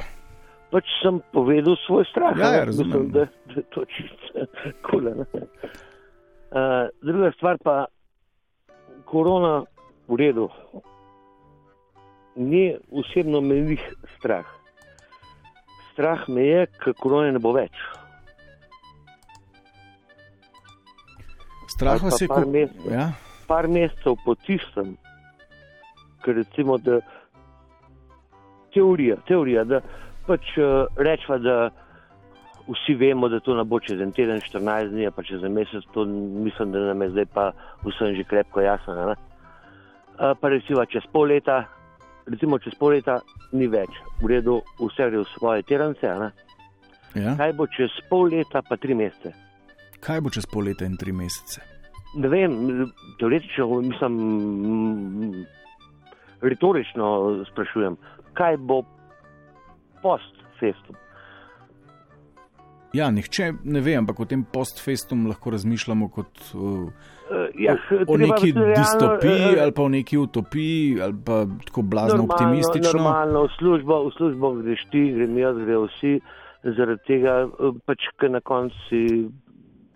pač 0.69 0.85
sem 1.01 1.15
povedal 1.33 1.75
svoj 1.83 2.05
strah. 2.05 2.33
Ja, 2.35 2.53
ja, 2.53 2.63
razumem. 2.63 2.89
Mislim, 2.91 3.09
da, 3.09 3.25
da 3.25 3.53
je 3.55 3.63
to 3.65 3.81
čisto 3.85 4.45
kul. 4.85 5.03
Uh, 5.07 5.25
druga 7.01 7.31
stvar 7.31 7.57
pa, 7.57 7.85
korona 9.03 9.65
v 10.07 10.15
redu. 10.15 10.49
Ni 12.35 12.69
osebno 12.91 13.41
me 13.41 13.55
njih 13.57 13.81
strah. 14.13 14.45
Strah 15.91 16.29
me 16.29 16.41
je, 16.43 16.67
ker 16.77 16.93
korone 16.93 17.31
ne 17.31 17.39
bo 17.39 17.51
več. 17.51 17.73
Strah 21.77 22.01
vas 22.01 22.21
je, 22.21 22.27
par 22.27 22.43
ko... 22.43 22.49
mesecev. 22.49 22.91
ja? 22.91 23.11
Par 23.47 23.67
mesecev 23.69 24.17
po 24.25 24.33
tistem, 24.35 24.95
ker 26.25 26.39
recimo, 26.41 26.79
da 26.81 26.97
teorija, 28.73 29.19
teorija 29.29 29.63
da 29.63 29.81
pač 30.25 30.57
uh, 30.57 30.89
rečva, 30.97 31.37
da 31.37 31.69
vsi 32.67 32.97
vemo, 32.97 33.29
da 33.29 33.39
to 33.45 33.55
ne 33.55 33.63
bo 33.63 33.79
čez 33.79 34.01
en 34.01 34.11
teden, 34.11 34.41
14 34.41 34.91
dni, 34.91 35.07
pa 35.13 35.23
čez 35.23 35.45
en 35.45 35.53
mesec, 35.53 35.85
to 35.93 36.05
mislim, 36.09 36.73
da 36.73 36.89
nam 36.89 37.05
je 37.05 37.13
zdaj 37.13 37.29
pa 37.37 37.47
vsem 37.85 38.17
že 38.17 38.25
krepko 38.27 38.65
jasno. 38.65 38.95
ne. 38.95 39.15
Uh, 40.17 40.33
pa 40.41 40.49
recimo 40.49 40.85
čez 40.85 41.05
pol 41.13 41.29
leta, 41.29 41.63
recimo 42.25 42.57
čez 42.59 42.73
pol 42.75 42.97
leta 42.97 43.21
ni 43.53 43.69
več, 43.69 44.01
v 44.21 44.33
redu, 44.33 44.63
vse 44.81 45.11
gre 45.13 45.21
v 45.21 45.29
svoje 45.37 45.63
ne. 45.69 46.31
Ja? 47.15 47.37
Kaj 47.37 47.53
bo 47.53 47.69
čez 47.69 47.93
pol 48.09 48.33
leta, 48.33 48.65
pa 48.65 48.81
tri 48.81 48.97
mesece? 48.97 49.46
Kaj 49.99 50.21
bo 50.21 50.29
čez 50.33 50.45
pol 50.45 50.69
leta 50.69 50.85
in 50.85 50.97
tri 50.97 51.11
mesece? 51.11 51.61
Ne 52.17 52.29
vem, 52.31 52.53
teoretično, 53.19 53.81
mislim, 53.81 55.43
retorično 56.41 57.09
sprašujem, 57.51 57.97
kaj 58.37 58.57
bo 58.57 58.81
post-festum. 60.01 60.95
Ja, 62.95 63.11
nihče 63.11 63.51
ne 63.63 63.81
ve, 63.83 63.97
ampak 63.99 64.19
o 64.19 64.25
tem 64.25 64.45
postfestum 64.53 65.27
lahko 65.27 65.51
razmišljamo 65.53 66.07
kot 66.09 66.39
uh, 66.55 66.87
Uh, 67.27 67.47
ja, 67.59 67.73
o, 68.07 68.13
o 68.13 68.17
neki 68.17 68.51
realno, 68.51 68.75
distopiji 68.75 69.55
eh, 69.57 69.61
ali 69.61 69.71
pa 69.71 69.81
o 69.83 69.89
neki 69.89 70.17
utopiji 70.17 71.01
ali 71.01 71.15
pa 71.25 71.45
tako 71.65 71.81
blazno 71.81 72.17
normalno, 72.17 72.33
optimistično. 72.33 73.01
Normalno, 73.03 73.41
v 73.43 73.49
službo, 73.57 73.97
v 74.03 74.13
službo 74.17 74.51
greš 74.61 74.85
ti, 74.91 75.01
grem 75.11 75.37
jaz, 75.37 75.57
grejo 75.57 75.81
vsi, 75.89 76.13
zaradi 76.77 77.03
tega 77.07 77.33
eh, 77.43 77.81
pač, 77.85 78.07
ker 78.15 78.31
na 78.31 78.39
koncu 78.39 78.79
si 78.87 79.01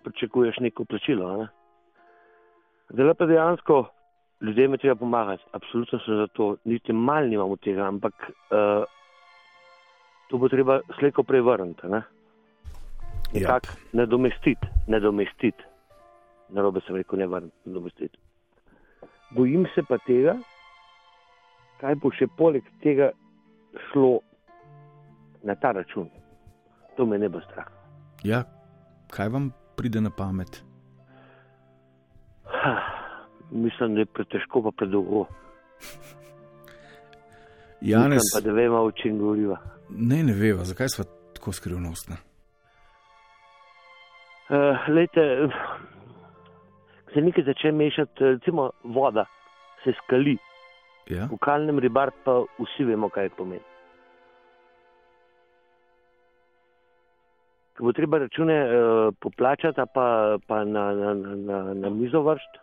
pričakuješ 0.04 0.58
neko 0.60 0.84
plačilo. 0.84 1.36
Ne? 1.36 1.48
Zdaj 2.92 3.14
pa 3.18 3.26
dejansko 3.26 3.84
ljudem 4.42 4.72
je 4.72 4.78
treba 4.78 4.94
pomagati, 4.94 5.42
absolutno 5.52 5.98
sem 5.98 6.16
za 6.16 6.26
to, 6.26 6.56
niti 6.64 6.92
mal 6.92 7.28
nimam 7.28 7.50
od 7.50 7.60
tega, 7.60 7.86
ampak 7.88 8.14
uh, 8.26 8.84
to 10.28 10.38
bo 10.38 10.48
treba 10.48 10.80
slejko 10.98 11.22
prej 11.22 11.40
vrniti. 11.40 11.86
ne. 11.86 12.02
Nekako 13.34 13.68
nadomestiti, 13.92 14.66
nadomestiti. 14.86 15.64
Na 16.48 16.62
robe 16.62 16.80
sem 16.86 16.96
rekel, 16.96 17.18
ne 17.18 17.26
vrniti, 17.26 17.56
nadomestiti. 17.64 18.18
Bojim 19.30 19.66
se 19.74 19.82
pa 19.88 19.98
tega, 19.98 20.36
kaj 21.80 21.94
bo 21.94 22.10
še 22.12 22.26
poleg 22.36 22.66
tega 22.82 23.10
šlo 23.88 24.18
na 25.42 25.54
ta 25.54 25.72
račun. 25.72 26.10
To 26.96 27.06
me 27.06 27.18
ne 27.18 27.28
bo 27.28 27.40
strah. 27.40 27.70
Ja, 28.24 28.44
kaj 29.10 29.28
vam 29.28 29.52
pride 29.76 30.00
na 30.00 30.10
pamet? 30.10 30.62
Ha, 32.44 32.76
mislim, 33.50 33.94
da 33.94 34.00
je 34.00 34.06
pretežko, 34.06 34.62
pa 34.62 34.70
predolgo. 34.76 35.26
Janes, 37.82 38.16
Mislim 38.16 38.34
pa, 38.34 38.40
da 38.42 38.52
vemo, 38.52 38.76
o 38.78 38.92
čem 38.92 39.18
govoriva. 39.18 39.58
ne, 39.90 40.22
ne 40.22 40.32
veva, 40.32 40.64
zakaj 40.64 40.88
smo 40.88 41.04
tako 41.34 41.52
skrivnostni. 41.52 42.16
Uh, 44.48 44.56
lejte, 44.88 45.48
ko 47.04 47.10
se 47.14 47.20
nekaj 47.20 47.44
začne 47.44 47.72
mešati, 47.72 48.12
recimo 48.20 48.70
voda 48.84 49.24
se 49.84 49.92
skali, 49.98 50.38
Ja? 51.08 51.26
v 51.26 51.36
kalnem 51.36 51.78
ribar 51.78 52.10
pa 52.24 52.44
vsi 52.58 52.84
vemo, 52.84 53.08
kaj 53.08 53.28
pomeni. 53.30 53.62
Bo 57.82 57.92
treba 57.92 58.18
račune 58.18 58.56
uh, 58.64 59.14
poplačati, 59.20 59.80
pa, 59.94 60.38
pa 60.46 60.64
na, 60.64 60.92
na, 60.92 61.14
na, 61.14 61.74
na, 61.74 61.90
mizo 61.90 62.22
vršt, 62.22 62.60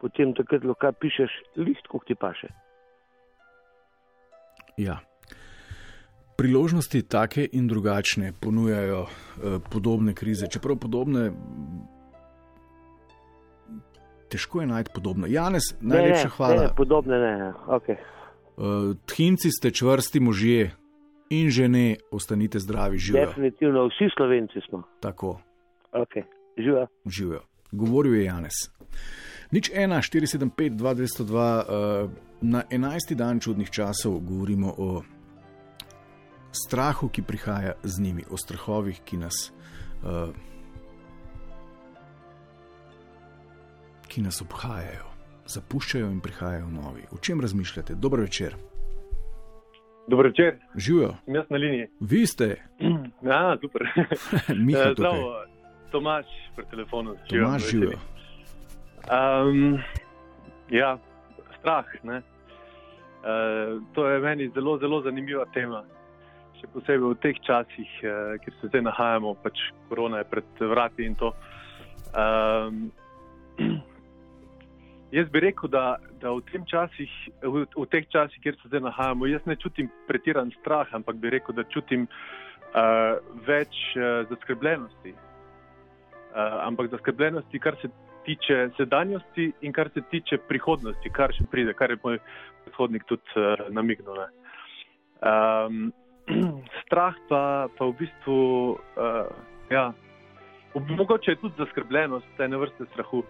potem 0.00 0.34
takrat 0.34 0.64
lahko 0.64 0.90
pišeš 1.00 1.36
list, 1.56 1.86
kot 1.86 2.08
ti 2.08 2.14
paše. 2.18 2.50
Ja. 4.76 4.98
Priložnosti 6.36 7.02
take 7.02 7.44
in 7.52 7.68
drugačne 7.68 8.32
ponujajo 8.40 9.02
eh, 9.04 9.58
podobne 9.72 10.14
krize, 10.16 10.48
čeprav 10.48 10.78
podobne. 10.80 11.26
Težko 14.32 14.62
je 14.62 14.66
najti 14.66 14.90
podobno. 14.94 15.28
Janes, 15.28 15.74
najlepša 15.80 16.30
ne, 16.30 16.34
hvala. 16.36 16.62
Ne, 16.62 16.68
podobne 16.76 17.18
ne, 17.18 17.32
ne. 17.42 17.52
Okay. 17.76 18.00
Uh, 18.56 18.96
thinci 19.04 19.52
ste 19.52 19.70
čvrsti 19.70 20.20
možje 20.20 20.70
in 21.30 21.50
že 21.50 21.68
ne, 21.68 21.96
ostanite 22.10 22.58
zdravi, 22.58 22.98
živijo. 22.98 23.26
Definitivno, 23.26 23.86
vsi 23.86 24.10
slovenci 24.16 24.60
smo. 24.68 24.82
Tako. 25.00 25.40
Okay. 25.92 26.22
Živijo. 26.56 26.86
Živijo. 27.06 27.42
Govoril 27.72 28.14
je 28.14 28.24
Janes. 28.24 28.52
Nič 29.50 29.70
1, 29.70 30.02
475, 30.02 30.78
202, 30.78 31.62
uh, 32.04 32.10
na 32.40 32.62
11. 32.70 33.14
dan 33.14 33.40
čudnih 33.40 33.70
časov 33.70 34.20
govorimo 34.20 34.74
o 34.78 35.02
strahu, 36.52 37.08
ki 37.08 37.22
prihaja 37.22 37.74
z 37.82 38.02
njimi, 38.02 38.24
o 38.30 38.36
strahovih, 38.36 39.00
ki 39.04 39.16
nas, 39.16 39.52
uh, 40.02 40.30
ki 44.08 44.22
nas 44.22 44.42
obhajajo, 44.42 45.06
zapuščajo 45.46 46.10
in 46.10 46.20
prihajajo 46.20 46.70
novi. 46.70 47.06
O 47.10 47.18
čem 47.18 47.40
razmišljate? 47.40 47.94
Dobro 47.94 48.22
večer. 48.22 48.69
Dobro 50.10 50.28
večer. 50.28 50.54
Živijo. 50.74 51.14
Jaz 51.26 51.44
na 51.50 51.56
liniji. 51.56 51.86
Vi 52.00 52.26
ste. 52.26 52.56
Ja, 53.22 53.56
super. 53.60 53.82
Miha, 54.66 54.92
Zdravo, 54.92 55.44
Tomaš, 55.90 56.26
pri 56.56 56.64
telefonu. 56.70 57.16
Tomaš, 57.28 57.70
živijo. 57.70 57.90
Um, 57.90 59.78
ja, 60.70 60.98
strah. 61.58 61.84
Uh, 62.04 63.82
to 63.94 64.08
je 64.08 64.20
meni 64.20 64.50
zelo, 64.54 64.78
zelo 64.78 65.02
zanimiva 65.02 65.44
tema. 65.54 65.84
Še 66.60 66.66
posebej 66.74 67.14
v 67.14 67.18
teh 67.22 67.38
časih, 67.46 67.90
uh, 68.02 68.34
kjer 68.42 68.56
se 68.60 68.66
zdaj 68.72 68.82
nahajamo, 68.82 69.34
pač 69.44 69.62
korona 69.88 70.24
je 70.24 70.24
pred 70.24 70.44
vrati 70.60 71.06
in 71.06 71.14
to. 71.14 71.34
Um, 72.18 72.90
jaz 75.12 75.28
bi 75.30 75.40
rekel, 75.40 75.70
da, 75.70 75.96
da 76.20 76.32
v, 76.32 76.42
časih, 76.66 77.10
v, 77.42 77.64
v 77.76 77.86
teh 77.90 78.06
časih, 78.08 78.42
kjer 78.42 78.58
se 78.60 78.68
zdaj 78.70 78.84
nahajamo, 78.86 79.26
jaz 79.26 79.46
ne 79.46 79.56
čutim 79.56 79.90
pretiran 80.08 80.52
strah, 80.60 80.88
ampak 80.94 81.16
bi 81.16 81.30
rekel, 81.30 81.54
da 81.54 81.64
čutim 81.64 82.06
uh, 82.06 83.18
več 83.46 83.74
uh, 83.96 84.26
zaskrbljenosti. 84.30 85.14
Uh, 86.30 86.60
ampak 86.66 86.90
zaskrbljenosti, 86.94 87.58
kar 87.58 87.76
se 87.82 87.90
tiče 88.24 88.68
sedanjosti 88.76 89.50
in 89.66 89.72
kar 89.72 89.90
se 89.94 90.02
tiče 90.10 90.38
prihodnosti, 90.48 91.10
kar 91.10 91.34
še 91.34 91.48
pride, 91.50 91.74
kar 91.74 91.90
je 91.90 91.98
moj 92.04 92.20
predhodnik 92.64 93.06
tudi 93.10 93.34
uh, 93.40 93.66
namignil. 93.74 94.22
Um, 95.20 95.90
strah 96.84 97.18
pa, 97.28 97.66
pa 97.74 97.90
v 97.90 97.98
bistvu, 98.04 98.38
uh, 98.94 99.26
ja, 99.72 99.90
mogoče 100.74 101.34
je 101.34 101.40
tudi 101.42 101.58
zaskrbljenost, 101.58 102.26
te 102.38 102.48
ne 102.48 102.60
vrste 102.62 102.86
strahu. 102.92 103.24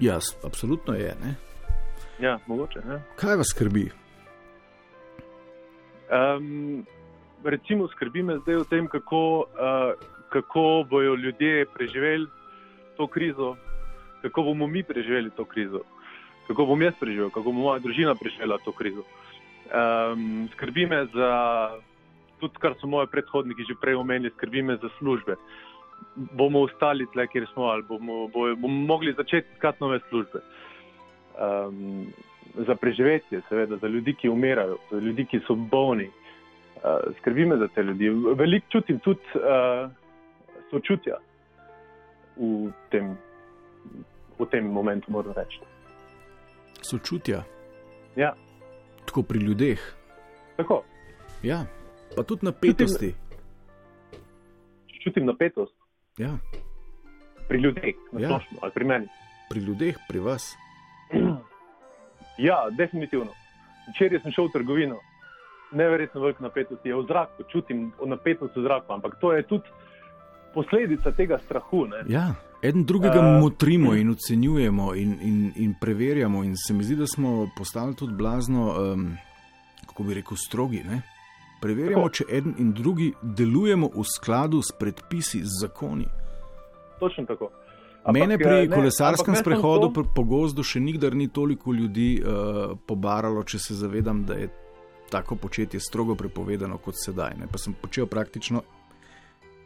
Ja, 0.00 0.18
absolutno 0.44 0.94
je. 0.94 1.14
Ne? 1.24 1.34
Ja, 2.18 2.38
mogoče. 2.46 2.80
Ne? 2.88 3.02
Kaj 3.16 3.36
vas 3.36 3.50
skrbi? 3.50 3.90
Um, 6.06 6.86
recimo, 7.44 7.88
skrbi 7.88 8.22
me 8.22 8.38
zdaj 8.38 8.56
o 8.56 8.64
tem, 8.64 8.86
kako, 8.86 9.38
uh, 9.38 10.06
kako 10.32 10.84
bodo 10.90 11.14
ljudje 11.14 11.66
preživeli 11.74 12.26
to 12.96 13.06
krizo, 13.06 13.56
kako 14.22 14.42
bomo 14.42 14.66
mi 14.66 14.82
preživeli 14.82 15.30
to 15.30 15.44
krizo, 15.44 15.80
kako 16.46 16.66
bom 16.66 16.82
jaz 16.82 16.94
preživel, 17.00 17.30
kako 17.30 17.52
bo 17.52 17.60
moja 17.60 17.78
družina 17.78 18.14
preživela 18.14 18.58
to 18.64 18.72
krizo. 18.72 19.02
Um, 19.66 20.48
skrbi 20.52 20.86
me 20.86 21.06
za 21.14 21.30
tudi, 22.40 22.54
kar 22.58 22.74
so 22.80 22.86
moji 22.86 23.06
predhodniki 23.10 23.66
že 23.68 23.74
prej 23.80 23.94
omenili, 23.94 24.30
skrbi 24.36 24.62
me 24.62 24.76
za 24.76 24.88
službe. 24.98 25.36
Bomo 26.16 26.62
ostali 26.64 27.06
tle, 27.12 27.26
kjer 27.26 27.46
smo, 27.52 27.64
ali 27.64 27.82
bomo, 27.82 28.28
bo, 28.28 28.54
bomo 28.56 28.86
mogli 28.86 29.12
začeti 29.12 29.48
iskati 29.54 29.78
nove 29.80 30.00
službe. 30.08 30.40
Um, 31.36 32.06
za 32.66 32.74
preživetje, 32.74 33.40
seveda, 33.48 33.76
za 33.76 33.86
ljudi, 33.86 34.14
ki 34.14 34.28
umirajo, 34.28 34.78
za 34.90 34.98
ljudi, 34.98 35.24
ki 35.24 35.40
so 35.46 35.54
bolni. 35.54 36.08
Uh, 36.76 37.14
skrbi 37.18 37.46
me 37.46 37.56
za 37.56 37.68
te 37.68 37.82
ljudi. 37.82 38.08
Veliko 38.36 38.66
čutim 38.72 38.98
tudi 38.98 39.20
uh, 39.34 39.90
sočutja 40.70 41.16
v 42.36 42.72
tem, 42.90 43.16
v 44.38 44.46
tem 44.50 44.64
momentu, 44.64 45.12
moram 45.12 45.32
reči. 45.36 45.60
Sočutja. 46.80 47.42
Ja. 48.16 48.34
Tako 49.06 49.22
pri 49.22 49.38
ljudeh. 49.38 49.80
Tako. 50.56 50.84
Ja, 51.42 51.66
pa 52.16 52.22
tudi 52.22 52.46
napetosti. 52.46 53.12
Čutim, 53.12 55.00
čutim 55.02 55.26
napetost. 55.26 55.75
Ja. 56.18 56.38
Pri 57.48 57.58
ljudeh, 57.58 57.94
Ja. 58.12 58.28
splošno, 58.28 58.58
ali 58.62 58.72
pri 58.74 58.84
meni. 58.84 59.06
Pri 59.50 59.60
ljudeh, 59.60 59.96
pri 60.08 60.18
vas. 60.18 60.56
Ja, 62.38 62.66
definitivno. 62.70 63.32
Včeraj 63.92 64.20
sem 64.20 64.32
šel 64.32 64.48
v 64.48 64.52
trgovino, 64.52 64.96
neverjetno 65.72 66.20
veliko 66.20 66.42
napetosti 66.42 66.88
je 66.88 66.96
v 66.96 67.04
zraku, 67.08 67.44
čutim 67.52 67.92
napetost 68.04 68.56
v 68.56 68.62
zraku, 68.62 68.92
ampak 68.92 69.16
to 69.20 69.32
je 69.32 69.42
tudi 69.46 69.68
posledica 70.54 71.12
tega 71.12 71.38
strahu. 71.38 71.86
Ne? 71.86 72.02
Ja, 72.08 72.34
eden 72.62 72.84
drugega 72.84 73.20
uh, 73.20 73.40
motrimo 73.40 73.94
in 73.94 74.10
ocenjujemo 74.10 74.94
in, 74.94 75.18
in, 75.22 75.52
in 75.56 75.74
preverjamo. 75.80 76.42
In 76.44 76.56
se 76.56 76.74
mi 76.74 76.84
zdi, 76.84 76.96
da 76.96 77.06
smo 77.06 77.48
postali 77.56 77.94
tudi 77.96 78.14
blazno, 78.14 78.74
um, 78.74 79.16
kako 79.86 80.02
bi 80.02 80.14
rekel, 80.14 80.36
strogi. 80.36 80.82
Ne? 80.84 81.02
Preverjamo, 81.56 82.08
če 82.08 82.24
eden 82.30 82.54
in 82.58 82.72
drugi 82.72 83.12
delujemo 83.22 83.88
v 83.88 84.04
skladu 84.06 84.60
s 84.60 84.72
predpisi, 84.72 85.40
z 85.40 85.60
zakoni. 85.60 86.06
Točno 87.00 87.24
tako. 87.24 87.50
Mene 88.06 88.34
Ampak, 88.34 88.38
pri 88.40 88.56
eh, 88.56 88.66
ne, 88.66 88.76
kolesarskem 88.76 89.34
ne 89.34 89.40
sprehodu 89.40 89.88
to. 89.88 90.04
po, 90.06 90.22
gozdu 90.22 90.62
še 90.62 90.78
nikdar 90.80 91.10
ni 91.12 91.26
toliko 91.28 91.72
ljudi 91.72 92.18
uh, 92.18 92.28
pobaralo, 92.78 93.42
če 93.42 93.58
se 93.58 93.74
zavedam, 93.74 94.22
da 94.22 94.34
je 94.36 94.46
tako 95.08 95.34
početje 95.36 95.80
strogo 95.80 96.14
prepovedano 96.14 96.78
kot 96.78 96.94
sedaj. 96.96 97.34
Ne? 97.36 97.46
Pa 97.46 97.58
sem 97.58 97.74
počel 97.74 98.06
praktično 98.06 98.62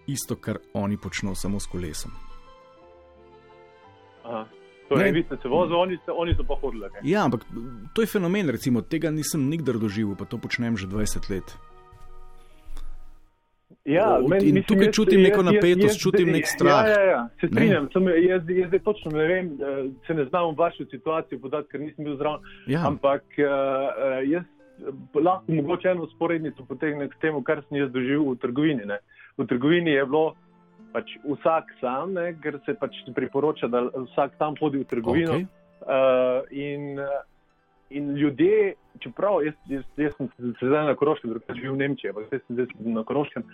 isto, 0.06 0.36
kar 0.36 0.58
oni 0.74 0.96
počnejo, 0.96 1.34
samo 1.34 1.60
s 1.60 1.66
kolesom. 1.66 2.12
Aha. 4.24 4.46
Torej, 4.88 5.04
Ne. 5.04 5.12
vi 5.12 5.22
ste 5.22 5.36
se 5.36 5.48
vozili, 5.48 5.76
oni, 5.76 5.96
ste- 5.96 6.12
oni 6.12 6.34
so 6.34 6.42
pa 6.42 6.54
hodili. 6.56 6.82
ne? 6.84 7.00
Ja, 7.04 7.24
ampak 7.24 7.44
to 7.92 8.00
je 8.00 8.06
fenomen, 8.08 8.48
recimo, 8.48 8.80
tega 8.82 9.10
nisem 9.10 9.48
nikdar 9.48 9.76
doživel, 9.76 10.16
pa 10.16 10.24
to 10.24 10.34
počnem 10.36 10.76
že 10.76 10.86
20 10.86 11.30
let. 11.30 11.46
Ja, 13.90 14.18
in 14.18 14.30
mislim, 14.30 14.62
tukaj 14.62 14.86
jaz- 14.86 14.94
čutim 14.94 15.22
neko 15.22 15.40
jaz- 15.40 15.46
jaz- 15.46 15.54
napetost, 15.54 15.94
jaz- 15.94 16.02
čutim 16.02 16.28
nek 16.32 16.46
strah. 16.46 16.84
Ja, 16.86 17.00
ja, 17.00 17.04
ja. 17.10 17.20
se 17.40 17.48
strinjam, 17.48 17.88
sem, 17.92 18.08
jaz, 18.08 18.42
jaz 18.48 18.68
zdaj 18.68 18.82
točno 18.84 19.10
ne 19.10 19.26
vem, 19.26 19.46
eh, 19.46 19.82
se 20.06 20.14
ne 20.14 20.24
znam 20.24 20.54
v 20.54 20.58
vašo 20.58 20.84
situacijo 20.90 21.38
podati, 21.40 21.68
ker 21.68 21.80
nisem 21.80 22.04
bil 22.04 22.16
zraven. 22.16 22.40
Ja. 22.66 22.86
Ampak 22.86 23.24
uh, 23.38 24.20
jaz 24.30 24.44
eh, 24.44 24.92
lahko 25.14 25.52
mogoče 25.52 25.88
eno 25.88 26.06
sporednico 26.06 26.64
potegnem 26.68 27.08
k 27.08 27.18
temu, 27.20 27.42
kar 27.42 27.62
sem 27.68 27.78
jaz 27.78 27.90
doživel 27.92 28.30
v 28.34 28.38
trgovini. 28.38 28.86
Ne. 28.86 28.98
V 29.38 29.46
trgovini 29.46 29.90
je 29.90 30.04
bilo 30.06 30.34
pač 30.92 31.10
vsak 31.24 31.70
sam, 31.80 32.14
ne, 32.14 32.34
ker 32.42 32.58
se 32.66 32.74
pač 32.74 32.96
priporoča, 33.14 33.68
da 33.70 33.84
vsak 34.10 34.34
sam 34.38 34.56
hodi 34.60 34.82
v 34.82 34.88
trgovino. 34.90 35.38
Okej. 35.38 35.46
Uh, 35.80 36.44
in, 36.50 36.98
eh, 36.98 37.22
in 37.90 38.14
ljudje, 38.14 38.74
čeprav 39.00 39.40
jaz, 39.44 39.54
jaz, 39.68 39.84
jaz 39.96 40.12
sem 40.18 40.28
se 40.36 40.66
zdaj 40.66 40.86
na 40.86 40.94
Koroškem, 40.94 41.30
drugače 41.30 41.54
živim 41.56 41.74
v 41.74 41.78
Nemčiji, 41.78 42.10
ampak 42.10 42.26
zdaj 42.28 42.40
sem 42.46 42.56
zdaj 42.56 42.66
na 42.94 43.04
Koroškem. 43.04 43.46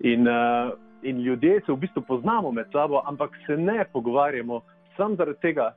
In, 0.00 0.28
uh, 0.28 0.72
in 1.02 1.20
ljudje 1.20 1.60
se 1.66 1.72
v 1.72 1.76
bistvu 1.76 2.02
poznamo 2.08 2.52
med 2.52 2.66
sabo, 2.72 3.02
ampak 3.06 3.30
se 3.46 3.56
ne 3.56 3.84
pogovarjamo 3.92 4.62
samo 4.96 5.16
zaradi 5.16 5.38
tega, 5.40 5.74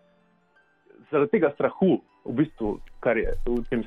zaradi 1.12 1.32
tega 1.32 1.52
strahu, 1.56 2.00
v 2.24 2.34
bistvu, 2.38 2.78
kar, 3.04 3.18
je, 3.20 3.34
v 3.44 3.60
tem, 3.68 3.82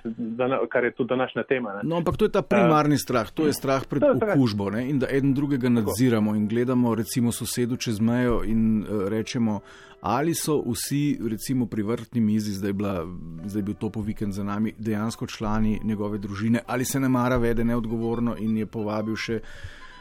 kar 0.68 0.84
je 0.84 0.90
tudi 0.92 1.08
današnja 1.08 1.42
tema. 1.48 1.72
Ne. 1.74 1.88
No, 1.88 1.96
ampak 1.96 2.16
to 2.20 2.28
je 2.28 2.32
ta 2.32 2.42
primarni 2.42 2.98
strah, 3.00 3.30
to 3.32 3.46
je 3.48 3.52
strah 3.56 3.86
pred 3.88 4.02
je 4.02 4.12
okužbo 4.12 4.68
ne? 4.70 4.84
in 4.90 4.98
da 5.00 5.08
eden 5.10 5.32
drugega 5.34 5.68
nadziramo 5.72 6.34
in 6.36 6.44
gledamo, 6.48 6.94
recimo, 6.94 7.32
sosedu 7.32 7.76
čez 7.76 8.00
mejo 8.00 8.42
in 8.44 8.84
uh, 8.84 9.08
rečemo, 9.08 9.60
ali 10.00 10.34
so 10.34 10.60
vsi, 10.60 11.16
recimo, 11.30 11.66
pri 11.66 11.82
vrtni 11.82 12.20
mizi, 12.20 12.52
zdaj, 12.52 12.72
bila, 12.72 13.06
zdaj 13.44 13.60
je 13.60 13.64
bil 13.64 13.74
to 13.80 13.90
po 13.90 14.04
vikend 14.04 14.36
za 14.36 14.44
nami, 14.44 14.74
dejansko 14.78 15.26
člani 15.26 15.80
njegove 15.84 16.18
družine, 16.18 16.60
ali 16.66 16.84
se 16.84 17.00
ne 17.00 17.08
mara 17.08 17.36
vede 17.36 17.64
neodgovorno 17.64 18.36
in 18.36 18.56
je 18.56 18.66
povabil 18.66 19.16
še 19.16 19.40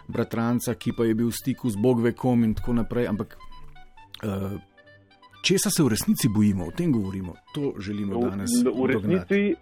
bratranca, 0.07 0.75
ki 0.75 0.93
pa 0.97 1.05
je 1.05 1.15
bil 1.15 1.27
v 1.27 1.35
stiku 1.35 1.69
z 1.69 1.77
Bog 1.81 2.01
ve 2.01 2.11
kom 2.13 2.43
in 2.43 2.53
tako 2.55 2.73
naprej. 2.73 3.07
Ampak 3.07 3.37
uh, 3.37 4.57
česa 5.43 5.69
se 5.69 5.83
v 5.83 5.87
resnici 5.87 6.29
bojimo, 6.29 6.65
o 6.67 6.71
tem 6.71 6.91
govorimo, 6.91 7.33
to 7.53 7.73
želimo 7.79 8.29
danes. 8.29 8.51
V, 8.63 8.69
v 8.69 8.73
dognati. 8.73 8.93
resnici, 8.93 9.55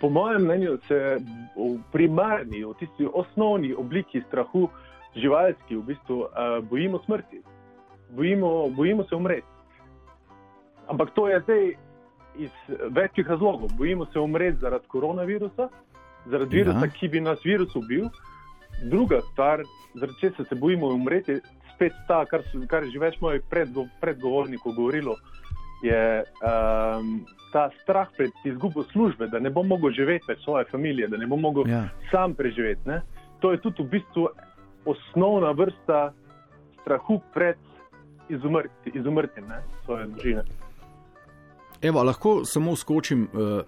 po 0.00 0.10
mojem 0.10 0.42
mnenju, 0.42 0.78
se 0.88 1.16
v 1.56 1.78
primarni, 1.92 2.64
v 2.64 2.74
tisti 2.78 3.06
osnovni 3.06 3.74
obliki 3.74 4.22
strahu, 4.28 4.68
živalski, 5.16 5.76
v 5.76 5.82
bistvu 5.82 6.16
uh, 6.20 6.58
bojimo 6.70 6.98
smrti, 7.04 7.42
bojimo, 8.10 8.68
bojimo 8.70 9.04
se 9.04 9.14
umreti. 9.14 9.46
Ampak 10.88 11.10
to 11.14 11.28
je 11.28 11.40
zdaj 11.40 11.64
iz 12.38 12.50
večjih 12.90 13.26
razlogov. 13.26 13.68
Bojimo 13.76 14.06
se 14.06 14.18
umreti 14.18 14.58
zaradi 14.60 14.86
koronavirusa, 14.88 15.68
zaradi 16.26 16.58
Ja. 16.58 16.64
virusa, 16.64 16.88
ki 16.88 17.08
bi 17.08 17.20
nas 17.20 17.38
virus 17.44 17.76
ubil. 17.76 18.08
Druga 18.82 19.20
stvar, 19.32 19.62
zaradi 19.94 20.18
česa 20.20 20.44
se 20.44 20.54
bojimo 20.54 20.86
umreti, 20.86 21.40
spet 21.74 21.92
ta, 22.08 22.24
kar, 22.26 22.42
so, 22.52 22.58
kar 22.68 22.82
je 22.82 22.90
že 22.90 22.98
več 22.98 23.20
mojih 23.20 23.42
predgo, 23.50 23.86
predgovornikov 24.00 24.74
govorilo, 24.74 25.16
je 25.82 26.24
um, 26.42 27.26
ta 27.52 27.70
strah 27.82 28.08
pred 28.16 28.30
izgubo 28.44 28.82
službe, 28.92 29.26
da 29.26 29.38
ne 29.38 29.50
bom 29.50 29.66
mogel 29.66 29.90
živeti 29.94 30.26
več 30.28 30.42
svoje 30.44 30.66
družine, 30.72 31.08
da 31.08 31.16
ne 31.16 31.26
bom 31.26 31.40
mogel 31.40 31.68
Ja. 31.70 31.88
sam 32.10 32.34
preživeti. 32.34 32.82
Ne? 32.86 33.02
To 33.40 33.52
je 33.52 33.60
tudi 33.60 33.82
v 33.82 33.88
bistvu 33.98 34.28
osnovna 34.84 35.50
vrsta 35.54 36.12
strahu 36.80 37.20
pred 37.34 37.56
izumrti, 38.28 38.90
izumrtjem 38.94 39.46
ne, 39.48 39.62
svoje 39.84 40.06
družine. 40.06 40.42
Evo, 41.82 42.02
lahko 42.02 42.44
samo 42.44 42.76
skočim. 42.76 43.28
Uh, 43.32 43.62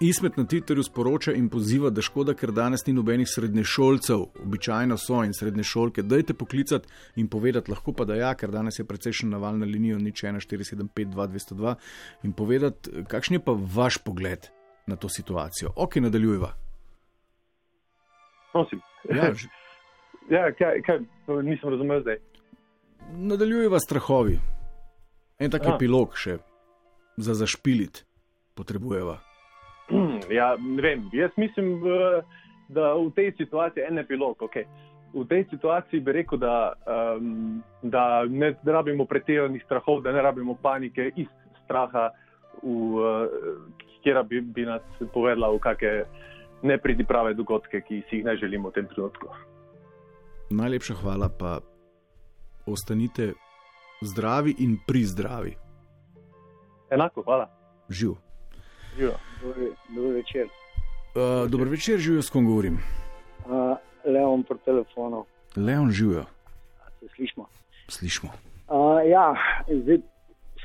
Ismet 0.00 0.36
na 0.36 0.44
Twitterju 0.44 0.82
sporoča 0.82 1.32
in 1.32 1.48
poziva, 1.52 1.90
da 1.90 2.00
škoda, 2.02 2.32
ker 2.34 2.52
danes 2.56 2.86
ni 2.86 2.92
nobenih 2.96 3.28
srednješolcev, 3.28 4.22
običajno 4.42 4.96
so 4.96 5.18
in 5.24 5.34
srednješolke. 5.36 6.02
Dajte 6.02 6.34
poklicati 6.34 6.88
in 7.16 7.28
povedati, 7.28 7.70
lahko 7.70 7.92
pa 7.92 8.04
da 8.04 8.14
ja, 8.16 8.30
ker 8.34 8.48
danes 8.50 8.78
je 8.78 8.84
precejšen 8.84 9.28
naval 9.30 9.58
na 9.58 9.66
linijo 9.66 9.98
nič 9.98 10.22
1475-2202 10.24 11.74
in 12.22 12.32
povedati, 12.32 13.04
kakšen 13.04 13.34
je 13.36 13.44
pa 13.44 13.52
vaš 13.52 13.98
pogled 13.98 14.48
na 14.86 14.96
to 14.96 15.08
situacijo. 15.08 15.72
Ok, 15.76 15.96
nadaljujva. 15.96 16.54
Prosim. 18.52 18.80
Ja, 19.04 19.34
ž- 19.34 19.48
ja 20.36 20.48
kaj, 20.52 20.80
kaj, 20.82 20.98
nisem 21.44 21.70
razumel 21.70 22.00
zdaj. 22.00 22.18
nadaljujva 23.12 23.80
strahovi. 23.80 24.40
En 25.38 25.50
tak 25.50 25.62
epilog 25.66 26.16
še 26.16 26.38
za 27.16 27.34
zašpilit 27.34 28.04
potrebujeva. 28.54 29.20
Ja, 30.38 30.56
ne 30.60 30.82
vem. 30.82 31.08
Jaz 31.12 31.30
mislim, 31.36 31.74
eh, 31.86 32.22
da 32.68 32.94
v 32.94 33.10
tej 33.14 33.32
situaciji 33.38 33.82
en 33.88 33.98
epilog. 33.98 34.38
Okay. 34.38 34.64
V 35.14 35.26
tej 35.26 35.44
situaciji 35.50 36.00
bi 36.00 36.12
rekel, 36.12 36.38
da, 36.38 36.72
um, 37.18 37.62
da 37.82 38.24
ne 38.28 38.54
rabimo 38.64 39.04
pretiranih 39.04 39.62
strahov, 39.64 40.02
da 40.02 40.12
ne 40.12 40.22
rabimo 40.22 40.54
panike 40.54 41.10
iz 41.16 41.26
straha, 41.64 42.10
v, 42.62 42.68
uh, 42.68 43.26
kjer 44.02 44.22
bi, 44.22 44.40
bi 44.40 44.62
nas 44.68 44.82
povedala 45.12 45.50
v 45.50 45.58
kakšne 45.58 46.04
nepridiprave 46.62 47.34
dogodke, 47.34 47.80
ki 47.80 48.02
si 48.06 48.20
jih 48.20 48.24
ne 48.24 48.36
želimo 48.36 48.70
v 48.70 48.78
tem 48.78 48.86
trenutku. 48.86 49.26
Najlepša 50.50 50.94
hvala, 51.02 51.26
pa 51.26 51.58
ostanite 52.66 53.32
zdravi 54.02 54.54
in 54.62 54.78
pri 54.86 55.02
zdravi. 55.04 55.54
Enako, 56.90 57.22
hvala. 57.22 57.50
Živ. 57.88 58.29
Živijo. 58.96 59.14
Dobro 59.88 60.10
večer. 60.10 60.48
Uh, 61.14 61.50
dober 61.50 61.68
večer, 61.68 61.98
živijo, 61.98 62.22
s 62.22 62.30
kom 62.30 62.46
govorim. 62.46 62.78
Uh, 63.46 63.76
Leon 64.04 64.42
po 64.42 64.54
telefonu, 64.54 65.24
Leon 65.56 65.90
živijo, 65.90 66.24
se 67.00 67.06
slišimo. 67.16 67.46
slišimo. 67.88 68.32
Uh, 68.68 69.10
ja, 69.10 69.34
zdaj, 69.82 69.98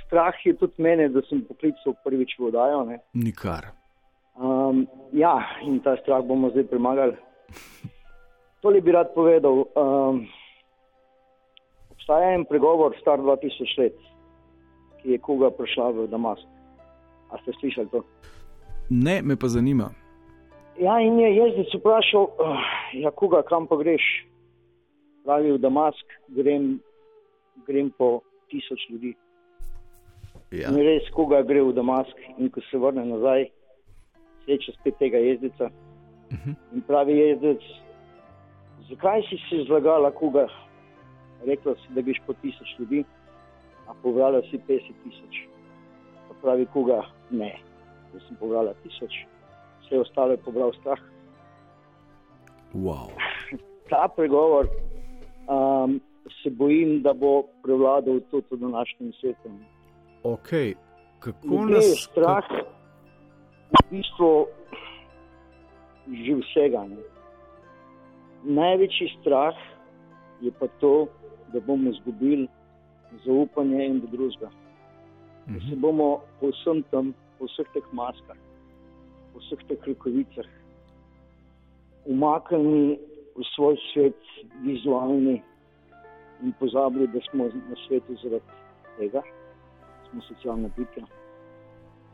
strah 0.06 0.34
je 0.46 0.58
tudi 0.58 0.74
mene, 0.78 1.10
da 1.10 1.22
sem 1.30 1.42
poklical 1.48 1.94
prvič 2.04 2.38
v 2.40 2.44
vodajo. 2.44 2.84
Ne. 2.86 3.00
Nikar. 3.14 3.66
Um, 4.36 4.88
ja, 5.14 5.40
in 5.64 5.80
ta 5.80 5.96
strah 6.02 6.22
bomo 6.24 6.50
zdaj 6.50 6.68
premagali. 6.68 7.16
Tole 8.62 8.82
bi 8.82 8.92
rad 8.92 9.14
povedal. 9.16 9.66
Um, 9.76 10.28
obstaja 11.92 12.34
en 12.36 12.46
pregovor, 12.46 12.94
star 13.02 13.20
2000 13.20 13.80
let, 13.82 13.98
ki 15.02 15.12
je 15.12 15.18
koga 15.18 15.50
prišla 15.50 15.90
v 15.90 16.08
Damask. 16.08 16.55
A 17.32 17.38
ste 17.42 17.52
slišali 17.60 17.90
to? 17.90 18.04
Ne, 18.90 19.22
me 19.22 19.36
pa 19.36 19.48
zanima. 19.48 19.90
Ja, 20.80 21.00
in 21.00 21.20
je 21.20 21.36
jezdec 21.36 21.74
vprašal, 21.80 22.24
uh, 22.24 22.60
ja, 22.94 23.12
koga, 23.12 23.42
kam 23.48 23.68
pa 23.68 23.78
greš? 23.80 24.04
Pravi 25.24 25.56
v 25.56 25.60
Damask, 25.64 26.06
grem, 26.36 26.80
grem 27.68 27.90
po 27.98 28.22
tisoč 28.52 28.84
ljudi. 28.90 29.16
Ja. 30.52 30.70
In 30.70 30.78
res, 30.84 31.08
koga 31.16 31.42
gre 31.48 31.64
v 31.64 31.74
Damask, 31.74 32.20
in 32.38 32.52
ko 32.54 32.62
se 32.68 32.78
vrne 32.78 33.08
nazaj, 33.08 33.48
sreča 34.44 34.76
spet 34.76 35.00
tega 35.00 35.18
jezdeca. 35.18 35.72
Uh 35.72 36.38
-huh. 36.38 36.56
In 36.74 36.82
pravi 36.82 37.18
jezdec, 37.18 37.64
zakaj 38.90 39.22
si 39.30 39.38
se 39.50 39.64
zlagala, 39.68 40.12
koga? 40.12 40.48
Rekla 41.46 41.76
si, 41.76 41.94
da 41.96 42.02
greš 42.02 42.22
po 42.28 42.34
tisoč 42.34 42.80
ljudi, 42.80 43.04
a 43.88 43.94
povrala 44.04 44.42
si 44.42 44.58
50 44.58 44.94
tisoč. 45.04 45.55
Pravi, 46.46 46.66
koga? 46.70 47.00
Ne, 47.34 47.56
jaz 48.14 48.22
sem 48.28 48.36
povrala 48.38 48.76
tisoč, 48.84 49.16
vse 49.82 49.98
ostalo 49.98 50.36
je 50.36 50.42
pobral 50.46 50.74
strah. 50.78 51.00
Wow. 52.74 53.10
Ta 53.90 54.06
pregovor 54.14 54.68
um, 55.50 55.96
se 56.44 56.52
bojim, 56.54 57.00
da 57.02 57.14
bo 57.14 57.48
prevladal 57.64 58.20
tudi 58.30 58.46
v 58.52 58.60
današnjem 58.62 59.14
svetu. 59.20 59.50
Ok, 60.24 60.50
kako 61.20 61.48
Ljudje 61.48 61.76
nas 61.76 61.86
je 61.86 61.96
strah 61.96 62.46
v 63.74 63.82
bistvu 63.90 64.46
že 66.06 66.36
vsega. 66.44 66.84
Ne? 66.86 67.02
Največji 68.44 69.08
strah 69.22 69.58
je 70.46 70.54
pa 70.60 70.70
to, 70.78 71.08
da 71.54 71.60
bomo 71.60 71.90
izgubili 71.90 72.46
zaupanje 73.26 73.86
in 73.86 74.00
do 74.00 74.08
drugega. 74.14 74.54
Da 75.46 75.60
se 75.70 75.76
bomo 75.76 76.22
po 76.40 76.50
vsem 76.50 76.84
tem, 76.90 77.14
po 77.38 77.46
vseh 77.46 77.68
teh 77.74 77.86
maskah, 77.94 78.38
po 79.34 79.40
vseh 79.40 79.62
teh 79.70 79.88
rokovicah 79.88 80.50
umaknili 82.06 83.00
v 83.36 83.44
svoj 83.56 83.78
svet, 83.94 84.18
vizualni 84.64 85.42
in 86.44 86.54
pozabili, 86.60 87.08
da 87.08 87.20
smo 87.32 87.46
na 87.46 87.76
svetu 87.88 88.16
zaradi 88.24 88.46
tega, 88.98 89.22
da 89.22 90.10
smo 90.10 90.22
socialna 90.22 90.70
bitja, 90.78 91.06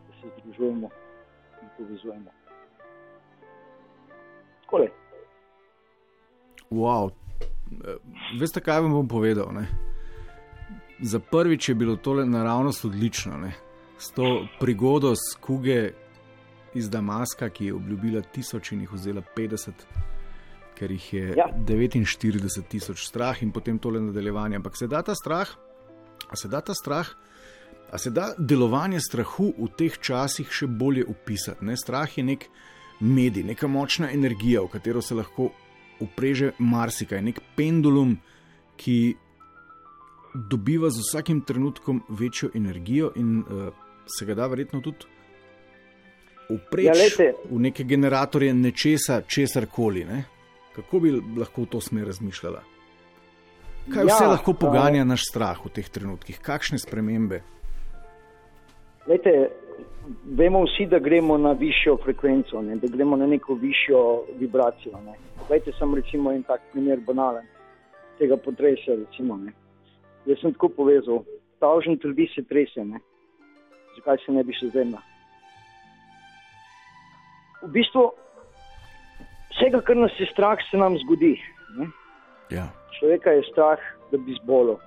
da 0.07 0.11
se 0.21 0.27
združujemo 0.39 0.89
in 1.61 1.67
povezujemo. 1.77 2.31
Takole. 4.61 4.87
Wow. 6.71 7.11
Eh, 7.71 7.95
Veste, 8.39 8.61
kaj 8.61 8.81
vam 8.81 8.93
bom 8.93 9.07
povedal? 9.07 9.51
Ne? 9.53 9.90
Za 11.01 11.19
prvič 11.19 11.69
je 11.69 11.75
bilo 11.75 11.95
tole 11.95 12.25
naravnost 12.25 12.85
odlično. 12.85 13.37
Ne? 13.37 13.53
S 13.99 14.11
to 14.11 14.47
prigodo 14.59 15.15
z 15.15 15.35
kuge 15.41 15.91
iz 16.73 16.89
Damaska, 16.89 17.49
ki 17.49 17.65
je 17.65 17.73
obljubila 17.73 18.21
tisoč 18.21 18.71
in 18.71 18.81
jih 18.81 18.93
vzela 18.93 19.21
50, 19.37 19.71
ker 20.77 20.91
jih 20.91 21.13
je 21.13 21.33
Ja. 21.37 21.49
49 21.67 22.61
tisoč 22.69 23.07
strah 23.07 23.43
in 23.43 23.51
potem 23.51 23.79
tole 23.79 23.99
nadaljevanje. 24.01 24.55
Ampak 24.55 24.77
se 24.77 24.87
da 24.87 25.01
ta 25.01 25.15
strah, 25.15 25.49
a 26.29 26.35
se 26.35 26.47
da 26.47 26.61
ta 26.61 26.73
strah, 26.73 27.07
a 27.91 27.97
se 27.97 28.09
da 28.09 28.33
delovanje 28.37 28.99
strahu 28.99 29.53
v 29.57 29.67
teh 29.77 29.97
časih 29.99 30.51
še 30.51 30.67
bolje 30.67 31.05
opisati. 31.05 31.65
Ne? 31.65 31.77
Strah 31.77 32.17
je 32.17 32.23
nek 32.23 32.47
medij, 32.99 33.43
neka 33.43 33.67
močna 33.67 34.11
energija, 34.11 34.61
v 34.61 34.71
katero 34.71 35.01
se 35.01 35.15
lahko 35.15 35.49
upreže 36.01 36.53
marsikaj, 36.59 37.21
nek 37.21 37.41
pendulum, 37.55 38.15
ki 38.77 39.15
dobiva 40.33 40.89
z 40.89 40.99
vsakim 41.01 41.41
trenutkom 41.41 42.03
večjo 42.09 42.49
energijo 42.55 43.11
in 43.15 43.39
uh, 43.39 43.73
se 44.07 44.25
ga 44.25 44.35
da 44.35 44.47
verjetno 44.47 44.81
tudi 44.81 45.05
upreči 46.49 46.87
Ja, 46.87 46.93
glejte. 46.93 47.33
v 47.49 47.59
neke 47.59 47.83
generatorje 47.83 48.53
nečesa, 48.53 49.21
česar 49.21 49.65
koli. 49.65 50.05
Ne? 50.05 50.23
Kako 50.75 50.99
bi 50.99 51.11
lahko 51.37 51.61
v 51.61 51.65
to 51.67 51.81
smer 51.81 52.05
razmišljala? 52.05 52.61
Kaj 53.87 54.03
vse 54.05 54.23
Ja, 54.23 54.29
lahko 54.29 54.51
a- 54.51 54.59
poganja 54.59 55.03
naš 55.03 55.21
strah 55.25 55.65
v 55.65 55.69
teh 55.69 55.89
trenutkih, 55.89 56.39
kakšne 56.39 56.77
spremembe? 56.77 57.41
Lejte, 59.07 59.49
vemo 60.27 60.63
vsi, 60.63 60.85
da 60.85 60.99
gremo 60.99 61.37
na 61.37 61.51
višjo 61.51 61.97
frekvenco, 61.97 62.61
ne? 62.61 62.75
da 62.75 62.87
gremo 62.87 63.15
na 63.15 63.27
neko 63.27 63.53
višjo 63.53 64.01
vibracijo. 64.39 64.99
Ne? 65.05 65.15
Poglejte, 65.39 65.71
sem 65.79 65.95
recimo 65.95 66.31
en 66.31 66.43
tak 66.43 66.61
primer 66.71 66.99
banalen 66.99 67.45
tega 68.19 68.37
potresa. 68.37 68.91
Recimo, 68.95 69.37
ne. 69.37 69.51
Jaz 70.25 70.41
sem 70.41 70.53
tako 70.53 70.69
povezal, 70.69 71.23
tavžen 71.59 71.97
trdi 71.97 72.27
se 72.35 72.43
trese, 72.45 72.83
ne? 72.85 72.99
zakaj 73.95 74.17
se 74.25 74.31
ne 74.31 74.43
bi 74.43 74.53
še 74.55 74.69
zemlja. 74.73 75.01
V 77.61 77.69
bistvu 77.75 78.05
vsega, 79.51 79.81
kar 79.85 79.99
nas 79.99 80.13
je 80.19 80.27
strah, 80.31 80.61
se 80.69 80.77
nam 80.77 80.97
zgodi. 81.03 81.35
Ne? 81.77 81.89
Ja. 82.53 82.69
Človeka 82.97 83.33
je 83.37 83.43
strah, 83.51 83.81
da 84.11 84.17
bi 84.17 84.37
zbolel. 84.41 84.79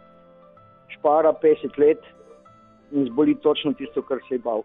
Špara 0.96 1.34
50 1.42 1.78
let 1.78 2.02
in 2.92 3.06
zboli 3.10 3.36
točno 3.42 3.72
tisto, 3.78 4.02
kar 4.02 4.22
se 4.28 4.36
je 4.36 4.42
bal. 4.44 4.64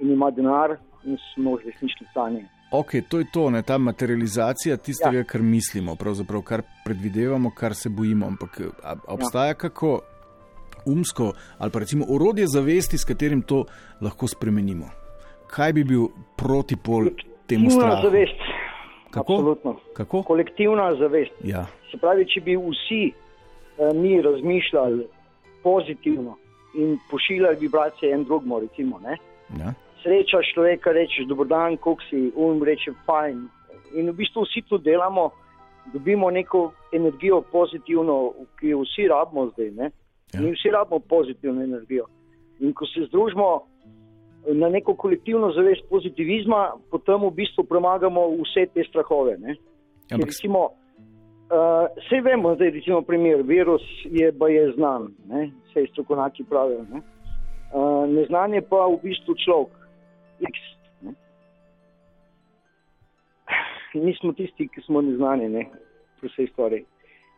In 0.00 0.12
ima 0.12 0.30
denar 0.30 0.76
in 1.04 1.18
smo 1.32 1.56
v 1.56 1.68
resnični 1.68 2.06
stanje. 2.12 2.44
Ok, 2.70 2.90
to 3.08 3.18
je 3.18 3.24
to, 3.32 3.50
ne, 3.50 3.62
ta 3.62 3.78
materializacija 3.78 4.76
tistega, 4.76 5.18
ja. 5.18 5.24
kar 5.24 5.42
mislimo, 5.42 5.94
pravzaprav 5.96 6.42
kar 6.42 6.62
predvidevamo, 6.84 7.50
kar 7.50 7.74
se 7.74 7.88
bojimo. 7.88 8.26
Ampak 8.26 8.60
a, 8.60 8.92
a 8.92 9.14
obstaja 9.14 9.46
ja. 9.46 9.54
kako 9.54 10.00
umsko 10.86 11.32
ali 11.58 11.70
pa 11.70 11.78
recimo 11.78 12.04
orodje 12.08 12.46
zavesti, 12.46 12.98
s 12.98 13.04
katerim 13.04 13.42
to 13.42 13.64
lahko 14.00 14.28
spremenimo. 14.28 14.90
Kaj 15.46 15.72
bi 15.72 15.84
bil 15.84 16.08
protipol 16.36 17.08
temu 17.46 17.70
strahu? 17.70 18.02
zavest. 18.02 18.40
Kako? 19.10 19.32
Absolutno. 19.32 19.76
Kako? 19.92 20.22
Kolektivna 20.22 20.94
zavest. 20.94 21.32
Ja. 21.44 21.66
Se 21.90 21.96
pravi, 21.98 22.26
če 22.28 22.40
bi 22.40 22.56
vsi 22.56 23.02
eh, 23.08 23.94
mi 23.94 24.22
razmišljali 24.22 25.06
pozitivno 25.62 26.36
in 26.74 26.98
pošiljali 27.10 27.56
vibracije 27.60 28.12
en 28.14 28.24
drugemu, 28.24 28.60
recimo, 28.60 28.98
ne? 28.98 29.16
Ja. 29.58 29.72
Srečaš 30.02 30.52
človeka, 30.54 30.92
rečeš 30.92 31.26
dobro 31.28 31.48
dan, 31.48 31.76
kako 31.76 32.02
si, 32.10 32.32
um 32.36 32.62
reče 32.62 32.92
fajn. 33.06 33.48
In 33.94 34.10
v 34.10 34.16
bistvu 34.20 34.44
vsi 34.44 34.62
to 34.68 34.78
delamo, 34.78 35.30
dobimo 35.92 36.30
neko 36.30 36.72
energijo 36.92 37.40
pozitivno, 37.52 38.32
ki 38.60 38.68
jo 38.68 38.82
vsi 38.84 39.08
rabimo 39.08 39.46
zdaj. 39.52 39.70
Ne? 39.70 39.90
Ja. 40.34 40.40
Mi 40.40 40.52
vsi 40.52 40.70
rabimo 40.70 41.00
pozitivno 41.00 41.62
energijo. 41.62 42.04
In 42.60 42.72
ko 42.74 42.86
se 42.86 43.06
združimo 43.08 43.62
na 44.46 44.68
neko 44.68 44.94
kolektivno 44.94 45.52
zavest 45.52 45.88
pozitivizma, 45.90 46.72
potem 46.90 47.20
v 47.22 47.30
bistvu 47.30 47.64
premagamo 47.64 48.28
vse 48.42 48.66
te 48.74 48.84
strahove. 48.88 49.38
Ne? 49.38 49.56
Ker 50.08 50.16
Ampak- 50.16 50.26
Recimo, 50.26 50.60
uh, 51.52 51.86
vse 51.96 52.20
vemo, 52.24 52.54
da 52.54 52.64
je 52.64 52.82
primer, 53.06 53.42
virus 53.42 53.82
je, 54.04 54.32
je 54.48 54.72
znan, 54.72 55.08
ne? 55.28 55.50
vse 55.68 55.86
strokovnjaki 55.92 56.44
pravijo. 56.44 56.84
Ne? 56.92 57.02
Uh, 57.74 58.08
neznan 58.08 58.54
je 58.54 58.62
pa 58.62 58.86
v 58.86 59.00
bistvu 59.02 59.34
človek, 59.44 59.72
X. 60.40 60.58
Ne? 61.02 61.12
Mi 63.94 64.14
smo 64.20 64.32
tisti, 64.32 64.68
ki 64.68 64.80
smo 64.86 65.00
neznani 65.02 65.48
ne? 65.48 65.66
pri 66.20 66.28
vsej 66.28 66.46
stvari. 66.52 66.84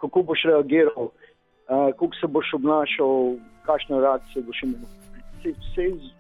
Kako 0.00 0.22
boš 0.22 0.42
reagiral, 0.48 1.10
uh, 1.10 1.92
kako 1.92 2.14
se 2.20 2.26
boš 2.26 2.54
obnašal, 2.54 3.36
kakšno 3.66 4.00
reakcijo 4.00 4.42
boš 4.42 4.62
imel. 4.62 4.88
Sej, 5.42 5.54
sej, 5.74 5.90
z- 5.90 6.14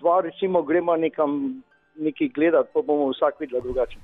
dva, 0.00 0.20
recimo, 0.20 0.62
gremo 0.62 0.96
nekam 0.96 1.62
nekaj 1.96 2.28
gledati, 2.28 2.70
pa 2.74 2.82
bomo 2.82 3.08
vsak 3.10 3.40
videl 3.40 3.60
drugače. 3.60 3.98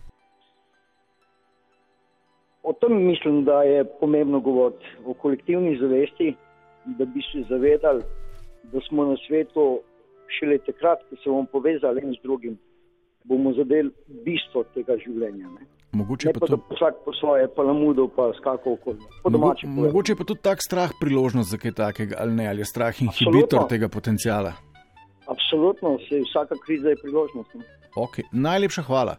O 2.62 2.72
tem 2.72 3.06
mislim, 3.06 3.44
da 3.44 3.62
je 3.62 3.84
pomembno 4.00 4.40
govoriti, 4.40 4.86
o 5.04 5.14
kolektivni 5.14 5.76
zavesti, 5.76 6.34
da 6.84 7.04
bi 7.04 7.20
se 7.32 7.44
zavedali, 7.48 8.02
da 8.72 8.80
smo 8.88 9.04
na 9.04 9.16
svetu 9.26 9.80
šele 10.38 10.58
takrat, 10.66 11.02
ko 11.10 11.16
se 11.16 11.30
bomo 11.30 11.46
povezali 11.52 12.00
en 12.04 12.12
z 12.14 12.22
drugim, 12.22 12.58
bomo 13.24 13.52
zadeli 13.52 13.90
bistvo 14.24 14.64
tega 14.74 14.96
življenja. 14.98 15.48
Ne, 15.48 15.66
Mogoče 15.94 16.26
ne 16.28 16.32
pa 16.34 16.46
pa 16.46 16.56
bo 16.56 16.74
vsak 16.74 16.94
po 17.04 17.12
svoje, 17.14 17.46
pa 17.54 17.62
namudo, 17.64 18.08
pa 18.08 18.32
skakal 18.38 18.72
okoli. 18.72 18.98
Po 19.22 19.30
Mogo, 19.30 19.54
mogoče 19.64 20.16
pa 20.18 20.24
tudi 20.24 20.42
tak 20.42 20.58
strah 20.62 20.90
priložnost 21.00 21.50
za 21.50 21.58
kaj 21.58 21.72
takega, 21.72 22.16
ali 22.18 22.34
ne, 22.34 22.48
ali 22.48 22.60
je 22.60 22.64
strah 22.66 22.90
Absolutno. 22.90 23.14
inhibitor 23.30 23.68
tega 23.68 23.88
potencijala. 23.88 24.52
Absolutno, 25.26 25.98
se 26.08 26.20
vsaka 26.20 26.54
kriza 26.66 26.88
je 26.88 26.96
priložnost. 27.02 27.54
ne. 27.54 27.64
Okay. 27.96 28.24
Najlepša 28.32 28.82
hvala. 28.82 29.16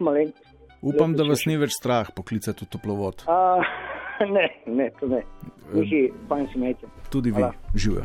Malenkost. 0.00 0.44
Upam, 0.82 1.10
Lepo 1.10 1.22
da 1.22 1.28
vas 1.28 1.38
slišati. 1.38 1.48
ni 1.48 1.56
več 1.56 1.72
strah 1.72 2.10
poklicati 2.16 2.64
v 2.64 2.68
toplovod. 2.68 3.22
A, 3.26 3.62
ne, 4.36 4.46
ne, 4.66 4.90
to 5.00 5.06
ne. 5.08 5.22
Mihi, 5.72 6.12
fajn 6.28 6.46
se 6.52 6.58
imejte. 6.58 6.86
Tudi 7.10 7.30
vi, 7.30 7.44
živijo. 7.74 8.04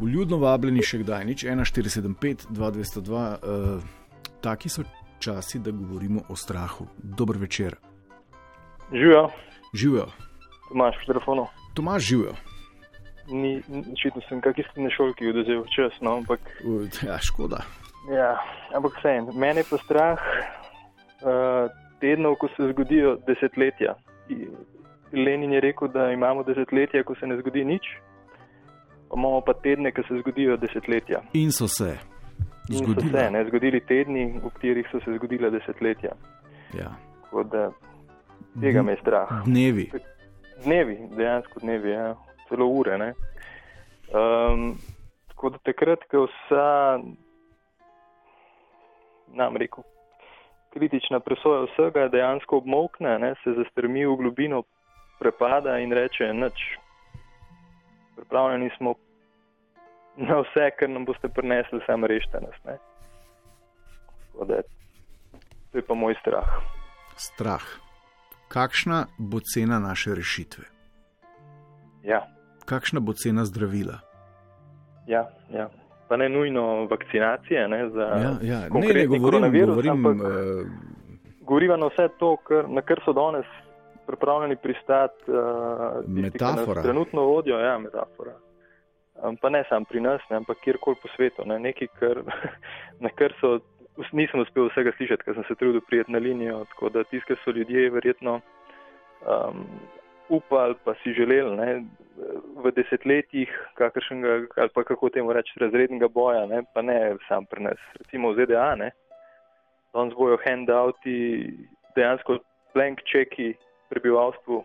Vljudno 0.00 0.36
vabljeni 0.36 0.82
še 0.84 0.98
kdaj, 1.00 1.24
nič 1.24 1.44
1475, 1.44 2.46
2202. 2.52 3.20
Uh, 3.40 3.84
taki 4.44 4.68
so 4.68 4.84
časi, 5.18 5.58
da 5.58 5.70
govorimo 5.72 6.20
o 6.28 6.36
strahu. 6.36 6.86
Dober 6.98 7.38
večer. 7.40 7.76
Živijo, 8.92 9.28
Živijo. 9.74 10.06
imaš 10.74 10.96
v 11.02 11.06
telefonu. 11.06 11.46
Tomaž 11.74 12.02
živijo. 12.02 12.34
Ni, 13.28 13.56
očitno 13.92 14.22
sem 14.28 14.40
kak 14.40 14.58
isti 14.58 14.90
šolki 14.96 15.28
oduzel 15.32 15.64
čas, 15.74 15.96
no, 16.00 16.16
ampak, 16.20 16.40
Uh, 16.64 16.84
ja, 17.02 17.18
škoda. 17.18 17.64
ja, 18.12 18.36
ampak 18.76 18.98
vseeno, 19.00 19.32
mene 19.32 19.64
je 19.64 19.70
pa 19.70 19.78
strah 19.82 20.18
uh, 21.26 21.66
tednov, 22.00 22.36
ko 22.38 22.48
se 22.56 22.68
zgodijo 22.72 23.16
desetletja. 23.26 23.96
Lenin 25.12 25.52
je 25.52 25.60
rekel, 25.60 25.88
da 25.88 26.12
imamo 26.12 26.42
desetletja, 26.42 27.02
ko 27.02 27.14
se 27.18 27.26
ne 27.26 27.38
zgodi 27.40 27.64
nič, 27.64 27.82
imamo 29.14 29.40
pa 29.40 29.52
tedne, 29.54 29.92
ko 29.92 30.02
se 30.08 30.18
zgodijo 30.20 30.56
desetletja. 30.56 31.20
In 31.32 31.52
so 31.52 31.68
se 31.68 31.98
In 32.68 32.78
so 32.78 32.84
zgodili. 32.84 33.10
se 33.10 33.30
ne, 33.30 33.44
zgodili 33.48 33.80
tedni, 33.80 34.40
v 34.44 34.50
katerih 34.50 34.86
so 34.90 35.00
se 35.04 35.14
zgodila 35.16 35.50
desetletja. 35.50 36.12
Ja. 36.74 36.90
Tako 37.22 37.42
da 37.42 37.70
tega 38.60 38.82
me 38.82 38.92
je 38.92 38.98
strah. 39.00 39.28
Dnevi. 39.44 39.90
Dnevi, 40.64 40.98
dejansko 41.16 41.60
dnevi, 41.60 41.90
ja. 41.90 42.14
celo 42.48 42.66
ure. 42.66 42.98
ne. 42.98 43.12
Um, 44.10 44.78
tako 45.28 45.50
da 45.50 45.58
takrat, 45.58 45.98
ko 46.10 46.26
vsa, 46.26 46.98
nam 49.34 49.56
rekel, 49.56 49.82
kritična 50.74 51.20
presoja 51.20 51.66
vsega 51.66 52.08
dejansko 52.08 52.56
obmokne, 52.56 53.18
ne, 53.18 53.34
se 53.44 53.52
zastrmi 53.56 54.06
v 54.06 54.16
globino 54.16 54.62
prepada 55.18 55.78
in 55.78 55.92
reče: 55.92 56.32
Nič, 56.32 56.62
pripravljeni 58.16 58.70
smo 58.76 58.94
na 60.16 60.40
vse, 60.40 60.70
kar 60.78 60.90
nam 60.90 61.04
boste 61.04 61.28
prinesli, 61.28 61.80
samo 61.86 62.06
rešite 62.06 62.40
nas. 62.40 62.64
Ne. 62.64 62.78
Tako 64.32 64.44
da, 64.44 64.62
to 65.72 65.78
je 65.78 65.82
pa 65.82 65.94
moj 65.94 66.14
strah. 66.20 66.48
Strah. 67.16 67.62
Kakšna 68.48 69.06
bo 69.18 69.40
cena 69.40 69.78
naše 69.78 70.14
rešitve? 70.14 70.64
Ja. 72.02 72.26
Kakšna 72.64 73.00
bo 73.00 73.12
cena 73.12 73.44
zdravila? 73.44 73.98
Ja, 75.06 75.28
ja. 75.50 75.68
Pa 76.08 76.16
ne 76.16 76.28
nujno 76.28 76.86
vakcinacije 76.86 77.68
ne, 77.68 77.90
za 77.90 78.00
Ja, 78.00 78.32
ja. 78.42 78.60
Ne, 78.60 78.94
ne 78.94 79.06
govorim, 79.06 79.22
koronavirus, 79.22 79.68
govorim 79.68 80.06
ampak 80.06 80.16
uh, 80.16 80.66
govoriva 81.40 81.76
na 81.76 81.86
vse 81.86 82.08
to, 82.18 82.36
kar, 82.36 82.68
na 82.68 82.82
kar 82.82 83.00
so 83.04 83.12
danes 83.12 83.46
pripravljeni 84.06 84.56
pristati. 84.56 85.30
Uh, 85.30 86.04
ki 86.04 86.22
Metafora. 86.22 86.82
Trenutno 86.82 87.22
vodijo, 87.22 87.58
ja, 87.58 87.78
metafora. 87.78 88.34
Um, 89.22 89.36
pa 89.36 89.48
ne 89.48 89.64
samo 89.68 89.84
pri 89.88 90.00
nas, 90.00 90.20
ne, 90.30 90.36
ampak 90.36 90.60
kjerkoli 90.64 90.96
po 91.02 91.08
svetu. 91.16 91.44
Ne, 91.44 91.58
nekaj, 91.58 91.88
kar, 92.00 92.22
na 93.04 93.10
kar 93.16 93.34
so, 93.40 93.58
nisem 94.12 94.40
uspel 94.40 94.68
vsega 94.70 94.92
slišati, 94.96 95.24
ker 95.24 95.38
sem 95.38 95.46
se 95.48 95.54
trudil 95.54 95.84
prijeti 95.88 96.12
na 96.12 96.18
linijo. 96.18 96.64
Tako 96.74 96.92
da 96.94 97.04
tiske 97.04 97.36
so 97.44 97.54
ljudje 97.56 97.90
verjetno 97.90 98.40
um, 98.40 99.64
upali, 100.28 100.74
pa 100.84 100.94
si 101.02 101.14
želeli 101.16 101.56
ne, 101.56 101.84
v 102.64 102.72
desetletjih, 102.76 103.50
kakršnega, 103.74 104.36
ali 104.56 104.70
pa 104.74 104.84
kako 104.84 105.08
temu 105.08 105.32
reči, 105.32 105.58
razrednega 105.60 106.08
boja, 106.08 106.46
ne, 106.46 106.62
pa 106.74 106.82
ne 106.82 107.16
sam 107.28 107.46
pri 107.46 107.68
nas, 107.70 107.82
recimo 108.00 108.32
v 108.32 108.44
ZDA. 108.44 108.74
Ne, 108.74 108.90
danes 109.96 110.14
bojo 110.14 110.36
handouti, 110.44 111.16
dejansko 111.96 112.38
blank 112.74 113.00
čeki 113.12 113.54
prebivalstvu, 113.88 114.64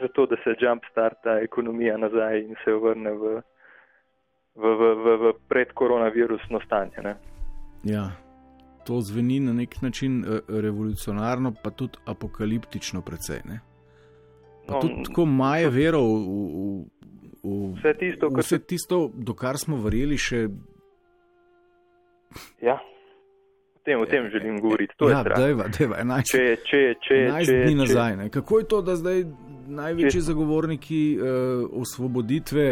zato 0.00 0.26
da 0.26 0.36
se 0.44 0.54
jumpstarta 0.60 1.38
ekonomija 1.42 1.96
nazaj 1.96 2.40
in 2.40 2.54
se 2.64 2.72
vrne 2.72 3.10
v, 3.10 3.40
v, 4.54 4.74
v, 4.80 4.92
v, 5.04 5.16
v 5.22 5.32
predkoronavirusno 5.48 6.60
stanje. 6.66 7.02
Ne. 7.02 7.16
ja, 7.84 8.10
to 8.86 9.00
zveni 9.00 9.40
na 9.40 9.52
nek 9.52 9.82
način 9.82 10.20
uh, 10.20 10.38
revolucionarno, 10.48 11.54
pa 11.62 11.70
tudi 11.70 11.98
apokaliptično, 12.06 13.02
precej. 13.02 13.40
Ne? 13.44 13.60
Pa 14.66 14.74
No, 14.74 14.80
tudi 14.80 15.02
tako 15.04 15.26
maje 15.26 15.70
vero 15.70 16.00
v, 16.02 16.14
v, 16.18 16.84
v 17.42 17.74
Vse 17.78 17.92
tisto, 17.98 18.30
kar 18.30 18.42
vse 18.42 18.58
tisto, 18.58 18.96
do 19.14 19.34
kar 19.34 19.58
smo 19.58 19.78
verjeli, 19.82 20.18
še 20.18 20.48
Ja, 22.60 22.80
tem, 23.86 24.00
o 24.02 24.06
tem 24.10 24.26
želim 24.32 24.58
govoriti. 24.60 24.94
To 24.98 25.08
ja, 25.10 25.22
dejva, 25.22 25.68
dejva, 25.78 25.96
11, 26.02 26.32
Če, 26.32 26.42
če, 26.66 26.82
če, 27.06 27.14
11 27.14 27.46
če, 27.46 27.56
dni 27.62 27.72
če- 27.72 27.78
nazaj. 27.84 28.16
Ne? 28.16 28.28
Kako 28.34 28.58
je 28.58 28.68
to, 28.68 28.82
da 28.82 28.96
zdaj 28.98 29.24
največji 29.66 30.18
Če- 30.18 30.26
zagovorniki 30.26 31.00
uh, 31.16 31.26
osvoboditve, 31.80 32.66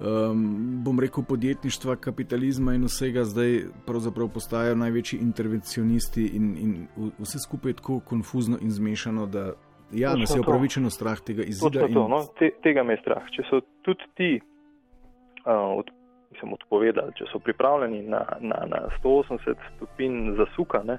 um, 0.00 0.44
bom 0.84 1.00
rekel, 1.00 1.24
podjetništva, 1.28 1.96
kapitalizma 1.96 2.74
in 2.74 2.84
vsega, 2.84 3.24
zdaj 3.24 3.60
pravzaprav 3.86 4.28
postajajo 4.28 4.76
največji 4.76 5.18
intervencionisti 5.22 6.26
in, 6.36 6.50
in 6.60 6.74
vse 7.18 7.38
skupaj 7.44 7.70
je 7.74 7.80
tako 7.80 8.00
konfuzno 8.00 8.58
in 8.60 8.70
zmešano, 8.70 9.26
da 9.26 9.52
ja, 9.92 10.10
Točno 10.10 10.20
nas 10.20 10.34
je 10.36 10.40
upravičeno 10.40 10.90
strah 10.90 11.20
tega 11.20 11.42
izida. 11.42 11.80
Točno 11.80 12.02
to, 12.02 12.08
no, 12.08 12.24
te, 12.38 12.50
tega 12.62 12.82
me 12.82 12.92
je 12.96 13.00
strah. 13.04 13.22
Če 13.30 13.42
so 13.50 13.60
tudi 13.82 14.08
ti 14.14 14.30
uh, 14.40 15.78
od, 15.78 15.90
mislim, 16.34 16.52
odpovedali, 16.52 17.12
če 17.14 17.24
so 17.32 17.38
pripravljeni 17.38 18.02
na, 18.04 18.20
na, 18.40 18.64
na 18.66 18.82
180 18.98 19.38
stopinj 19.70 20.34
zasuka, 20.36 20.82
ne? 20.84 20.98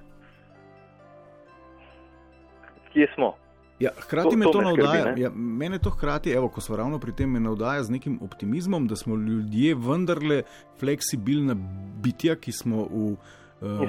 kje 2.94 3.08
smo? 3.16 3.34
Ja, 3.80 3.90
hkrati 4.00 4.30
To- 4.30 4.38
me 4.38 4.46
to 4.46 4.52
to 4.52 4.62
me 4.62 4.72
skrbi, 4.72 4.84
navdaja. 4.84 5.06
ne. 5.06 5.22
Ja, 5.22 5.30
mene 5.36 5.80
to 5.80 5.90
hkrati, 5.90 6.32
evo, 6.32 6.48
ko 6.48 6.62
smo 6.62 6.76
ravno 6.76 7.00
pri 7.00 7.12
tem, 7.12 7.30
me 7.30 7.40
navdaja 7.40 7.84
z 7.84 7.92
nekim 7.92 8.20
optimizmom, 8.24 8.88
da 8.88 8.96
smo 8.96 9.16
ljudje 9.16 9.76
vendarle 9.76 10.44
fleksibilna 10.80 11.56
bitja, 11.98 12.36
ki 12.36 12.52
smo 12.52 12.86
v 12.86 13.12
uh, 13.12 13.20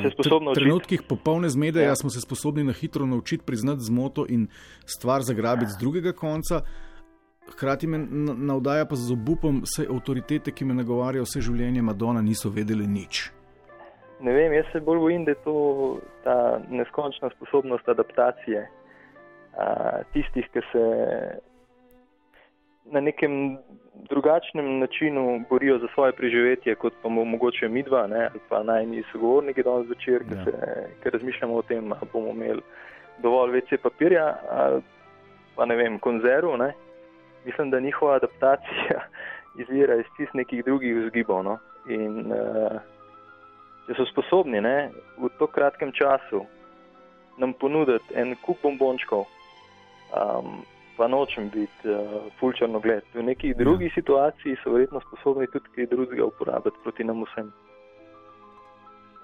se 0.03 0.55
trenutkih 0.55 1.03
popolne 1.03 1.49
zmede, 1.49 1.81
Ja. 1.81 1.87
ja. 1.87 1.97
smo 1.97 2.11
se 2.11 2.21
sposobni 2.21 2.65
na 2.65 2.73
hitro 2.73 3.07
naučiti, 3.07 3.45
priznati 3.47 3.81
zmoto 3.81 4.27
in 4.29 4.49
stvar 4.87 5.23
zagrabiti 5.23 5.71
z 5.71 5.79
drugega 5.79 6.13
konca. 6.13 6.61
Hkrati 7.53 7.87
me 7.87 7.99
na- 7.99 8.35
navdaja 8.35 8.85
pa 8.87 8.95
z 8.97 9.13
obupom, 9.13 9.63
vse 9.63 9.87
avtoritete, 9.91 10.51
ki 10.53 10.65
me 10.65 10.75
nagovarjajo 10.75 11.23
vse 11.25 11.41
življenje, 11.41 11.83
Madonna 11.83 12.23
niso 12.23 12.51
vedeli 12.51 12.87
nič. 12.87 13.31
Ne 14.21 14.33
vem, 14.33 14.53
jaz 14.53 14.65
se 14.73 14.81
bolj 14.81 14.99
bojim, 14.99 15.25
da 15.25 15.31
je 15.31 15.43
to 15.45 15.55
ta 16.25 16.37
neskončna 16.71 17.31
sposobnost 17.31 17.89
adaptacije 17.89 18.69
a, 19.57 19.67
tistih, 20.13 20.49
ki 20.53 20.61
se 20.73 20.85
na 22.85 23.01
nekem 23.01 23.59
drugačnem 24.09 24.79
načinu 24.79 25.45
borijo 25.51 25.79
za 25.79 25.87
svoje 25.95 26.13
preživetje, 26.13 26.75
kot 26.75 26.93
pa 27.03 27.09
mogoče 27.09 27.69
midva, 27.69 28.07
ne, 28.07 28.29
ali 28.31 28.41
pa 28.49 28.63
najni 28.63 29.03
sogovorniki 29.13 29.63
danes 29.63 29.89
večer, 29.89 30.25
ki, 30.29 30.35
Ja. 30.35 30.45
se, 30.45 30.53
ki 31.03 31.11
razmišljamo 31.11 31.55
o 31.55 31.63
tem, 31.63 31.93
ali 31.93 32.09
bomo 32.13 32.31
imeli 32.31 32.63
dovolj 33.23 33.53
WC 33.53 33.77
papirja 33.83 34.37
ali 34.51 34.83
pa 35.57 35.65
ne 35.67 35.77
vem, 35.77 35.99
konzerv. 35.99 36.57
Ne. 36.59 36.73
Mislim, 37.47 37.71
da 37.71 37.81
njihova 37.81 38.17
adaptacija 38.19 39.01
izvira 39.63 39.97
iz 39.97 40.07
čist 40.17 40.35
nekih 40.35 40.65
drugih 40.65 40.97
vzgibov. 40.97 41.45
No. 41.47 41.59
In, 41.87 42.33
uh, 42.35 42.81
če 43.87 43.95
so 43.95 44.07
sposobni 44.11 44.61
ne, 44.61 44.91
v 45.19 45.31
tako 45.39 45.47
kratkem 45.55 45.93
času 45.95 46.43
nam 47.39 47.53
ponuditi 47.61 48.17
en 48.19 48.35
kup 48.43 48.59
bombončkov, 48.65 49.27
um, 50.17 50.65
pa 50.97 51.07
nočem 51.07 51.51
biti 51.53 51.93
uh, 51.93 52.27
fulčarno 52.41 52.81
gled. 52.81 53.05
V 53.15 53.23
nekih 53.23 53.55
drugih 53.57 53.93
situaciji 53.95 54.57
so 54.63 54.75
verjetno 54.75 55.01
sposobni 55.07 55.47
tudi 55.53 55.71
kaj 55.77 55.91
drugega 55.93 56.27
uporabiti 56.27 56.83
proti 56.83 57.05
nam 57.05 57.23
vsem. 57.29 57.53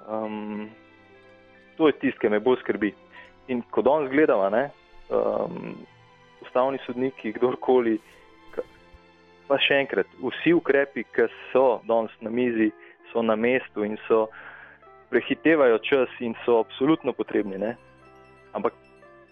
Um, 0.07 0.71
to 1.77 1.89
je 1.89 1.99
tisto, 1.99 2.21
ki 2.21 2.31
me 2.31 2.41
bolj 2.41 2.61
skrbi. 2.63 2.93
In 3.51 3.63
ko 3.75 3.83
danes 3.83 4.13
gledamo, 4.13 4.47
um, 5.11 5.75
ustavni 6.53 6.79
sodniki, 6.85 7.33
kdorkoli, 7.33 7.97
pa 9.49 9.57
še 9.57 9.79
enkrat, 9.81 10.09
vsi 10.21 10.53
ukrepi, 10.53 11.07
ki 11.17 11.25
so 11.49 11.81
danes 11.89 12.13
na 12.21 12.29
mizi, 12.29 12.69
so 13.09 13.23
na 13.25 13.37
mestu 13.37 13.87
in 13.89 13.97
so 14.05 14.27
prehitevajo 15.09 15.79
čas 15.81 16.13
in 16.21 16.37
so 16.45 16.59
absolutno 16.61 17.17
potrebni. 17.17 17.57
Ne? 17.57 17.73
Ampak 18.53 18.77